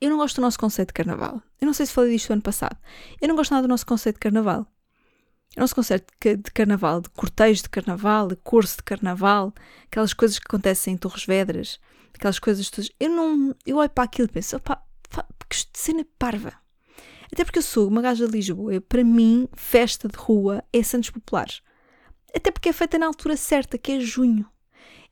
Eu 0.00 0.10
não 0.10 0.16
gosto 0.16 0.36
do 0.36 0.42
nosso 0.42 0.58
conceito 0.58 0.88
de 0.88 0.94
carnaval. 0.94 1.42
Eu 1.60 1.66
não 1.66 1.74
sei 1.74 1.86
se 1.86 1.92
falei 1.92 2.12
disto 2.12 2.32
ano 2.32 2.40
passado. 2.40 2.76
Eu 3.20 3.28
não 3.28 3.36
gosto 3.36 3.50
nada 3.50 3.66
do 3.66 3.70
nosso 3.70 3.84
conceito 3.84 4.16
de 4.16 4.20
carnaval. 4.20 4.66
O 5.56 5.60
nosso 5.60 5.74
conceito 5.74 6.06
de 6.20 6.50
carnaval, 6.52 7.00
de 7.00 7.10
cortejo 7.10 7.64
de 7.64 7.68
carnaval, 7.68 8.28
de 8.28 8.36
curso 8.36 8.76
de 8.76 8.82
carnaval, 8.84 9.52
aquelas 9.84 10.14
coisas 10.14 10.38
que 10.38 10.46
acontecem 10.46 10.94
em 10.94 10.96
Torres 10.96 11.24
Vedras, 11.24 11.80
aquelas 12.14 12.38
coisas 12.38 12.70
todas. 12.70 12.90
Eu 12.98 13.10
não. 13.10 13.54
Eu 13.66 13.76
olho 13.76 13.90
para 13.90 14.04
aquilo 14.04 14.28
e 14.28 14.32
penso, 14.32 14.56
opá, 14.56 14.82
que 15.48 15.56
cena 15.74 16.06
parva. 16.18 16.54
Até 17.32 17.44
porque 17.44 17.58
eu 17.58 17.62
sou 17.62 17.88
uma 17.88 18.00
gaja 18.00 18.26
de 18.26 18.32
Lisboa. 18.32 18.80
Para 18.80 19.04
mim, 19.04 19.48
festa 19.54 20.08
de 20.08 20.16
rua 20.16 20.64
é 20.72 20.82
Santos 20.82 21.10
Populares. 21.10 21.62
Até 22.34 22.50
porque 22.50 22.68
é 22.68 22.72
feita 22.72 22.98
na 22.98 23.06
altura 23.06 23.36
certa, 23.36 23.78
que 23.78 23.92
é 23.92 24.00
junho. 24.00 24.46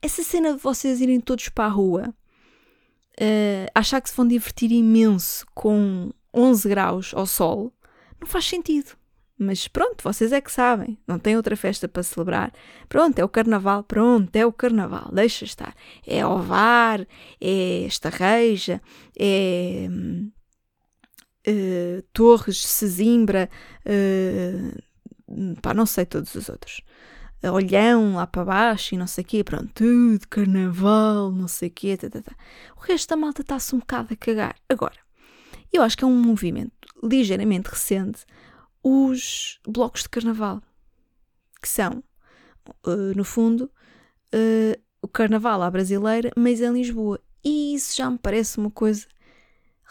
Essa 0.01 0.23
cena 0.23 0.55
de 0.55 0.59
vocês 0.61 1.01
irem 1.01 1.21
todos 1.21 1.49
para 1.49 1.65
a 1.65 1.69
rua, 1.69 2.15
uh, 3.21 3.71
achar 3.75 4.01
que 4.01 4.09
se 4.09 4.17
vão 4.17 4.27
divertir 4.27 4.71
imenso 4.71 5.45
com 5.55 6.11
11 6.33 6.69
graus 6.69 7.15
ao 7.15 7.27
sol, 7.27 7.73
não 8.21 8.27
faz 8.27 8.45
sentido. 8.47 8.97
Mas 9.41 9.69
pronto, 9.69 10.03
vocês 10.03 10.33
é 10.33 10.41
que 10.41 10.51
sabem, 10.51 10.99
não 11.07 11.19
tem 11.19 11.37
outra 11.37 11.57
festa 11.57 11.87
para 11.89 12.03
celebrar. 12.03 12.53
Pronto, 12.89 13.19
é 13.19 13.25
o 13.25 13.29
carnaval, 13.29 13.85
pronto, 13.85 14.35
é 14.35 14.45
o 14.45 14.53
carnaval, 14.53 15.11
deixa 15.13 15.45
estar. 15.45 15.75
É 16.05 16.27
ovar, 16.27 17.07
é 17.41 17.85
estarreja, 17.87 18.83
é 19.17 19.89
uh, 21.49 22.03
Torres, 22.13 22.65
Sesimbra, 22.65 23.49
uh, 23.87 25.57
pá, 25.63 25.73
não 25.73 25.87
sei 25.87 26.05
todos 26.05 26.35
os 26.35 26.49
outros 26.49 26.83
olhão 27.43 28.17
lá 28.17 28.27
para 28.27 28.45
baixo 28.45 28.95
e 28.95 28.99
não 28.99 29.07
sei 29.07 29.23
o 29.23 29.27
quê, 29.27 29.45
pronto, 29.45 29.71
tudo, 29.75 30.27
carnaval, 30.29 31.31
não 31.31 31.47
sei 31.47 31.69
o 31.69 31.73
quê, 31.73 31.97
tá, 31.97 32.11
tá, 32.11 32.21
tá. 32.21 32.37
o 32.77 32.81
resto 32.81 33.11
da 33.11 33.17
malta 33.17 33.43
está-se 33.43 33.75
um 33.75 33.79
bocado 33.79 34.13
a 34.13 34.17
cagar. 34.17 34.57
Agora, 34.69 34.97
eu 35.73 35.83
acho 35.83 35.97
que 35.97 36.05
é 36.05 36.07
um 36.07 36.21
movimento 36.21 36.73
ligeiramente 37.03 37.69
recente 37.69 38.25
os 38.83 39.61
blocos 39.67 40.03
de 40.03 40.09
carnaval, 40.09 40.63
que 41.61 41.69
são, 41.69 42.03
uh, 42.87 43.17
no 43.17 43.25
fundo, 43.25 43.71
uh, 44.35 44.81
o 45.03 45.09
carnaval 45.09 45.63
à 45.63 45.71
brasileira, 45.71 46.33
mas 46.37 46.61
em 46.61 46.73
Lisboa. 46.73 47.21
E 47.45 47.75
isso 47.75 47.97
já 47.97 48.11
me 48.11 48.19
parece 48.19 48.59
uma 48.59 48.71
coisa 48.71 49.07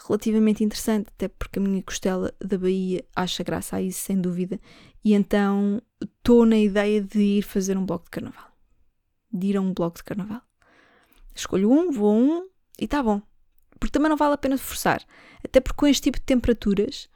relativamente 0.06 0.62
interessante, 0.62 1.08
até 1.08 1.28
porque 1.28 1.58
a 1.58 1.62
minha 1.62 1.82
costela 1.82 2.32
da 2.40 2.56
Bahia 2.56 3.04
acha 3.14 3.42
graça 3.42 3.76
a 3.76 3.82
isso, 3.82 4.00
sem 4.00 4.20
dúvida, 4.20 4.60
e 5.04 5.12
então 5.14 5.82
estou 6.28 6.44
na 6.44 6.58
ideia 6.58 7.00
de 7.00 7.38
ir 7.38 7.42
fazer 7.42 7.78
um 7.78 7.86
bloco 7.86 8.04
de 8.04 8.10
carnaval. 8.10 8.52
De 9.32 9.46
ir 9.46 9.56
a 9.56 9.62
um 9.62 9.72
bloco 9.72 9.96
de 9.96 10.04
carnaval. 10.04 10.42
Escolho 11.34 11.72
um, 11.72 11.90
vou 11.90 12.10
a 12.10 12.12
um 12.12 12.48
e 12.78 12.84
está 12.84 13.02
bom. 13.02 13.22
Porque 13.80 13.92
também 13.92 14.10
não 14.10 14.16
vale 14.16 14.34
a 14.34 14.38
pena 14.38 14.58
forçar. 14.58 15.02
Até 15.42 15.58
porque 15.58 15.78
com 15.78 15.86
este 15.86 16.02
tipo 16.02 16.18
de 16.18 16.26
temperaturas, 16.26 17.08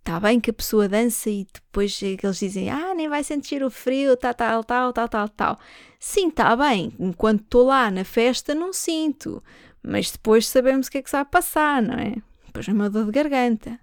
está 0.00 0.20
bem 0.20 0.38
que 0.38 0.50
a 0.50 0.52
pessoa 0.52 0.86
dança 0.86 1.30
e 1.30 1.46
depois 1.50 1.98
eles 2.02 2.38
dizem, 2.38 2.68
ah, 2.68 2.92
nem 2.94 3.08
vai 3.08 3.24
sentir 3.24 3.62
o 3.62 3.70
frio, 3.70 4.14
tal, 4.18 4.34
tal, 4.34 4.62
tal, 4.62 4.92
tal, 4.92 5.08
tal, 5.08 5.28
tal. 5.30 5.58
Sim, 5.98 6.28
está 6.28 6.54
bem. 6.54 6.92
Enquanto 6.98 7.44
estou 7.44 7.68
lá 7.68 7.90
na 7.90 8.04
festa, 8.04 8.54
não 8.54 8.74
sinto. 8.74 9.42
Mas 9.82 10.10
depois 10.10 10.46
sabemos 10.46 10.88
o 10.88 10.90
que 10.90 10.98
é 10.98 11.02
que 11.02 11.10
vai 11.10 11.24
passar, 11.24 11.80
não 11.80 11.94
é? 11.94 12.16
Depois 12.44 12.68
é 12.68 12.72
uma 12.74 12.90
dor 12.90 13.06
de 13.06 13.12
garganta. 13.12 13.80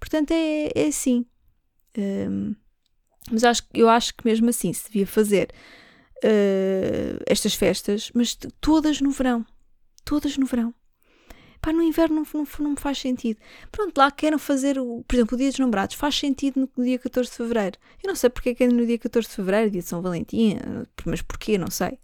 Portanto, 0.00 0.32
é, 0.32 0.72
é 0.74 0.88
assim. 0.88 1.24
Um, 1.96 2.56
mas 3.30 3.44
acho, 3.44 3.62
eu 3.74 3.88
acho 3.88 4.14
que 4.14 4.24
mesmo 4.24 4.48
assim 4.48 4.72
se 4.72 4.86
devia 4.86 5.06
fazer 5.06 5.50
uh, 6.18 7.22
estas 7.26 7.54
festas, 7.54 8.10
mas 8.14 8.36
todas 8.60 9.00
no 9.00 9.10
verão. 9.10 9.44
Todas 10.04 10.36
no 10.36 10.46
verão. 10.46 10.74
Pá, 11.60 11.72
no 11.72 11.82
inverno 11.82 12.16
não, 12.16 12.26
não, 12.32 12.46
não 12.60 12.70
me 12.70 12.80
faz 12.80 12.98
sentido. 12.98 13.40
Pronto, 13.72 13.96
lá 13.98 14.10
queiram 14.10 14.38
fazer, 14.38 14.78
o, 14.78 15.02
por 15.06 15.16
exemplo, 15.16 15.34
o 15.34 15.38
Dia 15.38 15.50
dos 15.50 15.58
Namorados. 15.58 15.96
Faz 15.96 16.16
sentido 16.16 16.68
no 16.76 16.84
dia 16.84 16.98
14 16.98 17.30
de 17.30 17.36
Fevereiro. 17.36 17.78
Eu 18.02 18.08
não 18.08 18.14
sei 18.14 18.30
porque 18.30 18.50
é 18.50 18.54
que 18.54 18.64
é 18.64 18.68
no 18.68 18.86
dia 18.86 18.98
14 18.98 19.28
de 19.28 19.34
Fevereiro, 19.34 19.70
dia 19.70 19.82
de 19.82 19.88
São 19.88 20.00
Valentim, 20.00 20.58
mas 21.04 21.22
porquê, 21.22 21.58
não 21.58 21.70
sei. 21.70 21.98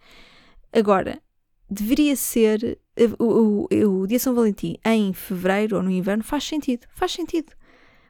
Agora, 0.73 1.23
deveria 1.71 2.17
ser 2.17 2.79
eh, 2.97 3.09
o, 3.19 3.69
o, 3.71 4.01
o 4.01 4.07
dia 4.07 4.19
São 4.19 4.35
Valentim 4.35 4.79
em 4.85 5.13
Fevereiro 5.13 5.77
ou 5.77 5.83
no 5.83 5.91
inverno. 5.91 6.25
Faz 6.25 6.45
sentido. 6.45 6.87
Faz 6.95 7.13
sentido. 7.13 7.53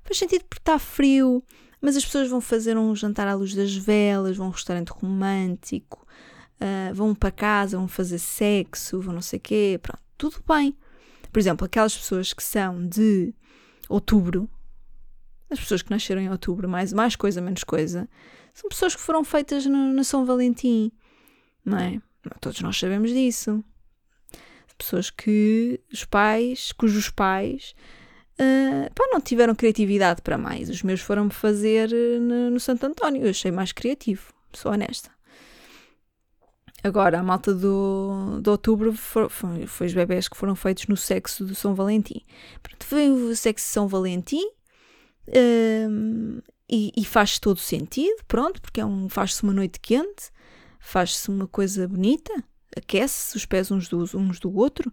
Faz 0.05 0.19
sentido 0.19 0.45
porque 0.49 0.61
está 0.63 0.79
frio, 0.79 1.45
mas 1.83 1.97
as 1.97 2.05
pessoas 2.05 2.29
vão 2.29 2.41
fazer 2.41 2.79
um 2.79 2.95
jantar 2.95 3.27
à 3.27 3.35
luz 3.35 3.55
das 3.55 3.75
velas, 3.75 4.37
vão 4.37 4.47
a 4.47 4.49
um 4.51 4.53
restaurante 4.53 4.91
romântico, 4.91 6.07
uh, 6.61 6.95
vão 6.95 7.13
para 7.13 7.33
casa, 7.33 7.77
vão 7.77 7.89
fazer 7.89 8.21
sexo, 8.21 9.01
vão 9.01 9.13
não 9.13 9.21
sei 9.21 9.39
o 9.39 9.43
quê, 9.43 9.81
pronto, 9.83 10.01
tudo 10.17 10.37
bem. 10.47 10.77
Por 11.33 11.41
exemplo, 11.41 11.67
aquelas 11.67 11.97
pessoas 11.97 12.33
que 12.33 12.43
são 12.43 12.87
de 12.87 13.35
outubro, 13.89 14.49
as 15.51 15.59
pessoas 15.59 15.83
que 15.83 15.91
nasceram 15.91 16.23
em 16.23 16.31
outubro, 16.31 16.69
mais, 16.69 16.93
mais 16.93 17.17
coisa, 17.17 17.41
menos 17.41 17.65
coisa, 17.65 18.09
são 18.55 18.71
pessoas 18.71 18.95
que 18.95 19.01
foram 19.01 19.25
feitas 19.25 19.67
no, 19.67 19.93
no 19.93 20.05
São 20.05 20.25
Valentim, 20.25 20.93
não 21.65 21.79
é? 21.79 22.01
Todos 22.41 22.61
nós 22.61 22.79
sabemos 22.79 23.11
disso. 23.11 23.65
Pessoas 24.79 25.11
que 25.11 25.81
os 25.93 26.05
pais, 26.05 26.73
cujos 26.73 27.11
pais 27.11 27.75
uh, 28.43 28.95
pá, 28.95 29.05
não 29.13 29.21
tiveram 29.21 29.55
criatividade 29.55 30.23
para 30.23 30.37
mais. 30.37 30.69
Os 30.69 30.83
meus 30.83 31.01
foram-me 31.01 31.31
fazer 31.31 31.91
uh, 31.93 32.21
no, 32.21 32.51
no 32.51 32.61
Santo 32.61 32.87
António. 32.87 33.23
Eu 33.23 33.31
achei 33.31 33.51
mais 33.51 33.73
criativo, 33.73 34.33
sou 34.53 34.73
honesta. 34.73 35.11
Agora, 36.85 37.21
a 37.21 37.23
malta 37.23 37.55
do, 37.55 38.41
de 38.43 38.51
outubro 38.51 38.93
foi, 38.93 39.29
foi, 39.29 39.67
foi, 39.67 39.87
os 39.87 39.95
bebés 39.95 40.29
que 40.29 40.37
foram 40.37 40.57
feitos 40.57 40.89
no 40.89 40.97
sexo 40.97 41.45
do 41.45 41.55
São 41.55 41.75
Valentim. 41.75 42.23
Pronto, 42.61 42.85
foi 42.85 43.09
o 43.09 43.37
sexo 43.37 43.67
de 43.67 43.73
São 43.73 43.87
Valentim 43.87 44.43
e, 46.69 46.93
e, 46.97 47.05
faz 47.05 47.39
todo 47.39 47.61
sentido, 47.61 48.25
pronto, 48.27 48.61
porque 48.61 48.81
é 48.81 48.85
um, 48.85 49.09
faz-se 49.09 49.43
uma 49.43 49.53
noite 49.53 49.79
quente, 49.79 50.31
faz-se 50.81 51.29
uma 51.29 51.47
coisa 51.47 51.87
bonita, 51.87 52.33
aquece 52.77 53.37
os 53.37 53.45
pés 53.45 53.71
uns, 53.71 53.89
dos, 53.89 54.15
uns 54.15 54.41
do 54.41 54.53
outro, 54.57 54.91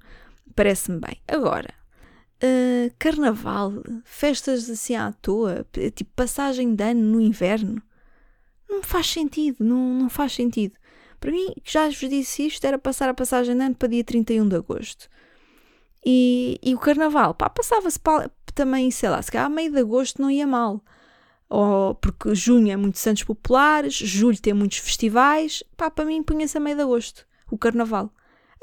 parece-me 0.56 1.00
bem. 1.00 1.22
Agora, 1.28 1.74
uh, 2.44 2.94
carnaval, 2.98 3.74
festas 4.04 4.70
assim 4.70 4.96
à 4.96 5.12
toa, 5.12 5.66
tipo 5.96 6.12
passagem 6.16 6.74
de 6.76 6.84
ano 6.84 7.02
no 7.02 7.22
inverno, 7.22 7.82
não 8.70 8.84
faz 8.84 9.08
sentido, 9.08 9.58
não, 9.64 9.94
não 9.94 10.10
faz 10.10 10.34
sentido. 10.34 10.76
Para 11.20 11.32
mim, 11.32 11.54
já 11.66 11.86
vos 11.86 11.98
disse 11.98 12.48
isto, 12.48 12.66
era 12.66 12.78
passar 12.78 13.10
a 13.10 13.14
passagem 13.14 13.56
de 13.56 13.64
ano 13.64 13.76
para 13.76 13.90
dia 13.90 14.04
31 14.04 14.48
de 14.48 14.56
agosto. 14.56 15.10
E, 16.06 16.58
e 16.64 16.74
o 16.74 16.80
carnaval, 16.80 17.34
pá, 17.34 17.50
passava-se 17.50 18.00
também, 18.56 18.90
sei 18.90 19.10
lá, 19.10 19.22
se 19.22 19.32
calhar 19.32 19.48
a 19.48 19.50
meio 19.50 19.72
de 19.72 19.80
agosto 19.80 20.22
não 20.22 20.32
ia 20.32 20.48
mal. 20.48 20.82
Ou 21.50 21.96
porque 21.96 22.34
junho 22.36 22.72
é 22.72 22.76
muito 22.76 23.00
Santos 23.00 23.24
Populares, 23.24 23.96
julho 23.96 24.40
tem 24.40 24.54
muitos 24.54 24.78
festivais, 24.78 25.64
pá, 25.76 25.90
para 25.90 26.06
mim 26.06 26.24
punha-se 26.24 26.58
a 26.58 26.62
meio 26.62 26.78
de 26.78 26.84
agosto, 26.84 27.26
o 27.52 27.58
carnaval. 27.58 28.14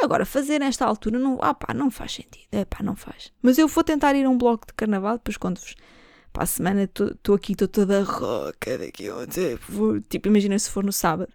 Agora, 0.01 0.27
fazer 0.27 0.59
nesta 0.59 0.85
altura, 0.85 1.19
não, 1.19 1.39
ah 1.41 1.55
pá, 1.55 1.73
não 1.73 1.91
faz 1.91 2.13
sentido, 2.13 2.47
é 2.53 2.65
pá, 2.65 2.83
não 2.83 2.95
faz. 2.95 3.33
Mas 3.41 3.57
eu 3.57 3.67
vou 3.67 3.83
tentar 3.83 4.15
ir 4.15 4.25
a 4.27 4.31
um 4.31 4.37
bloco 4.37 4.67
de 4.67 4.75
carnaval, 4.75 5.17
depois 5.17 5.37
conto-vos. 5.37 5.75
Para 6.33 6.43
a 6.43 6.47
semana 6.47 6.83
estou 6.83 7.35
aqui, 7.35 7.53
estou 7.53 7.67
toda 7.67 8.03
roca 8.03 8.77
daqui 8.77 9.11
ontem. 9.11 9.59
Tipo, 10.09 10.29
imagina 10.29 10.59
se 10.59 10.71
for 10.71 10.85
no 10.85 10.93
sábado. 10.93 11.33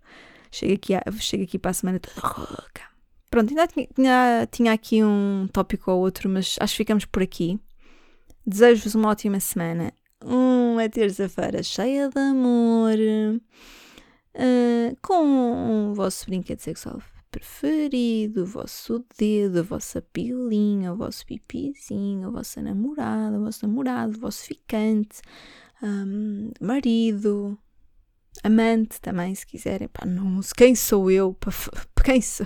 Chego 0.52 0.74
aqui, 0.74 0.94
a, 0.94 1.02
chego 1.20 1.44
aqui 1.44 1.58
para 1.58 1.72
a 1.72 1.74
semana 1.74 2.00
toda 2.00 2.28
rouca. 2.28 2.84
Pronto, 3.32 3.50
ainda 3.50 3.66
tinha, 3.66 3.88
tinha, 3.96 4.48
tinha 4.52 4.74
aqui 4.74 5.04
um 5.04 5.48
tópico 5.52 5.90
ou 5.90 6.02
outro, 6.02 6.30
mas 6.30 6.56
acho 6.60 6.74
que 6.74 6.78
ficamos 6.78 7.06
por 7.06 7.24
aqui. 7.24 7.60
Desejo-vos 8.46 8.94
uma 8.94 9.10
ótima 9.10 9.40
semana. 9.40 9.92
Uma 10.24 10.88
terça-feira 10.88 11.64
cheia 11.64 12.08
de 12.10 12.20
amor. 12.20 12.96
Uh, 14.36 14.96
com 15.02 15.90
o 15.90 15.94
vosso 15.96 16.26
brinquedo 16.28 16.60
sexual 16.60 17.02
preferido, 17.32 18.44
o 18.44 18.46
vosso 18.46 19.04
dedo, 19.18 19.60
a 19.60 19.64
vossa 19.64 20.02
pilinha, 20.02 20.94
o 20.94 20.98
vosso 20.98 21.26
pipizinho, 21.26 22.28
a 22.28 22.32
vossa 22.32 22.62
namorada, 22.62 23.40
o 23.40 23.46
vosso 23.46 23.66
namorado, 23.66 24.18
o 24.18 24.20
vosso 24.20 24.44
ficante, 24.44 25.22
um, 25.82 26.52
marido, 26.60 27.58
amante 28.44 29.00
também, 29.00 29.34
se 29.34 29.48
quiserem. 29.48 29.88
Pá, 29.88 30.06
não, 30.06 30.42
quem 30.56 30.76
sou 30.76 31.10
eu? 31.10 31.34
Para, 31.34 31.54
quem 32.04 32.22
sou? 32.22 32.46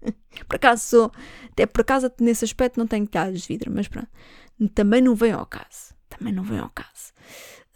por 0.46 0.56
acaso 0.56 0.84
sou, 0.84 1.12
até 1.50 1.66
por 1.66 1.80
acaso 1.80 2.12
nesse 2.20 2.44
aspecto 2.44 2.78
não 2.78 2.86
tenho 2.86 3.06
talhas 3.06 3.40
de 3.40 3.48
vidro, 3.48 3.72
mas 3.74 3.88
pronto, 3.88 4.08
também 4.74 5.00
não 5.00 5.14
vem 5.14 5.32
ao 5.32 5.46
caso. 5.46 5.94
Também 6.08 6.32
não 6.32 6.44
vem 6.44 6.58
ao 6.58 6.70
caso. 6.70 7.12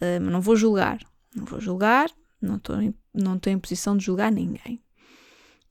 Uh, 0.01 0.19
não 0.19 0.41
vou 0.41 0.55
julgar, 0.55 0.99
não 1.35 1.45
vou 1.45 1.59
julgar, 1.59 2.09
não 2.41 2.55
estou 2.55 2.81
em, 2.81 2.93
não 3.13 3.35
estou 3.35 3.51
em 3.51 3.59
posição 3.59 3.97
de 3.97 4.05
julgar 4.05 4.31
ninguém. 4.31 4.81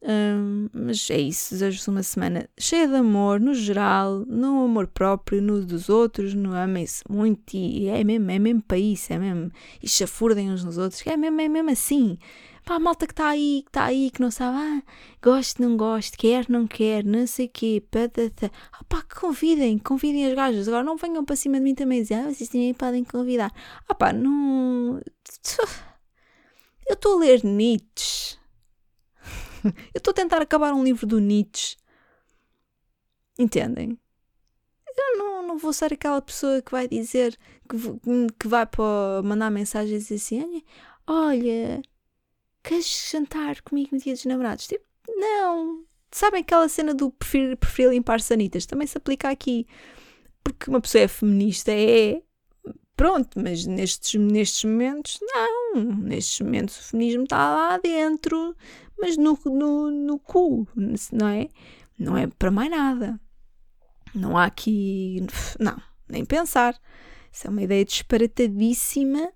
Um, 0.03 0.70
mas 0.72 1.11
é 1.11 1.20
isso, 1.20 1.53
desejo-vos 1.53 1.88
uma 1.88 2.03
semana 2.03 2.48
cheia 2.59 2.88
de 2.88 2.94
amor, 2.94 3.38
no 3.38 3.55
geral, 3.55 4.24
no 4.26 4.64
amor 4.64 4.86
próprio, 4.86 5.42
no 5.42 5.62
dos 5.62 5.90
outros, 5.90 6.32
no 6.32 6.55
amem-se 6.55 7.05
muito 7.07 7.55
e 7.55 7.86
é 7.88 8.03
mesmo, 8.03 8.30
é 8.30 8.38
mesmo 8.38 8.62
para 8.62 8.78
isso, 8.78 9.12
é 9.12 9.18
mesmo, 9.18 9.53
e 9.82 9.86
chafurdem 9.86 10.51
uns 10.51 10.64
nos 10.64 10.78
outros, 10.78 11.07
é 11.07 11.16
mesmo, 11.18 11.38
é 11.40 11.48
mesmo 11.48 11.70
assim. 11.70 12.18
Pá, 12.64 12.76
a 12.76 12.78
malta 12.80 13.07
que 13.07 13.12
está 13.12 13.28
aí, 13.28 13.62
que 13.62 13.68
está 13.70 13.84
aí, 13.84 14.11
que 14.11 14.20
não 14.20 14.30
sabe, 14.30 14.57
ah, 14.57 14.82
gosto, 15.22 15.61
não 15.62 15.76
gosto, 15.76 16.16
quer, 16.16 16.48
não 16.48 16.66
quer, 16.66 17.05
não 17.05 17.26
sei 17.26 17.46
o 17.46 17.51
quê, 17.51 17.82
patata. 17.90 18.51
Ah, 18.72 18.84
pá, 18.84 19.03
que 19.03 19.14
convidem, 19.16 19.78
convidem 19.78 20.26
as 20.26 20.34
gajas. 20.34 20.68
Agora 20.68 20.84
não 20.84 20.96
venham 20.96 21.24
para 21.24 21.36
cima 21.36 21.59
de 21.59 21.64
mim 21.64 21.74
também 21.74 21.98
e 21.98 22.03
dizer, 22.03 22.14
ah, 22.14 22.32
vocês 22.32 22.48
também 22.48 22.72
podem 22.74 23.03
convidar. 23.03 23.53
Ah, 23.88 23.94
pá, 23.94 24.12
não. 24.12 25.01
Eu 26.88 26.94
estou 26.94 27.16
a 27.16 27.20
ler 27.20 27.44
Nietzsche 27.44 28.39
eu 29.94 29.98
estou 29.98 30.12
a 30.12 30.14
tentar 30.14 30.42
acabar 30.42 30.72
um 30.72 30.84
livro 30.84 31.06
do 31.06 31.20
Nietzsche. 31.20 31.76
Entendem? 33.38 33.98
Eu 34.96 35.18
não, 35.18 35.46
não 35.46 35.58
vou 35.58 35.72
ser 35.72 35.92
aquela 35.92 36.20
pessoa 36.20 36.61
que 36.61 36.72
vai 36.72 36.86
dizer, 36.86 37.38
que, 37.68 37.76
que 38.38 38.48
vai 38.48 38.66
para 38.66 39.22
mandar 39.24 39.50
mensagens 39.50 40.11
assim: 40.11 40.62
olha, 41.06 41.80
queres 42.62 43.11
jantar 43.11 43.62
comigo 43.62 43.90
no 43.92 43.98
dia 43.98 44.12
dos 44.12 44.24
namorados? 44.24 44.66
Tipo, 44.66 44.84
não. 45.08 45.84
Sabem 46.12 46.40
aquela 46.40 46.68
cena 46.68 46.92
do 46.92 47.11
preferir, 47.12 47.56
preferir 47.56 47.90
limpar 47.92 48.20
sanitas? 48.20 48.66
Também 48.66 48.86
se 48.86 48.98
aplica 48.98 49.30
aqui. 49.30 49.66
Porque 50.42 50.68
uma 50.68 50.80
pessoa 50.80 51.02
é 51.02 51.08
feminista, 51.08 51.70
é. 51.72 52.22
Pronto, 53.01 53.40
mas 53.40 53.64
nestes, 53.64 54.20
nestes 54.20 54.64
momentos, 54.64 55.18
não. 55.22 55.74
Nestes 56.03 56.40
momentos 56.40 56.78
o 56.78 56.82
feminismo 56.82 57.22
está 57.22 57.55
lá 57.55 57.78
dentro 57.78 58.55
mas 59.01 59.16
no, 59.16 59.38
no, 59.46 59.90
no 59.90 60.18
cu, 60.18 60.68
não 61.11 61.26
é? 61.26 61.48
Não 61.98 62.16
é 62.16 62.26
para 62.26 62.51
mais 62.51 62.70
nada. 62.70 63.18
Não 64.14 64.36
há 64.36 64.44
aqui. 64.44 65.24
Não, 65.59 65.80
nem 66.09 66.24
pensar. 66.24 66.78
Isso 67.32 67.46
é 67.46 67.51
uma 67.51 67.62
ideia 67.62 67.84
disparatadíssima. 67.84 69.32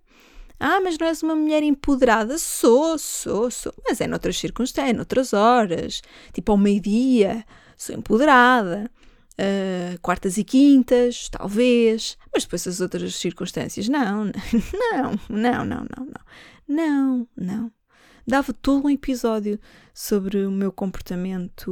Ah, 0.61 0.81
mas 0.81 0.99
não 0.99 1.07
és 1.07 1.23
uma 1.23 1.35
mulher 1.35 1.63
empoderada? 1.63 2.37
Sou, 2.39 2.99
sou, 2.99 3.51
sou. 3.51 3.73
Mas 3.89 4.01
é 4.01 4.07
noutras 4.07 4.37
circunstâncias, 4.37 4.91
é 4.91 4.97
noutras 4.97 5.33
horas. 5.33 6.03
Tipo 6.33 6.53
ao 6.53 6.59
meio-dia, 6.59 7.45
sou 7.77 7.95
empoderada. 7.95 8.91
Uh, 9.37 9.99
quartas 10.01 10.39
e 10.39 10.45
quintas, 10.45 11.29
talvez. 11.29 12.17
Mas 12.33 12.45
depois 12.45 12.67
as 12.67 12.81
outras 12.81 13.17
circunstâncias, 13.17 13.89
não. 13.89 14.27
Não, 14.93 15.19
não, 15.29 15.65
não, 15.65 15.87
não, 15.97 16.07
não. 16.07 16.25
Não, 16.67 17.29
não 17.37 17.73
dava 18.27 18.53
todo 18.53 18.87
um 18.87 18.91
episódio 18.91 19.61
sobre 19.93 20.45
o 20.45 20.51
meu 20.51 20.73
comportamento 20.73 21.71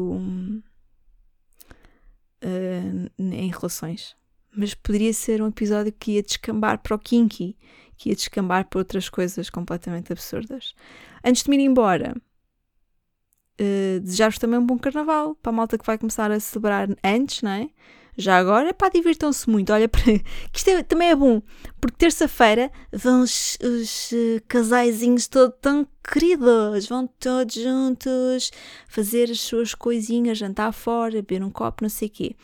uh, 2.45 3.11
em 3.19 3.51
relações. 3.51 4.15
Mas 4.55 4.75
poderia 4.75 5.13
ser 5.15 5.41
um 5.43 5.49
episódio 5.49 5.93
que 5.93 6.13
ia 6.13 6.23
descambar 6.23 6.79
para 6.79 6.95
o 6.95 6.99
kinky, 6.99 7.57
que 7.97 8.11
ia 8.11 8.15
descambar 8.15 8.69
para 8.69 8.81
outras 8.81 9.09
coisas 9.09 9.49
completamente 9.49 10.13
absurdas. 10.13 10.75
Antes 11.25 11.43
de 11.43 11.51
me 11.51 11.57
ir 11.57 11.65
embora, 11.65 12.15
uh, 13.63 14.01
desejar-vos 14.01 14.39
também 14.39 14.59
um 14.59 14.67
bom 14.67 14.79
carnaval 14.79 15.35
para 15.37 15.51
a 15.51 15.55
malta 15.55 15.79
que 15.79 15.87
vai 15.87 15.97
começar 15.97 16.31
a 16.31 16.41
celebrar 16.41 16.89
antes, 17.05 17.43
não 17.43 17.51
é? 17.51 17.71
Já 18.17 18.37
agora, 18.37 18.75
pá, 18.75 18.91
divirtam-se 18.91 19.49
muito. 19.49 19.73
Olha, 19.73 19.89
para... 19.91 20.03
que 20.03 20.23
isto 20.59 20.69
é, 20.69 20.83
também 20.83 21.11
é 21.11 21.17
bom, 21.17 21.41
porque 21.81 21.97
terça-feira 21.97 22.71
vão 22.93 23.23
os, 23.23 23.57
os 23.63 24.13
uh, 24.13 24.43
casaizinhos 24.47 25.29
todos 25.29 25.57
tão 25.61 25.87
queridos, 26.05 26.87
vão 26.87 27.07
todos 27.07 27.55
juntos 27.55 28.51
fazer 28.89 29.31
as 29.31 29.41
suas 29.41 29.75
coisinhas, 29.75 30.39
jantar 30.39 30.73
fora, 30.73 31.23
beber 31.23 31.43
um 31.43 31.51
copo, 31.51 31.83
não 31.83 31.89
sei 31.89 32.09
o 32.09 32.11
quê. 32.11 32.37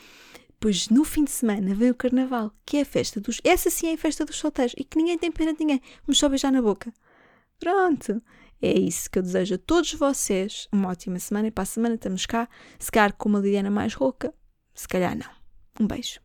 Pois 0.61 0.89
no 0.89 1.05
fim 1.05 1.23
de 1.23 1.31
semana 1.31 1.75
vem 1.75 1.91
o 1.91 1.95
carnaval, 1.95 2.53
que 2.67 2.79
é 2.79 2.81
a 2.81 2.85
festa 2.85 3.21
dos. 3.21 3.41
Essa 3.45 3.71
sim 3.71 3.89
é 3.89 3.95
a 3.95 3.99
festa 3.99 4.25
dos 4.25 4.37
solteiros 4.37 4.75
e 4.77 4.83
que 4.83 4.99
ninguém 4.99 5.17
tem 5.17 5.31
pena 5.31 5.53
de 5.53 5.61
ninguém. 5.61 5.81
Vamos 6.05 6.19
só 6.19 6.29
beijar 6.29 6.51
na 6.51 6.61
boca. 6.61 6.93
Pronto. 7.61 8.21
É 8.61 8.77
isso 8.79 9.11
que 9.11 9.19
eu 9.19 9.23
desejo 9.23 9.55
a 9.55 9.59
todos 9.59 9.93
vocês. 9.95 10.69
Uma 10.73 10.91
ótima 10.91 11.19
semana 11.19 11.49
e 11.49 11.51
para 11.51 11.63
a 11.63 11.67
semana 11.67 11.95
estamos 11.95 12.27
cá. 12.27 12.49
Se 12.79 12.91
calhar 12.91 13.15
com 13.15 13.29
uma 13.29 13.39
Liliana 13.39 13.71
mais 13.71 13.95
rouca, 13.95 14.35
se 14.75 14.89
calhar 14.89 15.17
não. 15.17 15.31
Um 15.81 15.87
beijo. 15.87 16.21